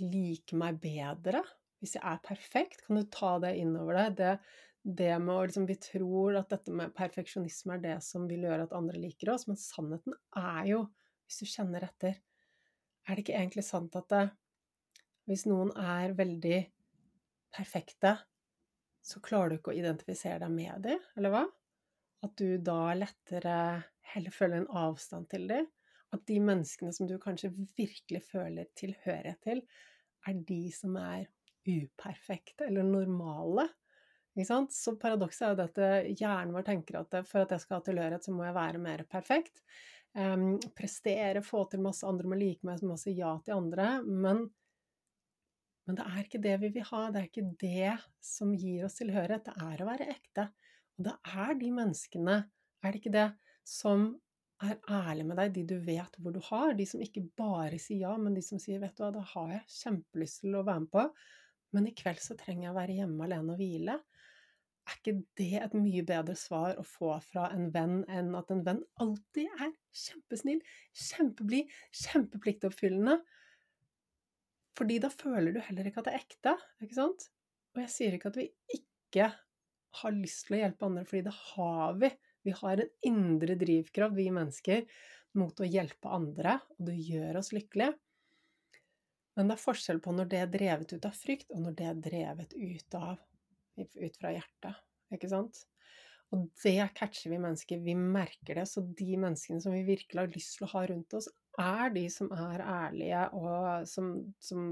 like 0.00 0.56
meg 0.56 0.80
bedre 0.80 1.44
hvis 1.80 1.96
jeg 1.96 2.04
er 2.04 2.24
perfekt. 2.24 2.82
Kan 2.86 3.00
du 3.00 3.04
ta 3.12 3.36
det 3.42 3.54
innover 3.60 4.00
deg? 4.16 4.40
Det 4.82 5.12
med 5.20 5.34
å 5.34 5.44
liksom 5.44 5.66
Vi 5.68 5.76
tror 5.82 6.38
at 6.40 6.52
dette 6.52 6.72
med 6.72 6.94
perfeksjonisme 6.96 7.76
er 7.76 7.82
det 7.84 7.96
som 8.04 8.26
vil 8.30 8.46
gjøre 8.46 8.64
at 8.66 8.76
andre 8.76 9.00
liker 9.00 9.32
oss, 9.34 9.46
men 9.48 9.60
sannheten 9.60 10.16
er 10.40 10.62
jo, 10.70 10.84
hvis 11.26 11.42
du 11.42 11.50
kjenner 11.50 11.84
etter, 11.86 12.16
er 13.06 13.16
det 13.16 13.24
ikke 13.24 13.38
egentlig 13.38 13.64
sant 13.66 13.96
at 13.98 14.08
det, 14.12 14.24
hvis 15.28 15.46
noen 15.48 15.72
er 15.78 16.16
veldig 16.16 16.58
perfekte, 17.54 18.16
så 19.04 19.20
klarer 19.24 19.52
du 19.52 19.58
ikke 19.58 19.72
å 19.72 19.78
identifisere 19.78 20.40
deg 20.42 20.52
med 20.54 20.84
dem, 20.84 21.02
eller 21.16 21.34
hva? 21.34 21.44
At 22.24 22.34
du 22.36 22.58
da 22.60 22.92
lettere 22.96 23.54
heller 24.12 24.34
føler 24.34 24.60
en 24.60 24.72
avstand 24.76 25.30
til 25.32 25.46
dem? 25.50 25.68
At 26.14 26.24
de 26.28 26.40
menneskene 26.42 26.92
som 26.92 27.08
du 27.08 27.16
kanskje 27.22 27.52
virkelig 27.78 28.24
føler 28.28 28.68
tilhørighet 28.78 29.40
til, 29.46 29.62
er 30.28 30.40
de 30.48 30.62
som 30.74 30.96
er 31.00 31.28
uperfekte 31.68 32.66
eller 32.66 32.86
normale? 32.86 33.68
Så 34.38 34.94
paradokset 35.00 35.42
er 35.42 35.56
jo 35.58 35.64
at 35.66 35.80
hjernen 36.20 36.54
vår 36.54 36.64
tenker 36.68 37.00
at 37.00 37.16
for 37.26 37.42
at 37.42 37.50
jeg 37.50 37.64
skal 37.64 37.80
ha 37.80 37.84
tilhørighet, 37.86 38.24
så 38.24 38.34
må 38.34 38.46
jeg 38.46 38.56
være 38.56 38.82
mer 38.82 39.02
perfekt. 39.10 39.62
Um, 40.10 40.56
prestere, 40.74 41.42
få 41.42 41.64
til 41.70 41.82
masse 41.84 42.06
andre 42.06 42.26
må 42.30 42.38
like 42.38 42.66
meg, 42.66 42.82
må 42.86 42.96
si 42.98 43.14
ja 43.18 43.36
til 43.44 43.58
andre. 43.58 44.00
Men, 44.06 44.46
men, 45.86 45.98
det 45.98 46.06
er 46.06 46.24
ikke 46.24 46.42
det 46.46 46.56
vi 46.62 46.72
vil 46.78 46.88
ha. 46.90 47.04
Det 47.10 47.20
er 47.20 47.28
ikke 47.28 47.50
det 47.60 47.92
som 48.24 48.54
gir 48.54 48.86
oss 48.86 48.98
tilhørighet. 48.98 49.46
Det 49.46 49.68
er 49.70 49.82
å 49.82 49.90
være 49.90 50.08
ekte. 50.14 50.48
Og 50.98 51.06
det 51.06 51.14
er 51.34 51.54
de 51.60 51.70
menneskene, 51.76 52.40
er 52.80 52.92
det 52.92 53.02
ikke 53.02 53.14
det, 53.14 53.28
som 53.66 54.12
er 54.60 54.76
ærlige 54.92 55.24
med 55.24 55.38
deg, 55.40 55.52
de 55.54 55.62
du 55.70 55.76
vet 55.86 56.16
hvor 56.20 56.34
du 56.34 56.40
har. 56.50 56.74
De 56.76 56.86
som 56.88 57.02
ikke 57.02 57.22
bare 57.38 57.78
sier 57.80 58.04
ja, 58.08 58.16
men 58.20 58.34
de 58.36 58.42
som 58.44 58.60
sier 58.60 58.80
'vet 58.80 58.96
du 58.96 59.04
hva, 59.04 59.12
det 59.14 59.26
har 59.32 59.52
jeg 59.54 59.76
kjempelyst 59.78 60.42
til 60.42 60.58
å 60.58 60.64
være 60.66 60.84
med 60.84 60.90
på', 60.92 61.06
men 61.72 61.86
i 61.86 61.94
kveld 61.96 62.20
så 62.20 62.36
trenger 62.36 62.66
jeg 62.66 62.74
å 62.74 62.80
være 62.80 62.96
hjemme 62.98 63.24
alene 63.24 63.54
og 63.54 63.62
hvile. 63.62 63.96
Er 64.90 64.96
ikke 64.98 65.20
det 65.38 65.60
et 65.62 65.74
mye 65.78 66.02
bedre 66.06 66.34
svar 66.38 66.78
å 66.80 66.84
få 66.86 67.12
fra 67.22 67.46
en 67.54 67.68
venn 67.74 68.00
enn 68.10 68.32
at 68.34 68.50
en 68.50 68.64
venn 68.66 68.80
alltid 69.02 69.46
er 69.62 69.70
kjempesnill, 69.94 70.58
kjempeblid, 70.98 71.70
kjempepliktoppfyllende? 72.00 73.20
Fordi 74.78 74.96
da 75.02 75.12
føler 75.12 75.54
du 75.54 75.60
heller 75.62 75.86
ikke 75.86 76.02
at 76.02 76.08
det 76.08 76.16
er 76.16 76.24
ekte, 76.24 76.56
ikke 76.82 76.98
sant? 76.98 77.28
Og 77.76 77.84
jeg 77.84 77.94
sier 77.94 78.16
ikke 78.16 78.32
at 78.32 78.40
vi 78.40 78.48
ikke 78.74 79.30
har 80.00 80.14
lyst 80.16 80.48
til 80.48 80.56
å 80.58 80.60
hjelpe 80.64 80.88
andre, 80.88 81.06
fordi 81.06 81.24
det 81.28 81.36
har 81.38 81.96
vi. 82.02 82.10
Vi 82.46 82.54
har 82.56 82.82
en 82.82 82.92
indre 83.06 83.56
drivkraft, 83.60 84.16
vi 84.16 84.28
mennesker, 84.34 84.86
mot 85.38 85.62
å 85.62 85.68
hjelpe 85.68 86.10
andre, 86.10 86.58
og 86.78 86.86
det 86.88 86.98
gjør 87.06 87.38
oss 87.42 87.52
lykkelige. 87.54 87.94
Men 89.38 89.50
det 89.50 89.56
er 89.56 89.62
forskjell 89.62 90.00
på 90.02 90.14
når 90.16 90.30
det 90.30 90.40
er 90.42 90.54
drevet 90.54 90.94
ut 90.96 91.06
av 91.06 91.14
frykt, 91.16 91.52
og 91.54 91.62
når 91.66 91.76
det 91.78 91.90
er 91.90 92.00
drevet 92.06 92.56
ut 92.56 92.96
av 92.98 93.20
ut 93.84 94.16
fra 94.20 94.32
hjertet, 94.34 94.80
ikke 95.14 95.30
sant? 95.30 95.64
Og 96.30 96.46
det 96.62 96.76
catcher 96.94 97.32
vi 97.32 97.40
mennesker, 97.42 97.80
vi 97.82 97.96
merker 97.98 98.60
det. 98.60 98.66
Så 98.70 98.84
de 98.96 99.16
menneskene 99.18 99.62
som 99.62 99.74
vi 99.74 99.82
virkelig 99.88 100.20
har 100.20 100.30
lyst 100.30 100.58
til 100.58 100.68
å 100.68 100.72
ha 100.76 100.84
rundt 100.86 101.16
oss, 101.18 101.26
er 101.60 101.90
de 101.92 102.04
som 102.12 102.30
er 102.32 102.62
ærlige, 102.62 103.24
og 103.36 103.88
som, 103.90 104.12
som 104.40 104.68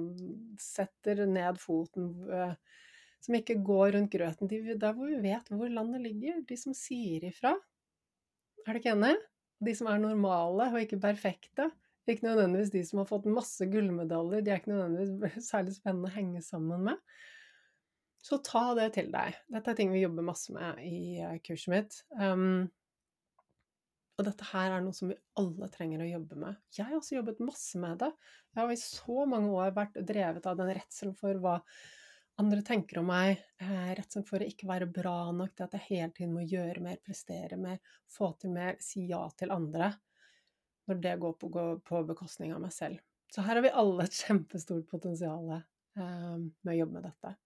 setter 0.62 1.24
ned 1.26 1.58
foten, 1.60 2.12
som 3.24 3.34
ikke 3.34 3.58
går 3.66 3.96
rundt 3.96 4.14
grøten. 4.14 4.50
De, 4.50 4.60
der 4.78 4.94
hvor 4.94 5.10
vi 5.10 5.18
vet 5.24 5.50
hvor 5.50 5.72
landet 5.72 6.04
ligger. 6.06 6.38
De 6.46 6.60
som 6.60 6.76
sier 6.76 7.26
ifra. 7.28 7.56
Er 8.64 8.76
du 8.76 8.80
ikke 8.80 8.94
enig? 8.94 9.16
De 9.64 9.74
som 9.74 9.90
er 9.90 9.98
normale 10.02 10.70
og 10.70 10.80
ikke 10.84 11.00
perfekte. 11.02 11.72
Ikke 12.08 12.24
nødvendigvis 12.24 12.70
de 12.72 12.84
som 12.86 13.02
har 13.02 13.08
fått 13.10 13.26
masse 13.28 13.66
gullmedaljer. 13.68 14.46
De 14.46 14.54
er 14.54 14.62
ikke 14.62 14.72
nødvendigvis 14.72 15.48
særlig 15.50 15.74
spennende 15.76 16.08
å 16.08 16.14
henge 16.14 16.44
sammen 16.46 16.86
med. 16.86 17.02
Så 18.24 18.40
ta 18.44 18.72
det 18.76 18.90
til 18.96 19.12
deg. 19.14 19.36
Dette 19.52 19.72
er 19.72 19.78
ting 19.78 19.92
vi 19.94 20.02
jobber 20.02 20.26
masse 20.26 20.52
med 20.54 20.82
i 20.84 21.20
eh, 21.22 21.38
kurset 21.44 21.72
mitt. 21.72 22.00
Um, 22.18 22.66
og 24.18 24.26
dette 24.26 24.48
her 24.50 24.74
er 24.74 24.82
noe 24.82 24.96
som 24.96 25.12
vi 25.12 25.16
alle 25.38 25.68
trenger 25.70 26.02
å 26.02 26.08
jobbe 26.08 26.40
med. 26.42 26.58
Jeg 26.74 26.88
har 26.88 26.98
også 26.98 27.20
jobbet 27.20 27.44
masse 27.44 27.78
med 27.78 28.00
det. 28.02 28.10
Jeg 28.50 28.58
har 28.58 28.74
i 28.74 28.80
så 28.80 29.28
mange 29.30 29.52
år 29.54 29.76
vært 29.76 30.00
drevet 30.08 30.48
av 30.50 30.58
den 30.58 30.72
redselen 30.74 31.14
for 31.18 31.38
hva 31.38 31.60
andre 32.42 32.64
tenker 32.66 32.98
om 32.98 33.06
meg. 33.12 33.38
Eh, 33.62 33.92
redselen 33.98 34.26
for 34.26 34.42
å 34.42 34.50
ikke 34.50 34.66
være 34.70 34.90
bra 34.90 35.30
nok, 35.34 35.54
det 35.54 35.68
at 35.68 35.78
jeg 35.78 35.86
hele 35.86 36.10
tiden 36.16 36.34
må 36.34 36.42
gjøre 36.42 36.82
mer, 36.82 36.98
prestere 37.06 37.58
mer, 37.60 37.78
få 38.10 38.32
til 38.42 38.54
mer, 38.54 38.78
si 38.82 39.06
ja 39.10 39.22
til 39.38 39.54
andre. 39.54 39.92
Når 40.90 41.02
det 41.04 41.18
går 41.22 41.38
på, 41.38 41.52
går 41.54 41.78
på 41.86 42.02
bekostning 42.10 42.54
av 42.56 42.62
meg 42.64 42.74
selv. 42.74 42.98
Så 43.30 43.44
her 43.44 43.58
har 43.58 43.62
vi 43.62 43.74
alle 43.76 44.06
et 44.08 44.18
kjempestort 44.18 44.86
potensial 44.90 45.52
eh, 45.54 46.38
med 46.40 46.74
å 46.74 46.80
jobbe 46.80 46.98
med 46.98 47.06
dette. 47.12 47.38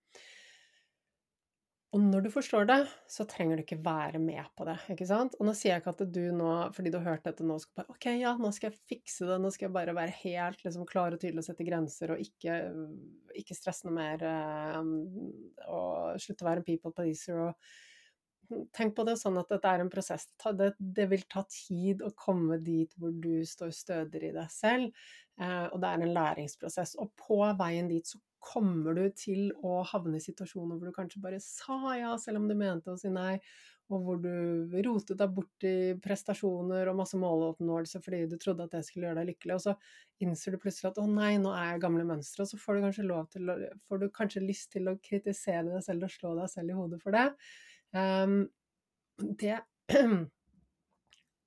Og 1.93 2.01
når 2.01 2.23
du 2.25 2.29
forstår 2.33 2.65
det, 2.71 2.79
så 3.11 3.27
trenger 3.29 3.59
du 3.59 3.63
ikke 3.67 3.77
være 3.85 4.17
med 4.23 4.47
på 4.57 4.65
det. 4.65 4.79
ikke 4.95 5.05
sant? 5.11 5.35
Og 5.37 5.45
nå 5.45 5.53
sier 5.57 5.75
jeg 5.75 5.83
ikke 5.83 5.93
at 5.93 6.15
du 6.15 6.23
nå, 6.33 6.53
fordi 6.73 6.93
du 6.93 6.97
har 6.97 7.11
hørt 7.11 7.27
dette 7.29 7.45
nå, 7.45 7.59
skal 7.61 7.83
bare 7.83 7.93
Ok, 7.93 8.07
ja, 8.17 8.33
nå 8.41 8.49
skal 8.57 8.71
jeg 8.71 8.81
fikse 8.95 9.29
det, 9.29 9.37
nå 9.43 9.51
skal 9.53 9.69
jeg 9.69 9.75
bare 9.77 9.95
være 9.99 10.15
helt 10.23 10.65
liksom, 10.65 10.87
klar 10.89 11.13
og 11.13 11.21
tydelig 11.21 11.45
og 11.45 11.49
sette 11.51 11.67
grenser, 11.69 12.15
og 12.15 12.25
ikke, 12.25 12.57
ikke 13.43 13.59
stresse 13.59 13.85
noe 13.85 13.99
mer, 13.99 14.25
um, 14.81 14.95
og 15.69 16.23
slutte 16.25 16.47
å 16.47 16.49
være 16.49 16.65
en 16.65 16.69
people 16.71 16.95
pleaser. 16.97 17.45
og 17.51 17.92
Tenk 18.75 18.95
på 18.97 19.05
det 19.09 19.17
sånn 19.21 19.39
at 19.41 19.51
dette 19.53 19.71
er 19.71 19.83
en 19.83 19.93
prosess. 19.93 20.29
Det, 20.59 20.73
det 20.79 21.09
vil 21.11 21.25
ta 21.31 21.45
tid 21.51 22.03
å 22.05 22.13
komme 22.19 22.59
dit 22.63 22.93
hvor 23.01 23.15
du 23.15 23.43
står 23.49 23.73
stødigere 23.77 24.31
i 24.31 24.37
deg 24.37 24.53
selv, 24.53 25.07
eh, 25.41 25.67
og 25.69 25.81
det 25.83 25.91
er 25.91 26.05
en 26.05 26.15
læringsprosess. 26.17 26.97
Og 27.03 27.13
på 27.19 27.41
veien 27.59 27.91
dit 27.91 28.09
så 28.09 28.21
kommer 28.43 28.97
du 28.99 29.05
til 29.15 29.53
å 29.63 29.81
havne 29.87 30.19
i 30.19 30.25
situasjoner 30.25 30.75
hvor 30.75 30.91
du 30.91 30.97
kanskje 30.97 31.23
bare 31.23 31.39
sa 31.43 31.95
ja 31.95 32.17
selv 32.19 32.41
om 32.41 32.49
du 32.51 32.57
mente 32.59 32.91
å 32.91 32.99
si 32.99 33.13
nei, 33.13 33.37
og 33.93 34.07
hvor 34.07 34.21
du 34.23 34.73
rotet 34.87 35.19
deg 35.21 35.35
bort 35.37 35.67
i 35.69 35.93
prestasjoner 36.03 36.89
og 36.89 36.99
masse 37.03 37.19
måloppnåelse 37.21 38.01
fordi 38.03 38.23
du 38.31 38.39
trodde 38.41 38.67
at 38.67 38.75
det 38.75 38.83
skulle 38.87 39.09
gjøre 39.09 39.21
deg 39.21 39.33
lykkelig, 39.33 39.59
og 39.59 39.65
så 39.67 40.25
innser 40.25 40.55
du 40.55 40.63
plutselig 40.63 40.93
at 40.93 41.03
å 41.03 41.07
nei, 41.09 41.35
nå 41.43 41.53
er 41.55 41.75
jeg 41.75 41.85
gamle 41.85 42.07
mønstre, 42.09 42.47
og 42.47 42.53
så 42.53 42.61
får 42.61 42.79
du 42.79 42.87
kanskje 42.87 43.27
til 43.35 43.53
får 43.89 44.03
du 44.03 44.09
kanskje 44.17 44.47
lyst 44.47 44.73
til 44.75 44.89
å 44.89 44.99
kritisere 45.03 45.69
deg 45.69 45.85
selv 45.85 46.09
og 46.09 46.15
slå 46.15 46.35
deg 46.41 46.51
selv 46.53 46.73
i 46.73 46.79
hodet 46.79 47.03
for 47.05 47.19
det. 47.19 47.29
Um, 47.93 48.49
det, 49.19 49.59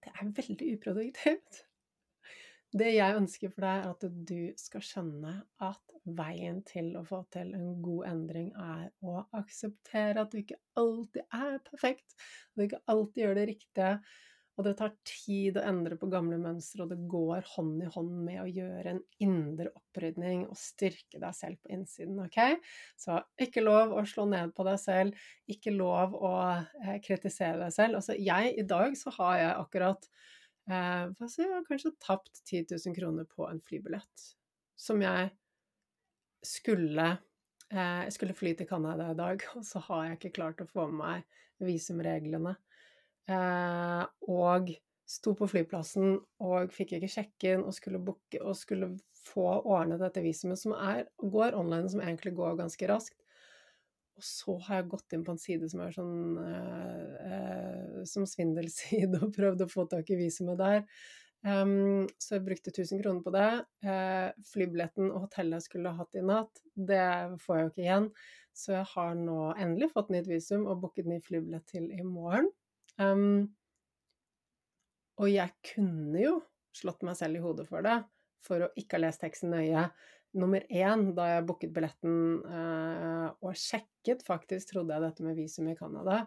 det 0.04 0.12
er 0.12 0.34
veldig 0.38 0.74
uproduktivt. 0.78 1.64
Det 2.76 2.92
jeg 2.92 3.16
ønsker 3.16 3.52
for 3.54 3.64
deg, 3.64 3.86
er 3.86 3.94
at 3.94 4.06
du 4.30 4.40
skal 4.60 4.84
skjønne 4.84 5.36
at 5.64 5.94
veien 6.18 6.60
til 6.68 6.92
å 7.00 7.06
få 7.08 7.22
til 7.34 7.54
en 7.56 7.78
god 7.84 8.10
endring 8.12 8.50
er 8.60 8.90
å 9.06 9.24
akseptere 9.38 10.22
at 10.22 10.34
du 10.34 10.42
ikke 10.42 10.60
alltid 10.78 11.24
er 11.34 11.62
perfekt, 11.66 12.18
at 12.20 12.60
du 12.60 12.66
ikke 12.68 12.84
alltid 12.92 13.24
gjør 13.24 13.38
det 13.40 13.48
riktige, 13.54 13.94
og 14.56 14.64
det 14.64 14.76
tar 14.80 14.94
tid 15.08 15.58
å 15.60 15.64
endre 15.68 15.98
på 16.00 16.08
gamle 16.12 16.38
mønstre, 16.40 16.86
og 16.86 16.92
det 16.94 17.10
går 17.12 17.44
hånd 17.56 17.82
i 17.84 17.90
hånd 17.92 18.14
med 18.24 18.40
å 18.40 18.48
gjøre 18.48 18.94
en 18.94 19.02
indre 19.24 19.72
opprydning 19.76 20.46
og 20.48 20.56
styrke 20.60 21.20
deg 21.20 21.36
selv 21.36 21.60
på 21.60 21.74
innsiden, 21.76 22.22
ok? 22.24 22.40
Så 23.00 23.18
ikke 23.42 23.66
lov 23.66 23.92
å 23.92 24.06
slå 24.08 24.28
ned 24.32 24.54
på 24.56 24.64
deg 24.68 24.80
selv, 24.80 25.28
ikke 25.52 25.76
lov 25.76 26.16
å 26.16 26.34
eh, 26.56 26.96
kritisere 27.04 27.60
deg 27.66 27.76
selv. 27.76 28.00
Altså, 28.00 28.16
jeg, 28.16 28.56
i 28.56 28.68
dag 28.68 28.96
så 29.00 29.12
har 29.18 29.42
jeg 29.42 29.52
akkurat 29.66 30.10
eh, 30.72 31.28
si, 31.28 31.44
jeg 31.44 31.68
kanskje 31.68 31.96
tapt 32.00 32.44
10 32.46 32.78
000 32.78 32.96
kroner 32.96 33.28
på 33.28 33.50
en 33.50 33.60
flybillett 33.66 34.30
som 34.80 35.02
jeg 35.04 35.32
skulle 36.46 37.08
eh, 37.74 38.02
Jeg 38.06 38.14
skulle 38.14 38.38
fly 38.38 38.54
til 38.56 38.68
Canada 38.70 39.10
i 39.12 39.18
dag, 39.18 39.44
og 39.58 39.68
så 39.68 39.84
har 39.90 40.08
jeg 40.08 40.22
ikke 40.22 40.38
klart 40.40 40.64
å 40.64 40.70
få 40.70 40.88
med 40.88 41.02
meg 41.02 41.42
visumreglene. 41.66 42.56
Eh, 43.26 44.04
og 44.30 44.72
sto 45.10 45.36
på 45.38 45.48
flyplassen 45.50 46.18
og 46.42 46.72
fikk 46.74 46.96
ikke 46.98 47.12
sjekke 47.12 47.54
inn 47.56 47.66
og 47.66 47.76
skulle 47.78 48.02
booke 48.02 48.42
og 48.42 48.58
skulle 48.58 48.96
få 49.26 49.46
ordnet 49.62 50.02
dette 50.02 50.22
visumet, 50.26 50.60
som 50.62 50.76
er, 50.78 51.06
går 51.22 51.58
online, 51.58 51.90
som 51.90 52.02
egentlig 52.04 52.36
går 52.38 52.58
ganske 52.60 52.90
raskt. 52.90 53.18
Og 54.16 54.24
så 54.24 54.56
har 54.68 54.80
jeg 54.80 54.90
gått 54.94 55.14
inn 55.16 55.26
på 55.28 55.34
en 55.34 55.42
side 55.42 55.68
som 55.72 55.82
er 55.84 55.94
sånn 55.96 56.40
eh, 56.40 57.28
eh, 57.28 58.02
som 58.08 58.26
svindelside, 58.30 59.20
og 59.26 59.34
prøvd 59.36 59.66
å 59.66 59.72
få 59.72 59.88
tak 59.92 60.10
i 60.14 60.20
visumet 60.20 60.62
der. 60.62 60.84
Um, 61.46 62.08
så 62.18 62.40
jeg 62.40 62.46
brukte 62.48 62.72
1000 62.72 63.04
kroner 63.04 63.22
på 63.22 63.34
det. 63.36 63.50
Uh, 63.86 64.32
flybilletten 64.50 65.12
og 65.12 65.28
hotellet 65.28 65.60
jeg 65.60 65.68
skulle 65.68 65.94
hatt 65.94 66.18
i 66.18 66.24
natt, 66.26 66.62
det 66.74 67.04
får 67.44 67.58
jeg 67.58 67.66
jo 67.66 67.72
ikke 67.74 67.84
igjen. 67.84 68.08
Så 68.56 68.74
jeg 68.74 68.88
har 68.96 69.12
nå 69.20 69.40
endelig 69.52 69.92
fått 69.92 70.10
nytt 70.16 70.30
visum 70.32 70.66
og 70.66 70.80
booket 70.82 71.10
ny 71.12 71.20
flybillett 71.22 71.68
til 71.70 71.92
i 71.94 72.02
morgen. 72.08 72.50
Um, 73.02 73.46
og 75.20 75.32
jeg 75.32 75.52
kunne 75.74 76.20
jo 76.20 76.36
slått 76.76 77.06
meg 77.08 77.18
selv 77.20 77.40
i 77.40 77.44
hodet 77.44 77.68
for 77.70 77.86
det, 77.86 78.02
for 78.46 78.66
å 78.66 78.74
ikke 78.80 79.00
ha 79.00 79.06
lest 79.06 79.24
teksten 79.24 79.54
nøye, 79.56 79.88
nummer 80.36 80.66
én 80.68 81.10
da 81.16 81.30
jeg 81.32 81.46
booket 81.48 81.72
billetten 81.76 82.18
uh, 82.44 83.30
og 83.40 83.56
sjekket 83.56 84.26
faktisk, 84.28 84.74
trodde 84.74 84.96
jeg, 84.96 85.06
dette 85.06 85.26
med 85.26 85.40
visum 85.40 85.70
i 85.72 85.78
Canada 85.80 86.26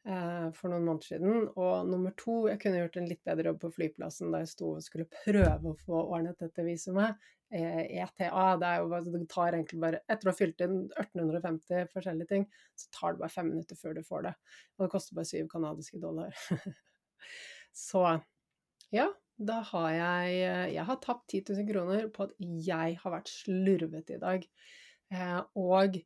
for 0.00 0.72
noen 0.72 0.86
måneder 0.86 1.06
siden. 1.06 1.42
Og 1.60 1.88
nummer 1.88 2.14
to, 2.18 2.46
jeg 2.48 2.60
kunne 2.62 2.80
gjort 2.80 2.96
en 2.96 3.08
litt 3.10 3.20
bedre 3.26 3.50
jobb 3.50 3.58
på 3.66 3.72
flyplassen 3.74 4.32
da 4.32 4.40
jeg 4.42 4.52
sto 4.54 4.70
og 4.76 4.84
skulle 4.84 5.08
prøve 5.12 5.72
å 5.72 5.76
få 5.82 6.00
ordnet 6.00 6.40
dette 6.40 6.64
visumet. 6.64 7.20
ETA, 7.50 8.42
det, 8.62 8.68
er 8.68 8.76
jo, 8.78 8.98
det 9.10 9.20
tar 9.26 9.56
egentlig 9.56 9.80
bare 9.82 9.98
Etter 10.06 10.28
å 10.28 10.30
ha 10.30 10.38
fylt 10.38 10.60
inn 10.62 10.76
1850 11.02 11.88
forskjellige 11.90 12.30
ting, 12.30 12.44
så 12.78 12.92
tar 12.94 13.16
det 13.16 13.24
bare 13.24 13.34
fem 13.34 13.48
minutter 13.50 13.78
før 13.78 13.96
du 13.96 14.04
får 14.06 14.28
det. 14.28 14.34
Og 14.78 14.84
det 14.84 14.92
koster 14.92 15.18
bare 15.18 15.30
syv 15.32 15.48
canadiske 15.50 15.98
dollar. 16.02 16.36
så 17.86 18.04
ja, 18.94 19.08
da 19.40 19.60
har 19.72 19.90
jeg 19.94 20.38
Jeg 20.76 20.84
har 20.86 21.00
tapt 21.02 21.26
10 21.32 21.42
000 21.58 21.68
kroner 21.72 22.06
på 22.14 22.28
at 22.28 22.36
jeg 22.38 23.00
har 23.02 23.16
vært 23.16 23.32
slurvete 23.32 24.16
i 24.16 24.22
dag. 24.22 24.46
Eh, 25.10 25.40
og 25.58 25.98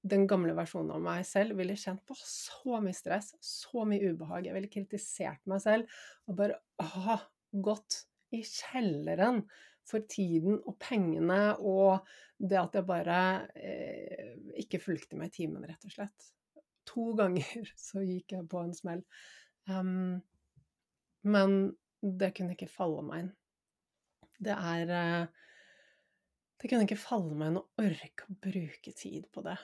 den 0.00 0.26
gamle 0.28 0.54
versjonen 0.56 0.94
av 0.96 1.02
meg 1.04 1.24
selv 1.28 1.58
ville 1.60 1.76
kjent 1.76 2.02
på 2.08 2.16
så 2.16 2.80
mye 2.80 2.96
stress, 2.96 3.34
så 3.44 3.84
mye 3.88 4.12
ubehag. 4.12 4.46
Jeg 4.48 4.56
ville 4.56 4.72
kritisert 4.72 5.42
meg 5.50 5.60
selv 5.64 6.00
og 6.30 6.38
bare 6.38 6.56
åh, 6.80 7.26
gått 7.50 8.04
i 8.32 8.40
kjelleren 8.46 9.42
for 9.90 10.06
tiden 10.10 10.60
og 10.60 10.76
pengene 10.80 11.56
og 11.66 12.06
det 12.40 12.58
at 12.60 12.76
jeg 12.78 12.86
bare 12.88 13.18
eh, 13.58 14.36
ikke 14.62 14.80
fulgte 14.82 15.18
med 15.18 15.32
i 15.32 15.36
timen, 15.42 15.66
rett 15.66 15.84
og 15.84 15.94
slett. 15.94 16.30
To 16.88 17.10
ganger 17.20 17.72
så 17.78 18.04
gikk 18.06 18.36
jeg 18.38 18.48
på 18.50 18.62
en 18.64 18.76
smell. 18.76 19.04
Um, 19.68 20.20
men 21.28 21.58
det 22.00 22.32
kunne 22.36 22.56
ikke 22.56 22.70
falle 22.70 23.04
meg 23.04 23.26
inn. 23.26 23.34
Det 24.40 24.54
er 24.56 24.94
eh, 24.96 25.26
Det 26.60 26.68
kunne 26.70 26.86
ikke 26.86 26.96
falle 27.00 27.36
meg 27.36 27.50
inn 27.50 27.60
å 27.60 27.66
orke 27.82 28.28
å 28.28 28.38
bruke 28.40 28.94
tid 28.96 29.28
på 29.32 29.44
det. 29.44 29.58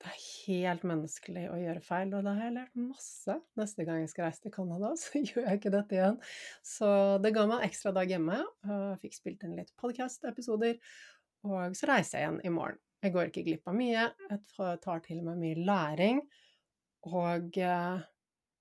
Det 0.00 0.08
er 0.08 0.20
helt 0.48 0.84
menneskelig 0.88 1.42
å 1.52 1.56
gjøre 1.60 1.82
feil, 1.84 2.12
og 2.16 2.24
da 2.24 2.32
har 2.38 2.46
jeg 2.46 2.54
lært 2.56 2.76
masse. 2.80 3.34
Neste 3.60 3.84
gang 3.84 4.00
jeg 4.00 4.12
skal 4.12 4.26
reise 4.26 4.40
til 4.46 4.54
Canada, 4.54 4.94
så 5.02 5.20
gjør 5.20 5.44
jeg 5.44 5.60
ikke 5.60 5.72
dette 5.74 5.98
igjen. 5.98 6.20
Så 6.64 6.88
det 7.20 7.34
ga 7.36 7.44
meg 7.50 7.60
en 7.60 7.66
ekstra 7.68 7.92
dag 7.96 8.08
hjemme. 8.08 8.38
Jeg 8.64 9.00
fikk 9.02 9.18
spilt 9.18 9.44
inn 9.44 9.58
litt 9.58 9.74
podkast-episoder, 9.82 10.78
og 11.44 11.76
så 11.76 11.90
reiser 11.92 12.16
jeg 12.16 12.26
igjen 12.26 12.40
i 12.48 12.54
morgen. 12.54 12.80
Jeg 13.00 13.14
går 13.14 13.28
ikke 13.28 13.44
glipp 13.44 13.68
av 13.68 13.76
mye. 13.76 14.06
Jeg 14.28 14.78
tar 14.84 15.04
til 15.04 15.20
med 15.24 15.40
mye 15.40 15.66
læring. 15.68 16.24
Og 17.08 17.56
eh, 17.60 18.02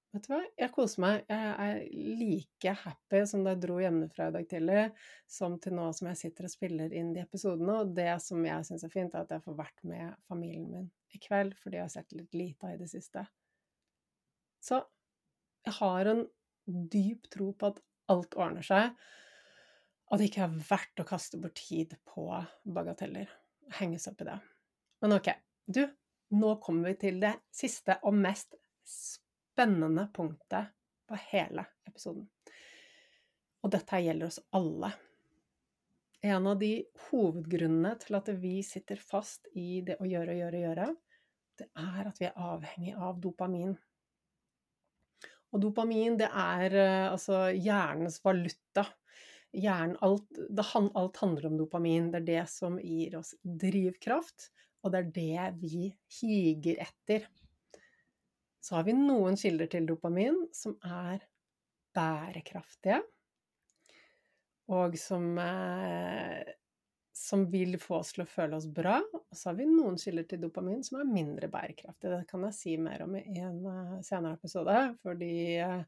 Vet 0.09 0.25
du 0.25 0.31
hva, 0.31 0.39
jeg 0.57 0.73
koser 0.73 1.01
meg. 1.03 1.19
Jeg 1.29 1.49
er 1.61 1.81
like 2.17 2.71
happy 2.81 3.19
som 3.29 3.43
da 3.45 3.53
jeg 3.53 3.61
dro 3.67 3.75
hjemmefra 3.77 4.31
i 4.31 4.33
dag 4.33 4.47
tidlig, 4.49 4.85
som 5.29 5.59
til 5.61 5.75
nå 5.77 5.85
som 5.93 6.09
jeg 6.09 6.19
sitter 6.23 6.47
og 6.47 6.53
spiller 6.53 6.95
inn 6.97 7.11
de 7.13 7.21
episodene. 7.21 7.75
Og 7.83 7.91
det 7.97 8.15
som 8.25 8.41
jeg 8.47 8.65
syns 8.65 8.87
er 8.87 8.93
fint, 8.93 9.13
er 9.13 9.27
at 9.27 9.35
jeg 9.35 9.45
får 9.45 9.59
vært 9.59 9.85
med 9.85 10.17
familien 10.25 10.65
min 10.71 10.89
i 11.13 11.21
kveld, 11.21 11.53
fordi 11.61 11.77
jeg 11.77 11.85
har 11.85 11.93
sett 11.93 12.17
litt 12.17 12.33
lite 12.37 12.65
av 12.65 12.73
i 12.73 12.81
det 12.81 12.89
siste. 12.89 13.27
Så 14.65 14.81
jeg 15.67 15.77
har 15.77 16.09
en 16.09 16.25
dyp 16.65 17.29
tro 17.33 17.51
på 17.53 17.69
at 17.69 17.79
alt 18.09 18.33
ordner 18.33 18.65
seg, 18.65 18.97
og 20.09 20.17
det 20.17 20.31
ikke 20.31 20.47
er 20.47 20.59
verdt 20.71 21.01
å 21.03 21.05
kaste 21.05 21.37
bort 21.37 21.61
tid 21.61 21.93
på 22.09 22.25
bagateller. 22.65 23.29
Henges 23.77 24.09
opp 24.09 24.25
i 24.25 24.31
det. 24.31 24.41
Men 25.05 25.19
ok, 25.19 25.35
du, 25.69 25.83
nå 26.33 26.55
kommer 26.65 26.89
vi 26.89 27.01
til 27.05 27.21
det 27.21 27.35
siste 27.53 28.01
og 28.01 28.17
mest 28.17 28.57
spennende 28.89 29.27
spennende 29.59 30.07
punktet 30.13 30.65
på 31.07 31.17
hele 31.31 31.65
episoden. 31.87 32.29
Og 33.59 33.71
dette 33.73 33.99
gjelder 33.99 34.29
oss 34.29 34.39
alle. 34.55 34.93
En 36.23 36.47
av 36.47 36.61
de 36.61 36.85
hovedgrunnene 37.09 37.91
til 37.99 38.15
at 38.15 38.29
vi 38.39 38.61
sitter 38.63 39.01
fast 39.03 39.49
i 39.59 39.81
det 39.83 39.97
å 39.99 40.07
gjøre, 40.07 40.37
gjøre, 40.37 40.61
gjøre, 40.63 40.85
det 41.59 41.67
er 41.75 42.07
at 42.07 42.21
vi 42.21 42.29
er 42.29 42.39
avhengig 42.39 42.93
av 42.95 43.19
dopamin. 43.19 43.73
Og 45.51 45.63
dopamin, 45.65 46.15
det 46.21 46.29
er 46.31 46.77
eh, 46.79 47.09
altså 47.09 47.49
hjernens 47.51 48.21
valuta. 48.23 48.85
Hjernen, 49.51 49.97
alt, 50.05 50.29
det, 50.39 50.67
alt 50.71 51.19
handler 51.19 51.49
om 51.49 51.59
dopamin. 51.59 52.13
Det 52.13 52.21
er 52.21 52.29
det 52.31 52.47
som 52.53 52.79
gir 52.79 53.19
oss 53.19 53.33
drivkraft, 53.43 54.53
og 54.85 54.95
det 54.95 55.03
er 55.03 55.13
det 55.19 55.51
vi 55.65 55.89
higer 56.21 56.79
etter 56.87 57.27
så 58.59 58.75
har 58.75 58.85
vi 58.87 58.95
noen 58.97 59.37
kilder 59.39 59.69
til 59.71 59.87
dopamin 59.87 60.41
som 60.55 60.75
er 60.83 61.23
bærekraftige, 61.95 62.99
og 64.69 64.97
som, 65.01 65.31
eh, 65.41 66.51
som 67.15 67.47
vil 67.51 67.79
få 67.81 67.97
oss 68.01 68.13
til 68.13 68.23
å 68.23 68.29
føle 68.29 68.59
oss 68.59 68.67
bra. 68.69 68.99
Og 68.99 69.35
så 69.35 69.49
har 69.49 69.57
vi 69.57 69.65
noen 69.69 69.97
kilder 69.97 70.27
til 70.29 70.43
dopamin 70.43 70.83
som 70.85 70.99
er 70.99 71.09
mindre 71.09 71.49
bærekraftige. 71.49 72.19
Det 72.19 72.29
kan 72.29 72.45
jeg 72.47 72.57
si 72.59 72.77
mer 72.77 73.03
om 73.07 73.15
i 73.17 73.23
en 73.41 73.63
uh, 73.65 73.97
senere 74.05 74.37
episode, 74.37 74.77
fordi 75.01 75.33
uh, 75.65 75.81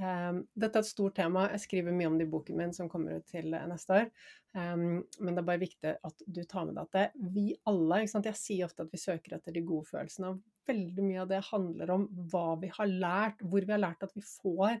um, 0.00 0.42
dette 0.54 0.78
er 0.78 0.84
et 0.84 0.90
stort 0.90 1.16
tema. 1.18 1.46
Jeg 1.52 1.64
skriver 1.66 1.94
mye 1.94 2.10
om 2.10 2.18
det 2.18 2.26
i 2.28 2.32
boken 2.32 2.58
min 2.58 2.74
som 2.76 2.90
kommer 2.90 3.18
ut 3.18 3.26
til 3.30 3.50
neste 3.52 4.02
år. 4.02 4.12
Um, 4.56 5.02
men 5.20 5.34
det 5.34 5.42
er 5.42 5.48
bare 5.50 5.62
viktig 5.62 5.96
at 6.08 6.24
du 6.26 6.42
tar 6.48 6.68
med 6.68 6.78
deg 6.78 6.86
at 6.86 6.96
det, 6.96 7.32
vi 7.34 7.50
alle 7.68 8.04
Jeg 8.06 8.38
sier 8.38 8.66
ofte 8.66 8.86
at 8.86 8.94
vi 8.94 9.02
søker 9.02 9.36
etter 9.36 9.54
de 9.54 9.64
gode 9.66 9.90
følelsene. 9.90 10.32
og 10.32 10.58
veldig 10.68 11.04
mye 11.04 11.22
av 11.22 11.30
det 11.30 11.44
handler 11.48 11.92
om 11.94 12.06
hva 12.30 12.56
vi 12.60 12.70
har 12.72 12.90
lært, 12.90 13.44
hvor 13.44 13.64
vi 13.64 13.74
har 13.74 13.82
lært 13.82 14.04
at 14.04 14.14
vi 14.16 14.24
får 14.24 14.78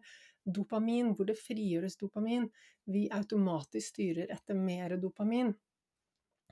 dopamin, 0.58 1.12
hvor 1.16 1.28
det 1.28 1.38
frigjøres 1.40 1.98
dopamin. 2.00 2.48
Vi 2.88 3.06
automatisk 3.14 3.94
styrer 3.94 4.32
etter 4.32 4.58
mer 4.58 4.96
dopamin. 5.00 5.52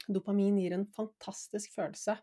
Dopamin 0.06 0.60
gir 0.60 0.76
en 0.76 0.86
fantastisk 0.96 1.74
følelse. 1.76 2.16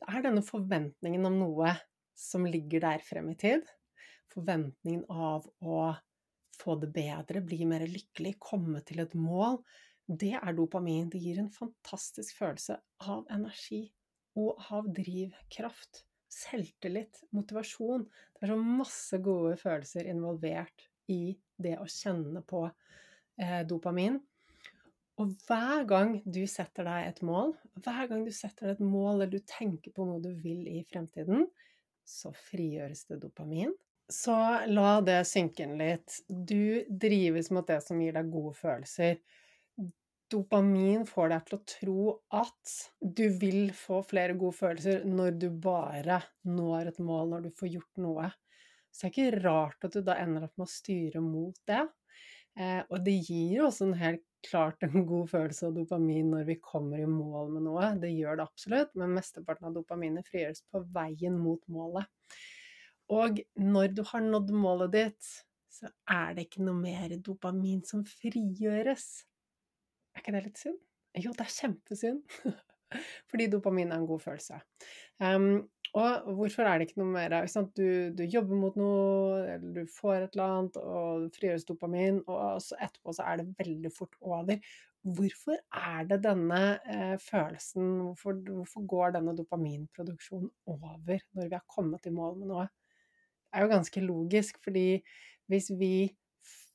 Det 0.00 0.10
er 0.10 0.24
denne 0.24 0.44
forventningen 0.44 1.28
om 1.28 1.38
noe 1.40 1.74
som 2.18 2.46
ligger 2.48 2.84
der 2.84 3.04
frem 3.04 3.32
i 3.32 3.38
tid. 3.38 3.64
Forventningen 4.34 5.04
av 5.10 5.46
å 5.62 5.80
få 6.58 6.76
det 6.82 6.90
bedre, 6.94 7.42
bli 7.44 7.64
mer 7.68 7.86
lykkelig, 7.88 8.36
komme 8.42 8.82
til 8.86 9.02
et 9.04 9.14
mål. 9.18 9.60
Det 10.06 10.34
er 10.36 10.56
dopamin. 10.56 11.08
Det 11.10 11.22
gir 11.22 11.40
en 11.40 11.52
fantastisk 11.54 12.38
følelse 12.38 12.78
av 13.06 13.24
energi 13.32 13.86
og 14.38 14.58
av 14.74 14.90
drivkraft 14.94 16.04
selvtillit, 16.34 17.22
motivasjon. 17.34 18.04
Det 18.34 18.46
er 18.46 18.52
så 18.52 18.60
masse 18.60 19.18
gode 19.24 19.56
følelser 19.60 20.08
involvert 20.10 20.86
i 21.12 21.36
det 21.60 21.76
å 21.80 21.88
kjenne 21.90 22.42
på 22.46 22.64
eh, 22.66 23.60
dopamin. 23.68 24.18
Og 25.22 25.34
hver 25.46 25.84
gang 25.86 26.16
du 26.26 26.42
setter 26.50 26.88
deg 26.88 27.08
et 27.12 27.20
mål, 27.26 27.54
hver 27.84 28.08
gang 28.10 28.24
du 28.26 28.32
setter 28.34 28.72
deg 28.72 28.80
et 28.80 28.86
mål 28.86 29.12
eller 29.12 29.30
du 29.30 29.44
tenker 29.46 29.94
på 29.94 30.06
noe 30.08 30.22
du 30.22 30.32
vil 30.42 30.66
i 30.66 30.80
fremtiden, 30.90 31.46
så 32.04 32.34
frigjøres 32.50 33.06
det 33.08 33.20
dopamin. 33.22 33.70
Så 34.12 34.34
la 34.68 34.98
det 35.00 35.22
synke 35.28 35.64
inn 35.64 35.78
litt. 35.80 36.18
Du 36.28 36.84
drives 36.88 37.48
mot 37.54 37.66
det 37.66 37.80
som 37.84 38.00
gir 38.02 38.16
deg 38.16 38.28
gode 38.32 38.52
følelser 38.58 39.20
dopamin 40.34 41.04
får 41.06 41.30
deg 41.30 41.46
til 41.46 41.56
å 41.56 41.64
tro 41.70 42.04
at 42.40 42.74
du 43.18 43.24
vil 43.40 43.68
få 43.76 44.00
flere 44.06 44.36
gode 44.38 44.56
følelser 44.58 45.04
når 45.08 45.36
du 45.42 45.48
bare 45.50 46.20
når 46.48 46.92
et 46.92 47.00
mål, 47.02 47.34
når 47.34 47.46
du 47.46 47.50
får 47.58 47.72
gjort 47.76 48.02
noe. 48.04 48.30
Så 48.90 49.06
det 49.06 49.10
er 49.10 49.14
ikke 49.14 49.42
rart 49.44 49.86
at 49.86 49.96
du 49.96 50.02
da 50.06 50.16
ender 50.22 50.46
opp 50.46 50.56
med 50.58 50.68
å 50.68 50.74
styre 50.74 51.22
mot 51.24 51.58
det. 51.68 51.82
Eh, 52.54 52.80
og 52.86 53.00
det 53.06 53.16
gir 53.26 53.56
jo 53.58 53.68
også 53.68 53.88
en 53.88 53.98
helt 53.98 54.24
klart 54.44 54.84
en 54.86 55.06
god 55.08 55.30
følelse 55.32 55.70
av 55.70 55.78
dopamin 55.78 56.28
når 56.30 56.44
vi 56.50 56.58
kommer 56.62 57.02
i 57.02 57.08
mål 57.10 57.50
med 57.56 57.66
noe. 57.66 57.90
Det 58.00 58.12
gjør 58.14 58.38
det 58.38 58.46
absolutt, 58.46 58.92
men 59.00 59.16
mesteparten 59.16 59.70
av 59.70 59.74
dopaminet 59.76 60.28
frigjøres 60.30 60.62
på 60.70 60.84
veien 60.94 61.38
mot 61.40 61.62
målet. 61.72 62.10
Og 63.12 63.40
når 63.60 63.92
du 63.96 64.02
har 64.08 64.24
nådd 64.24 64.52
målet 64.56 64.94
ditt, 64.94 65.32
så 65.74 65.90
er 66.08 66.36
det 66.36 66.46
ikke 66.46 66.64
noe 66.64 66.78
mer 66.78 67.16
dopamin 67.24 67.82
som 67.86 68.04
frigjøres. 68.06 69.08
Er 70.14 70.22
ikke 70.22 70.36
det 70.36 70.44
litt 70.46 70.62
synd? 70.62 70.80
Jo, 71.18 71.34
det 71.34 71.44
er 71.44 71.56
kjempesynd. 71.58 72.22
Fordi 73.30 73.48
dopamin 73.50 73.90
er 73.90 74.00
en 74.00 74.08
god 74.08 74.22
følelse. 74.22 74.60
Um, 75.18 75.66
og 75.94 76.30
hvorfor 76.38 76.66
er 76.66 76.78
det 76.78 76.88
ikke 76.88 77.02
noe 77.02 77.12
mer 77.14 77.34
du, 77.76 77.84
du, 78.18 78.24
jobber 78.26 78.58
mot 78.58 78.78
noe, 78.78 79.44
eller 79.52 79.84
du 79.84 79.92
får 79.94 80.24
et 80.24 80.34
eller 80.34 80.56
annet, 80.56 80.78
og 80.80 81.26
det 81.26 81.36
frigjøres 81.36 81.68
dopamin, 81.68 82.18
og 82.26 82.62
så 82.62 82.78
etterpå 82.82 83.14
så 83.14 83.28
er 83.30 83.40
det 83.40 83.52
veldig 83.60 83.92
fort 83.94 84.16
over. 84.20 84.58
Hvorfor 85.04 85.60
er 85.76 86.06
det 86.08 86.22
denne 86.24 86.62
eh, 86.88 87.14
følelsen 87.20 87.90
hvorfor, 88.06 88.40
hvorfor, 88.48 88.86
går 88.88 89.14
denne 89.18 89.36
dopaminproduksjonen 89.36 90.48
over 90.72 91.20
når 91.36 91.50
vi 91.50 91.58
har 91.58 91.66
kommet 91.68 92.08
i 92.08 92.14
mål 92.14 92.38
med 92.40 92.50
noe? 92.54 92.66
Er 93.54 93.64
jo 93.64 93.70
ganske 93.70 94.02
logisk, 94.02 94.58
fordi 94.64 94.98
hvis 95.50 95.70
vi 95.78 96.10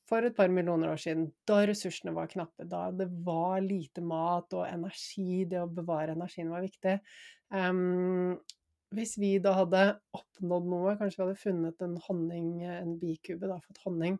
for 0.10 0.26
et 0.26 0.36
par 0.36 0.50
millioner 0.50 0.90
år 0.94 1.02
siden, 1.02 1.28
da 1.48 1.60
ressursene 1.70 2.14
var 2.16 2.30
knappe, 2.32 2.66
da 2.70 2.88
det 2.96 3.08
var 3.26 3.60
lite 3.62 4.02
mat 4.02 4.56
og 4.58 4.66
energi, 4.66 5.44
det 5.50 5.60
å 5.62 5.70
bevare 5.70 6.16
energien 6.16 6.50
var 6.50 6.66
viktig. 6.66 6.96
Um, 7.54 8.40
hvis 8.96 9.16
vi 9.22 9.36
da 9.44 9.54
hadde 9.60 9.84
oppnådd 10.18 10.70
noe, 10.72 10.96
kanskje 10.98 11.20
vi 11.20 11.26
hadde 11.28 11.44
funnet 11.44 11.86
en 11.86 12.00
honning, 12.08 12.50
en 12.66 12.96
bikube, 13.02 13.50
da, 13.50 13.60
fått 13.62 13.84
honning, 13.86 14.18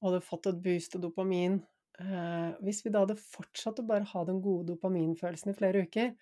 og 0.00 0.08
hadde 0.08 0.24
fått 0.24 0.48
et 0.48 0.62
boost 0.64 0.96
av 0.96 1.04
dopamin, 1.04 1.60
uh, 2.00 2.56
Hvis 2.64 2.80
vi 2.86 2.92
da 2.94 3.04
hadde 3.04 3.20
fortsatt 3.20 3.82
å 3.82 3.88
bare 3.88 4.08
ha 4.14 4.24
den 4.28 4.40
gode 4.42 4.72
dopaminfølelsen 4.72 5.52
i 5.52 5.58
flere 5.58 5.84
uker, 5.84 6.14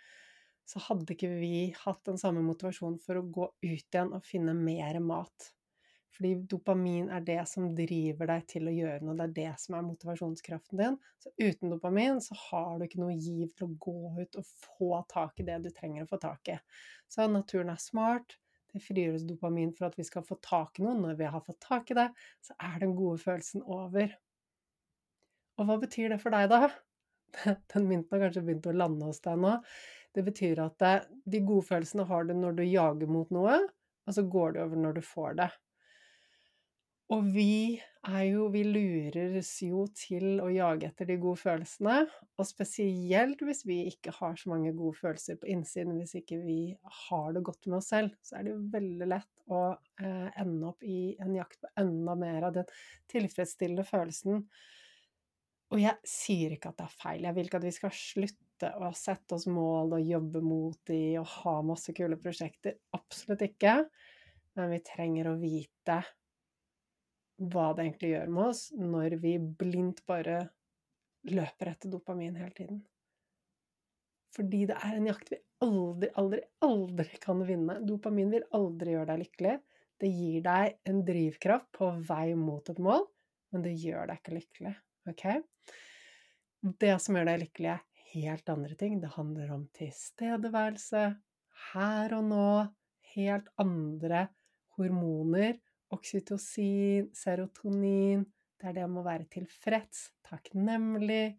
så 0.71 0.83
hadde 0.87 1.17
ikke 1.17 1.33
vi 1.41 1.71
hatt 1.75 2.05
den 2.07 2.19
samme 2.21 2.43
motivasjonen 2.47 3.01
for 3.03 3.19
å 3.19 3.27
gå 3.27 3.49
ut 3.49 3.65
igjen 3.67 4.13
og 4.15 4.27
finne 4.27 4.55
mer 4.55 5.01
mat. 5.03 5.51
Fordi 6.15 6.35
dopamin 6.51 7.09
er 7.11 7.23
det 7.25 7.39
som 7.49 7.69
driver 7.75 8.29
deg 8.29 8.45
til 8.51 8.69
å 8.69 8.75
gjøre 8.75 9.07
noe, 9.07 9.17
det 9.19 9.25
er 9.25 9.35
det 9.39 9.53
som 9.63 9.77
er 9.79 9.87
motivasjonskraften 9.87 10.83
din. 10.83 10.99
Så 11.23 11.33
uten 11.39 11.73
dopamin 11.73 12.21
så 12.23 12.37
har 12.49 12.75
du 12.79 12.85
ikke 12.87 13.01
noe 13.03 13.17
giv 13.17 13.51
til 13.57 13.67
å 13.67 13.77
gå 13.83 14.13
ut 14.19 14.39
og 14.39 14.51
få 14.67 14.91
tak 15.11 15.41
i 15.41 15.47
det 15.49 15.61
du 15.65 15.71
trenger 15.75 16.05
å 16.05 16.11
få 16.11 16.21
tak 16.23 16.53
i. 16.53 16.59
Så 17.11 17.27
naturen 17.31 17.73
er 17.73 17.83
smart, 17.83 18.37
det 18.71 18.83
frigjøres 18.85 19.25
dopamin 19.27 19.73
for 19.75 19.89
at 19.89 19.97
vi 19.99 20.07
skal 20.07 20.27
få 20.27 20.39
tak 20.45 20.79
i 20.79 20.85
noe. 20.85 20.99
Når 20.99 21.17
vi 21.19 21.31
har 21.31 21.47
fått 21.47 21.63
tak 21.65 21.91
i 21.91 21.99
det, 21.99 22.11
så 22.47 22.55
er 22.69 22.79
den 22.83 22.95
gode 22.99 23.19
følelsen 23.23 23.65
over. 23.67 24.13
Og 25.59 25.67
hva 25.67 25.79
betyr 25.83 26.15
det 26.15 26.21
for 26.23 26.35
deg, 26.35 26.53
da? 26.53 26.69
Den 27.73 27.89
mynten 27.89 28.17
har 28.17 28.27
kanskje 28.27 28.45
begynt 28.45 28.69
å 28.71 28.77
lande 28.77 29.09
hos 29.09 29.23
deg 29.25 29.41
nå. 29.41 29.57
Det 30.15 30.25
betyr 30.27 30.63
at 30.65 31.09
de 31.25 31.41
gode 31.47 31.69
følelsene 31.69 32.07
har 32.09 32.27
du 32.27 32.35
når 32.35 32.59
du 32.59 32.65
jager 32.67 33.11
mot 33.11 33.31
noe, 33.35 33.59
og 34.07 34.17
så 34.17 34.25
går 34.27 34.57
det 34.57 34.65
over 34.65 34.81
når 34.85 34.99
du 34.99 35.05
får 35.07 35.37
det. 35.39 35.51
Og 37.11 37.27
vi 37.35 37.81
er 38.07 38.25
jo 38.29 38.47
Vi 38.55 38.63
lures 38.65 39.51
jo 39.67 39.83
til 39.99 40.39
å 40.41 40.47
jage 40.55 40.89
etter 40.89 41.09
de 41.09 41.17
gode 41.21 41.41
følelsene, 41.43 41.97
og 42.39 42.47
spesielt 42.49 43.43
hvis 43.45 43.65
vi 43.69 43.81
ikke 43.91 44.15
har 44.17 44.39
så 44.41 44.53
mange 44.53 44.73
gode 44.79 44.97
følelser 45.01 45.37
på 45.41 45.51
innsiden, 45.53 45.99
hvis 45.99 46.15
ikke 46.23 46.39
vi 46.41 46.61
har 47.09 47.35
det 47.35 47.43
godt 47.45 47.67
med 47.67 47.81
oss 47.81 47.91
selv, 47.93 48.15
så 48.25 48.39
er 48.39 48.47
det 48.47 48.55
jo 48.55 48.63
veldig 48.73 49.09
lett 49.11 49.45
å 49.53 49.63
eh, 50.01 50.29
ende 50.41 50.71
opp 50.71 50.87
i 50.87 51.01
en 51.21 51.35
jakt 51.37 51.61
på 51.61 51.73
enda 51.83 52.15
mer 52.23 52.47
av 52.49 52.55
den 52.61 52.71
tilfredsstillende 53.13 53.85
følelsen. 53.91 54.47
Og 55.71 55.83
jeg 55.83 55.99
sier 56.09 56.55
ikke 56.55 56.73
at 56.73 56.81
det 56.81 56.87
er 56.89 56.99
feil, 57.03 57.27
jeg 57.27 57.37
vil 57.37 57.51
ikke 57.51 57.61
at 57.61 57.69
vi 57.69 57.75
skal 57.75 57.95
slutte 58.01 58.50
å 58.69 58.91
sette 58.97 59.37
oss 59.37 59.47
mål 59.51 59.97
og 59.97 60.07
jobbe 60.13 60.43
mot 60.45 60.79
de 60.91 61.01
og 61.21 61.29
ha 61.41 61.57
masse 61.65 61.95
kule 61.97 62.19
prosjekter. 62.21 62.77
Absolutt 62.97 63.47
ikke. 63.47 63.77
Men 64.59 64.73
vi 64.75 64.81
trenger 64.85 65.31
å 65.31 65.39
vite 65.41 66.01
hva 67.41 67.71
det 67.73 67.87
egentlig 67.87 68.13
gjør 68.13 68.33
med 68.37 68.47
oss 68.51 68.63
når 68.77 69.17
vi 69.23 69.35
blindt 69.39 70.03
bare 70.09 70.43
løper 71.31 71.73
etter 71.73 71.93
dopamin 71.93 72.37
hele 72.37 72.53
tiden. 72.57 72.83
Fordi 74.37 74.67
det 74.71 74.77
er 74.77 74.97
en 74.97 75.09
jakt 75.09 75.33
vi 75.33 75.41
aldri, 75.65 76.11
aldri, 76.21 76.41
aldri 76.65 77.21
kan 77.23 77.43
vinne. 77.47 77.81
Dopamin 77.87 78.31
vil 78.33 78.47
aldri 78.57 78.95
gjøre 78.95 79.11
deg 79.13 79.23
lykkelig. 79.25 79.57
Det 80.01 80.09
gir 80.09 80.45
deg 80.45 80.77
en 80.89 81.03
drivkraft 81.05 81.69
på 81.77 81.91
vei 82.09 82.33
mot 82.39 82.71
et 82.73 82.79
mål, 82.81 83.05
men 83.53 83.65
det 83.65 83.75
gjør 83.83 84.09
deg 84.09 84.21
ikke 84.21 84.37
lykkelig. 84.37 84.75
Ok? 85.11 85.25
Det 86.81 86.95
som 87.03 87.17
gjør 87.17 87.29
deg 87.33 87.43
lykkelig, 87.43 87.75
helt 88.15 88.53
andre 88.53 88.77
ting. 88.79 89.01
Det 89.03 89.15
handler 89.17 89.55
om 89.55 89.67
tilstedeværelse, 89.77 91.07
her 91.73 92.15
og 92.17 92.29
nå, 92.31 92.53
helt 93.15 93.51
andre 93.61 94.29
hormoner 94.79 95.59
oksytocin, 95.95 97.11
serotonin 97.17 98.27
Det 98.61 98.69
er 98.69 98.77
det 98.77 98.85
om 98.85 98.99
å 99.01 99.07
være 99.07 99.25
tilfreds, 99.33 100.11
takknemlig, 100.27 101.39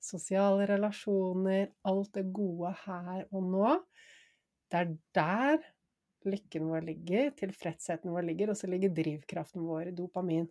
sosiale 0.00 0.68
relasjoner 0.70 1.72
Alt 1.90 2.14
det 2.14 2.28
gode 2.32 2.70
her 2.84 3.24
og 3.34 3.48
nå. 3.50 3.72
Det 4.70 4.78
er 4.78 4.92
der 5.18 5.64
lykken 6.30 6.68
vår 6.70 6.84
ligger, 6.86 7.32
tilfredsheten 7.34 8.12
vår 8.12 8.28
ligger, 8.28 8.52
og 8.52 8.60
så 8.60 8.68
ligger 8.70 8.92
drivkraften 8.94 9.64
vår 9.66 9.90
i 9.90 9.96
dopamin. 9.96 10.46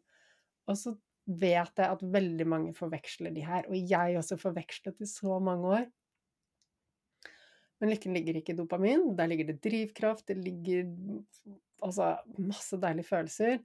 Og 0.68 0.78
så 0.78 0.96
vet 1.30 1.78
jeg 1.78 1.86
at 1.86 2.04
veldig 2.16 2.48
mange 2.50 2.76
forveksler 2.78 3.34
de 3.36 3.46
her, 3.46 3.68
og 3.70 3.78
jeg 3.78 4.18
også 4.20 4.40
forvekslet 4.42 5.02
i 5.04 5.10
så 5.10 5.40
mange 5.44 5.74
år. 5.80 5.90
Men 7.80 7.94
lykken 7.94 8.16
ligger 8.16 8.40
ikke 8.40 8.54
i 8.56 8.60
dopamin, 8.60 9.12
der 9.16 9.30
ligger 9.32 9.52
det 9.52 9.62
drivkraft, 9.64 10.28
det 10.28 10.40
ligger 10.42 10.90
altså 11.86 12.16
masse 12.42 12.80
deilige 12.82 13.08
følelser. 13.08 13.62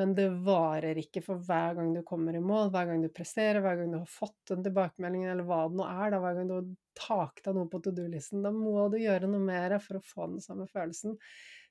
Men 0.00 0.14
det 0.16 0.30
varer 0.46 0.96
ikke 1.02 1.20
for 1.20 1.42
hver 1.44 1.74
gang 1.76 1.90
du 1.92 2.00
kommer 2.08 2.32
i 2.36 2.40
mål, 2.40 2.70
hver 2.72 2.86
gang 2.88 3.02
du 3.04 3.10
presterer, 3.12 3.60
hver 3.60 3.76
gang 3.76 3.90
du 3.92 3.98
har 3.98 4.08
fått 4.08 4.54
en 4.54 4.62
tilbakemelding, 4.64 5.26
eller 5.28 5.44
hva 5.44 5.66
det 5.68 5.76
nå 5.76 5.88
er, 5.88 6.14
da, 6.14 6.20
hver 6.22 6.38
gang 6.38 6.48
du 6.48 6.54
har 6.54 6.70
taket 6.96 7.50
av 7.50 7.58
noe 7.58 7.68
på 7.68 7.80
to 7.84 7.92
do-listen, 7.98 8.40
da 8.44 8.54
må 8.56 8.86
du 8.92 8.96
gjøre 9.02 9.28
noe 9.28 9.44
mer 9.44 9.76
for 9.84 9.98
å 9.98 10.06
få 10.06 10.30
den 10.32 10.40
samme 10.44 10.64
følelsen. 10.70 11.18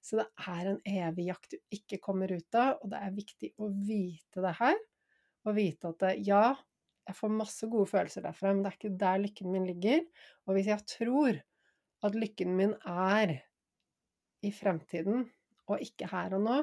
Så 0.05 0.21
det 0.21 0.27
er 0.53 0.69
en 0.69 0.79
evig 0.85 1.27
jakt 1.31 1.55
du 1.55 1.77
ikke 1.77 2.01
kommer 2.01 2.29
ut 2.29 2.57
av, 2.57 2.77
og 2.81 2.93
det 2.93 3.01
er 3.01 3.17
viktig 3.17 3.51
å 3.57 3.71
vite 3.89 4.45
det 4.45 4.53
her. 4.61 4.77
Og 5.47 5.55
vite 5.57 5.89
at 5.89 6.19
ja, 6.21 6.51
jeg 7.07 7.17
får 7.17 7.33
masse 7.33 7.69
gode 7.69 7.89
følelser 7.89 8.25
derfra, 8.25 8.51
men 8.53 8.61
det 8.63 8.71
er 8.71 8.77
ikke 8.77 8.97
der 9.03 9.23
lykken 9.23 9.53
min 9.53 9.65
ligger. 9.69 10.03
Og 10.45 10.57
hvis 10.57 10.69
jeg 10.69 10.85
tror 10.97 11.39
at 12.05 12.17
lykken 12.17 12.53
min 12.57 12.75
er 12.87 13.39
i 14.45 14.51
fremtiden, 14.53 15.25
og 15.69 15.81
ikke 15.81 16.09
her 16.11 16.37
og 16.37 16.45
nå, 16.45 16.61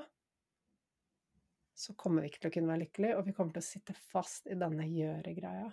så 1.79 1.95
kommer 1.95 2.25
vi 2.25 2.31
ikke 2.33 2.43
til 2.43 2.51
å 2.51 2.55
kunne 2.57 2.73
være 2.73 2.85
lykkelige, 2.87 3.19
og 3.19 3.27
vi 3.29 3.35
kommer 3.37 3.55
til 3.55 3.63
å 3.63 3.69
sitte 3.69 3.95
fast 3.95 4.49
i 4.51 4.57
denne 4.59 4.87
gjøre-greia. 4.91 5.69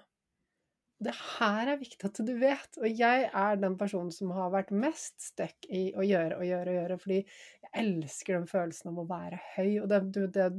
Det 1.06 1.14
her 1.14 1.70
er 1.70 1.78
viktig 1.78 2.08
at 2.08 2.20
du 2.26 2.32
vet, 2.42 2.80
og 2.82 2.88
jeg 2.90 3.28
er 3.28 3.60
den 3.62 3.76
personen 3.78 4.10
som 4.14 4.32
har 4.34 4.50
vært 4.54 4.72
mest 4.74 5.20
stuck 5.22 5.68
i 5.70 5.92
å 5.94 6.06
gjøre 6.06 6.40
og 6.40 6.48
gjøre 6.48 6.72
og 6.72 6.80
gjøre, 6.80 6.98
fordi 7.04 7.20
jeg 7.20 7.72
elsker 7.84 8.38
den 8.40 8.48
følelsen 8.50 8.92
av 8.92 9.04
å 9.04 9.08
være 9.10 9.42
høy, 9.56 9.70
og 9.84 9.92
det, 9.92 10.02
det, 10.34 10.50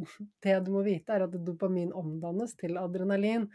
det 0.47 0.57
du 0.63 0.71
må 0.77 0.85
vite, 0.87 1.17
er 1.17 1.27
at 1.27 1.35
dopamin 1.49 1.91
omdannes 1.97 2.55
til 2.61 2.79
adrenalin. 2.79 3.49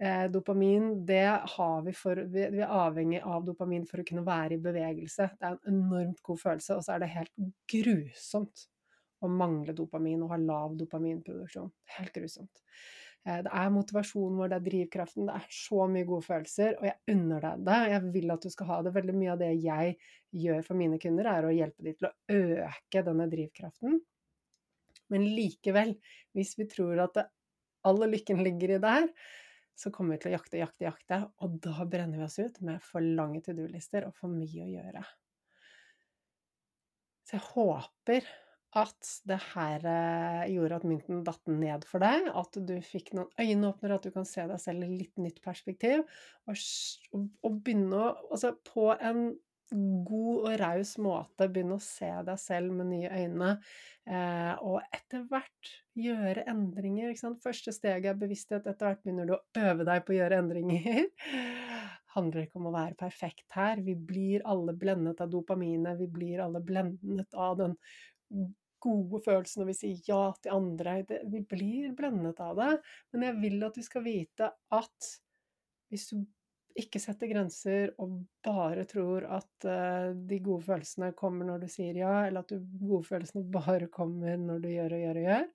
Eh, 0.00 0.26
dopamin, 0.32 0.92
det 1.08 1.24
har 1.54 1.82
vi 1.84 1.92
for 1.96 2.20
vi, 2.32 2.46
vi, 2.52 2.60
er 2.64 2.72
avhengig 2.72 3.20
av 3.20 3.44
dopamin 3.44 3.82
for 3.88 4.00
å 4.00 4.06
kunne 4.08 4.24
være 4.24 4.56
i 4.56 4.62
bevegelse. 4.64 5.30
Det 5.36 5.48
er 5.48 5.56
en 5.56 5.74
enormt 5.74 6.22
god 6.24 6.40
følelse, 6.40 6.76
og 6.76 6.84
så 6.84 6.94
er 6.94 7.02
det 7.04 7.12
helt 7.14 7.34
grusomt 7.68 8.66
å 9.20 9.28
mangle 9.28 9.74
dopamin 9.76 10.22
og 10.24 10.32
ha 10.32 10.40
lav 10.40 10.76
dopaminproduksjon. 10.80 11.68
Helt 11.98 12.16
grusomt. 12.16 12.64
Eh, 13.28 13.40
det 13.44 13.52
er 13.52 13.72
motivasjonen 13.74 14.38
vår, 14.40 14.52
det 14.52 14.58
er 14.58 14.66
drivkraften, 14.68 15.26
det 15.28 15.36
er 15.36 15.50
så 15.54 15.88
mye 15.92 16.08
gode 16.08 16.26
følelser, 16.26 16.78
og 16.78 16.86
jeg 16.88 17.16
unner 17.16 17.44
deg 17.46 17.66
det. 17.66 17.80
Jeg 17.94 18.12
vil 18.14 18.34
at 18.36 18.46
du 18.46 18.54
skal 18.54 18.70
ha 18.70 18.78
det. 18.86 18.94
Veldig 18.96 19.16
mye 19.16 19.34
av 19.34 19.42
det 19.42 19.50
jeg 19.60 19.98
gjør 20.44 20.64
for 20.66 20.80
mine 20.80 21.00
kunder, 21.02 21.28
er 21.28 21.48
å 21.48 21.52
hjelpe 21.54 21.86
dem 21.86 21.98
til 21.98 22.08
å 22.08 22.14
øke 22.38 23.04
denne 23.10 23.28
drivkraften. 23.34 24.00
Men 25.10 25.28
likevel, 25.34 25.94
hvis 26.38 26.56
vi 26.58 26.68
tror 26.70 27.04
at 27.08 27.22
all 27.88 28.04
lykken 28.06 28.42
ligger 28.46 28.76
i 28.76 28.82
det 28.82 28.96
her, 28.98 29.08
så 29.80 29.90
kommer 29.92 30.16
vi 30.16 30.22
til 30.22 30.30
å 30.30 30.36
jakte, 30.36 30.58
jakte, 30.60 30.84
jakte, 30.84 31.18
og 31.40 31.56
da 31.64 31.86
brenner 31.88 32.20
vi 32.20 32.26
oss 32.26 32.36
ut 32.38 32.60
med 32.66 32.82
for 32.84 33.00
lange 33.00 33.40
to 33.44 33.54
do-lister 33.56 34.04
og 34.06 34.12
for 34.18 34.32
mye 34.32 34.66
å 34.66 34.68
gjøre. 34.68 35.02
Så 37.24 37.38
jeg 37.38 37.46
håper 37.54 38.28
at 38.78 39.12
det 39.26 39.38
her 39.50 39.84
eh, 39.90 40.50
gjorde 40.54 40.78
at 40.78 40.86
mynten 40.86 41.22
datt 41.26 41.50
ned 41.50 41.84
for 41.88 42.02
deg, 42.02 42.28
at 42.38 42.58
du 42.68 42.76
fikk 42.86 43.12
noen 43.18 43.30
øyenåpnere, 43.40 43.98
at 43.98 44.06
du 44.06 44.14
kan 44.14 44.26
se 44.28 44.44
deg 44.46 44.62
selv 44.62 44.86
i 44.86 44.90
litt 44.94 45.18
nytt 45.18 45.40
perspektiv, 45.42 46.04
og, 46.46 46.66
og 47.18 47.62
begynne 47.64 47.98
å 47.98 48.10
Altså 48.30 48.52
på 48.66 48.92
en 48.94 49.32
god 49.70 50.46
og 50.48 50.54
raus 50.58 50.96
måte 50.98 51.46
begynne 51.46 51.76
å 51.78 51.82
se 51.82 52.08
deg 52.26 52.38
selv 52.42 52.74
med 52.74 52.88
nye 52.90 53.10
øyne, 53.10 53.50
eh, 54.10 54.54
og 54.66 54.80
etter 54.94 55.22
hvert 55.30 55.74
gjøre 55.98 56.46
endringer. 56.50 57.14
Første 57.42 57.74
steget 57.74 58.12
er 58.12 58.18
bevissthet, 58.18 58.66
etter 58.66 58.88
hvert 58.88 59.02
begynner 59.04 59.30
du 59.30 59.36
å 59.36 59.42
øve 59.62 59.86
deg 59.86 60.02
på 60.06 60.14
å 60.14 60.18
gjøre 60.18 60.40
endringer. 60.42 61.10
handler 62.14 62.42
ikke 62.42 62.58
om 62.58 62.70
å 62.70 62.74
være 62.74 62.98
perfekt 62.98 63.54
her. 63.54 63.82
Vi 63.86 63.94
blir 63.94 64.42
alle 64.48 64.74
blendet 64.74 65.22
av 65.22 65.30
dopaminet, 65.30 65.98
vi 66.00 66.08
blir 66.10 66.42
alle 66.42 66.62
blendet 66.62 67.38
av 67.38 67.58
den 67.60 67.76
gode 68.82 69.20
følelsen 69.24 69.62
når 69.62 69.70
vi 69.70 69.78
sier 69.78 70.02
ja 70.08 70.22
til 70.42 70.54
andre. 70.56 71.00
vi 71.32 71.40
blir 71.46 71.94
blendet 71.96 72.40
av 72.42 72.58
det, 72.58 72.74
men 73.12 73.26
jeg 73.28 73.40
vil 73.42 73.64
at 73.66 73.78
du 73.78 73.86
skal 73.86 74.06
vite 74.06 74.50
at 74.76 75.10
hvis 75.90 76.06
du 76.12 76.20
ikke 76.78 77.00
setter 77.02 77.30
grenser 77.30 77.90
og 78.00 78.20
bare 78.46 78.84
tror 78.88 79.26
at 79.38 79.66
uh, 79.66 80.12
de 80.14 80.38
gode 80.44 80.64
følelsene 80.68 81.12
kommer 81.18 81.48
når 81.48 81.64
du 81.64 81.68
sier 81.72 81.98
ja, 81.98 82.14
eller 82.26 82.44
at 82.44 82.52
de 82.52 82.60
gode 82.80 83.08
følelsene 83.08 83.46
bare 83.58 83.90
kommer 83.92 84.38
når 84.40 84.62
du 84.62 84.70
gjør 84.72 84.96
og 84.96 85.04
gjør 85.04 85.20
og 85.20 85.28
gjør, 85.28 85.48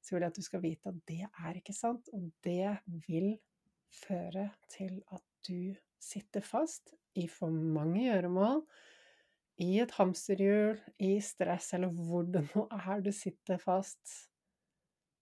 så 0.00 0.14
vil 0.14 0.24
jeg 0.24 0.32
at 0.32 0.40
du 0.40 0.46
skal 0.46 0.64
vite 0.64 0.90
at 0.90 1.02
det 1.10 1.20
er 1.28 1.60
ikke 1.60 1.76
sant, 1.76 2.10
og 2.16 2.30
det 2.44 2.72
vil 3.06 3.34
føre 3.94 4.48
til 4.70 5.00
at 5.12 5.24
du 5.46 5.76
sitter 6.00 6.44
fast 6.44 6.94
i 7.18 7.26
for 7.30 7.52
mange 7.52 8.06
gjøremål, 8.06 8.62
i 9.60 9.74
et 9.82 9.92
hamsterhjul, 9.92 10.80
i 11.04 11.14
stress, 11.24 11.74
eller 11.76 11.92
hvor 11.92 12.26
det 12.28 12.46
nå 12.54 12.66
er 12.80 13.04
du 13.04 13.12
sitter 13.14 13.60
fast 13.60 14.30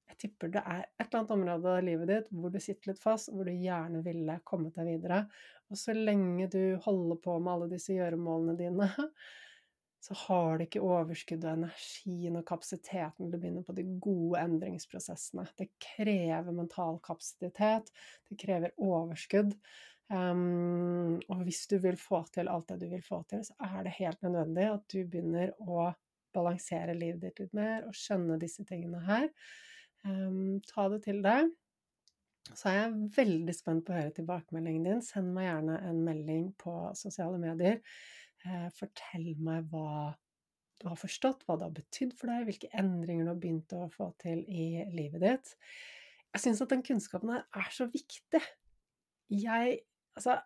jeg 0.08 0.18
tipper 0.22 0.52
det 0.52 0.62
er 0.64 0.84
et 0.86 1.04
eller 1.04 1.20
annet 1.20 1.34
område 1.34 1.72
av 1.72 1.84
livet 1.84 2.10
ditt 2.10 2.30
hvor 2.34 2.52
du 2.52 2.58
sitter 2.62 2.92
litt 2.92 3.02
fast, 3.02 3.30
hvor 3.32 3.46
du 3.46 3.52
gjerne 3.52 4.00
ville 4.02 4.38
kommet 4.48 4.78
deg 4.78 4.88
videre. 4.88 5.24
Og 5.68 5.78
så 5.78 5.94
lenge 5.94 6.48
du 6.50 6.62
holder 6.84 7.20
på 7.22 7.36
med 7.38 7.52
alle 7.52 7.68
disse 7.74 7.94
gjøremålene 7.94 8.56
dine, 8.58 8.88
så 10.04 10.16
har 10.24 10.58
du 10.58 10.64
ikke 10.64 10.84
overskudd 10.84 11.44
og 11.44 11.58
energien 11.58 12.38
og 12.40 12.46
kapasiteten 12.48 13.28
til 13.28 13.36
å 13.36 13.42
begynne 13.42 13.66
på 13.66 13.76
de 13.76 13.84
gode 14.00 14.42
endringsprosessene. 14.46 15.44
Det 15.58 15.68
krever 15.82 16.56
mental 16.56 17.00
kapasitet, 17.04 17.92
det 18.30 18.40
krever 18.40 18.74
overskudd. 18.74 19.54
Um, 20.08 21.18
og 21.28 21.42
hvis 21.44 21.66
du 21.68 21.76
vil 21.84 21.98
få 22.00 22.22
til 22.32 22.48
alt 22.48 22.70
det 22.70 22.78
du 22.80 22.86
vil 22.88 23.04
få 23.04 23.20
til, 23.28 23.42
så 23.44 23.54
er 23.66 23.82
det 23.84 23.96
helt 23.98 24.22
nødvendig 24.24 24.68
at 24.70 24.84
du 24.88 25.02
begynner 25.04 25.52
å 25.60 25.90
balansere 26.32 26.94
livet 26.96 27.26
ditt 27.26 27.42
litt 27.42 27.56
mer 27.56 27.84
og 27.88 27.96
skjønne 27.96 28.38
disse 28.40 28.64
tingene 28.68 29.02
her. 29.04 29.28
Um, 30.06 30.60
ta 30.68 30.86
det 30.92 31.02
til 31.04 31.20
deg. 31.24 31.50
Så 32.54 32.70
er 32.70 32.78
jeg 32.78 33.10
veldig 33.18 33.54
spent 33.56 33.84
på 33.84 33.92
å 33.92 33.98
høre 33.98 34.14
tilbakemeldingen 34.16 34.86
din. 34.88 35.04
Send 35.04 35.34
meg 35.34 35.50
gjerne 35.50 35.76
en 35.90 36.00
melding 36.06 36.48
på 36.60 36.78
sosiale 36.96 37.40
medier. 37.42 37.82
Uh, 38.46 38.68
fortell 38.78 39.34
meg 39.44 39.68
hva 39.72 40.14
du 40.78 40.86
har 40.88 40.98
forstått, 40.98 41.42
hva 41.44 41.58
det 41.58 41.66
har 41.66 41.74
betydd 41.74 42.14
for 42.16 42.30
deg, 42.30 42.46
hvilke 42.48 42.70
endringer 42.78 43.26
du 43.26 43.32
har 43.32 43.40
begynt 43.42 43.74
å 43.76 43.88
få 43.92 44.12
til 44.22 44.44
i 44.46 44.86
livet 44.94 45.24
ditt. 45.24 45.52
Jeg 46.32 46.44
syns 46.44 46.62
at 46.62 46.72
den 46.72 46.84
kunnskapen 46.86 47.34
her 47.34 47.44
er 47.58 47.70
så 47.74 47.88
viktig. 47.90 48.40
Jeg 49.34 49.80
Altså, 50.18 50.38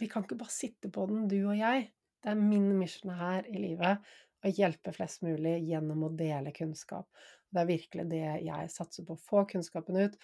vi 0.00 0.08
kan 0.08 0.24
ikke 0.24 0.38
bare 0.40 0.54
sitte 0.54 0.90
på 0.92 1.06
den, 1.10 1.26
du 1.28 1.38
og 1.42 1.56
jeg. 1.58 1.90
Det 2.20 2.32
er 2.32 2.40
min 2.40 2.68
mission 2.78 3.12
her 3.16 3.46
i 3.48 3.60
livet 3.60 4.10
å 4.40 4.52
hjelpe 4.56 4.92
flest 4.96 5.24
mulig 5.24 5.58
gjennom 5.68 6.06
å 6.06 6.12
dele 6.16 6.52
kunnskap. 6.56 7.08
Det 7.50 7.62
er 7.62 7.68
virkelig 7.68 8.06
det 8.08 8.24
jeg 8.46 8.72
satser 8.72 9.06
på. 9.06 9.16
å 9.16 9.24
Få 9.28 9.44
kunnskapen 9.50 9.98
ut. 10.00 10.16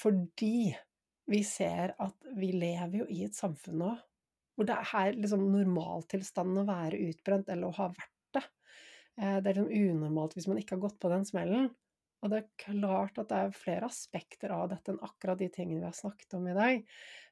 Fordi 0.00 0.70
vi 1.30 1.42
ser 1.46 1.94
at 2.02 2.30
vi 2.36 2.50
lever 2.56 3.02
jo 3.02 3.10
i 3.12 3.24
et 3.26 3.36
samfunn 3.36 3.82
nå 3.84 3.90
hvor 4.58 4.66
det 4.68 4.76
er 4.76 5.16
liksom 5.16 5.46
normaltilstanden 5.48 6.60
å 6.60 6.68
være 6.68 6.98
utbrent 7.06 7.48
eller 7.48 7.70
å 7.70 7.76
ha 7.78 7.86
vært 7.94 8.34
det. 8.36 8.42
Eh, 9.16 9.38
det 9.40 9.52
er 9.52 9.54
liksom 9.54 9.70
unormalt 9.70 10.34
hvis 10.36 10.48
man 10.50 10.58
ikke 10.60 10.76
har 10.76 10.82
gått 10.82 10.98
på 11.00 11.12
den 11.12 11.24
smellen. 11.28 11.70
Og 12.20 12.32
det 12.32 12.42
er 12.42 12.50
klart 12.60 13.18
at 13.20 13.30
det 13.30 13.38
er 13.38 13.56
flere 13.56 13.88
aspekter 13.88 14.52
av 14.52 14.68
dette 14.72 14.92
enn 14.92 15.02
akkurat 15.04 15.40
de 15.40 15.48
tingene 15.52 15.80
vi 15.80 15.88
har 15.88 15.96
snakket 15.96 16.36
om 16.36 16.48
i 16.50 16.56
dag. 16.56 16.82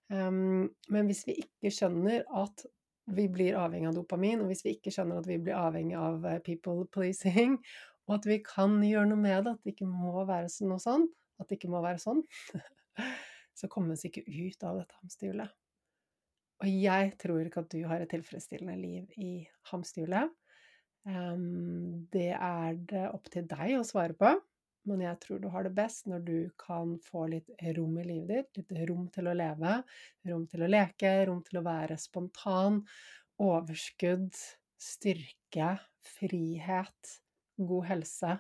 Um, 0.09 0.69
men 0.89 1.11
hvis 1.11 1.27
vi 1.29 1.37
ikke 1.43 1.73
skjønner 1.75 2.25
at 2.41 2.65
vi 3.13 3.29
blir 3.33 3.57
avhengig 3.57 3.89
av 3.91 3.97
dopamin, 3.97 4.43
og 4.43 4.51
hvis 4.51 4.65
vi 4.65 4.75
ikke 4.77 4.93
skjønner 4.93 5.21
at 5.21 5.29
vi 5.29 5.39
blir 5.41 5.57
avhengig 5.57 5.97
av 5.97 6.25
eh, 6.29 6.41
people 6.45 6.85
pleasing, 6.93 7.57
og 8.09 8.19
at 8.19 8.29
vi 8.29 8.41
kan 8.45 8.77
gjøre 8.85 9.09
noe 9.11 9.21
med 9.21 9.47
det, 9.47 9.55
at 9.55 9.65
det 9.65 9.75
ikke 9.75 9.89
må 9.89 10.25
være 10.29 10.51
noe 10.69 10.83
sånn, 10.83 11.07
at 11.41 11.49
det 11.49 11.59
ikke 11.59 11.73
må 11.73 11.81
være 11.85 12.03
sånn, 12.03 12.21
så 13.59 13.71
kommer 13.73 13.97
vi 13.97 14.11
ikke 14.11 14.27
ut 14.29 14.69
av 14.69 14.83
dette 14.83 15.01
hamsterhjulet. 15.01 15.57
Og 16.59 16.69
jeg 16.73 17.11
tror 17.23 17.47
ikke 17.47 17.63
at 17.63 17.73
du 17.73 17.81
har 17.87 18.03
et 18.03 18.11
tilfredsstillende 18.11 18.77
liv 18.81 19.21
i 19.23 19.33
hamsterhjulet. 19.71 20.33
Um, 21.09 22.09
det 22.13 22.33
er 22.35 22.81
det 22.91 23.05
opp 23.13 23.29
til 23.33 23.47
deg 23.49 23.79
å 23.79 23.87
svare 23.87 24.17
på, 24.19 24.35
men 24.89 25.05
jeg 25.05 25.21
tror 25.23 25.43
du 25.43 25.49
har 25.53 25.67
det 25.67 25.75
best 25.77 26.09
når 26.11 26.25
du 26.27 26.37
kan 26.61 26.97
få 27.05 27.27
litt 27.33 27.51
rom 27.77 27.99
i 28.01 28.07
livet 28.07 28.31
ditt. 28.57 28.61
Litt 28.73 28.89
rom 28.91 29.07
til 29.15 29.31
å 29.31 29.37
leve, 29.37 29.75
rom 30.31 30.47
til 30.51 30.65
å 30.65 30.71
leke, 30.71 31.13
rom 31.29 31.43
til 31.47 31.61
å 31.61 31.67
være 31.67 31.99
spontan. 32.01 32.81
Overskudd, 33.45 34.33
styrke, 34.81 35.75
frihet, 36.17 37.15
god 37.59 37.89
helse. 37.93 38.35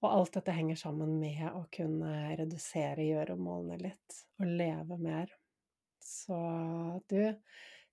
Og 0.00 0.08
alt 0.08 0.38
dette 0.38 0.54
henger 0.56 0.78
sammen 0.80 1.18
med 1.20 1.44
å 1.52 1.66
kunne 1.72 2.34
redusere 2.40 3.04
gjøremålene 3.04 3.80
litt, 3.82 4.20
og 4.40 4.54
leve 4.60 4.96
mer. 5.00 5.32
Så 6.00 6.38
du, 7.12 7.20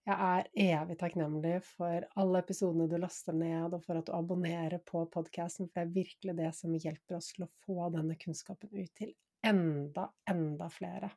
jeg 0.08 0.16
er 0.24 0.78
evig 0.80 0.98
takknemlig 1.02 1.58
for 1.68 2.06
alle 2.20 2.42
episodene 2.44 2.88
du 2.88 2.96
laster 3.02 3.36
ned, 3.36 3.74
og 3.76 3.84
for 3.84 4.00
at 4.00 4.08
du 4.08 4.14
abonnerer 4.16 4.80
på 4.88 5.04
podkasten, 5.12 5.68
for 5.68 5.82
det 5.82 5.86
er 5.86 5.96
virkelig 5.98 6.36
det 6.38 6.52
som 6.56 6.76
hjelper 6.76 7.18
oss 7.20 7.34
til 7.34 7.48
å 7.48 7.54
få 7.66 7.90
denne 7.96 8.16
kunnskapen 8.20 8.72
ut 8.72 8.92
til 8.96 9.12
enda, 9.48 10.08
enda 10.30 10.70
flere. 10.72 11.12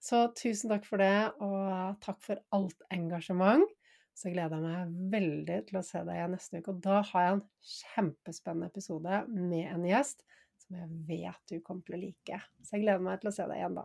Så 0.00 0.26
tusen 0.36 0.72
takk 0.72 0.86
for 0.88 1.02
det, 1.02 1.28
og 1.44 1.98
takk 2.04 2.22
for 2.24 2.40
alt 2.56 2.86
engasjement. 2.94 3.68
Så 4.16 4.32
gleder 4.32 4.56
jeg 4.56 4.64
meg 4.64 5.12
veldig 5.12 5.60
til 5.68 5.78
å 5.80 5.84
se 5.84 6.00
deg 6.00 6.16
igjen 6.16 6.32
neste 6.32 6.60
uke, 6.62 6.72
og 6.72 6.80
da 6.84 7.02
har 7.10 7.26
jeg 7.26 7.36
en 7.36 7.44
kjempespennende 7.76 8.70
episode 8.72 9.22
med 9.28 9.68
en 9.74 9.84
gjest 9.84 10.24
som 10.62 10.80
jeg 10.80 11.02
vet 11.10 11.52
du 11.52 11.60
kommer 11.60 11.84
til 11.84 11.98
å 11.98 12.00
like. 12.00 12.40
Så 12.64 12.78
jeg 12.78 12.86
gleder 12.86 13.04
meg 13.04 13.20
til 13.20 13.30
å 13.30 13.36
se 13.36 13.44
deg 13.44 13.60
igjen 13.60 13.76
da. 13.76 13.84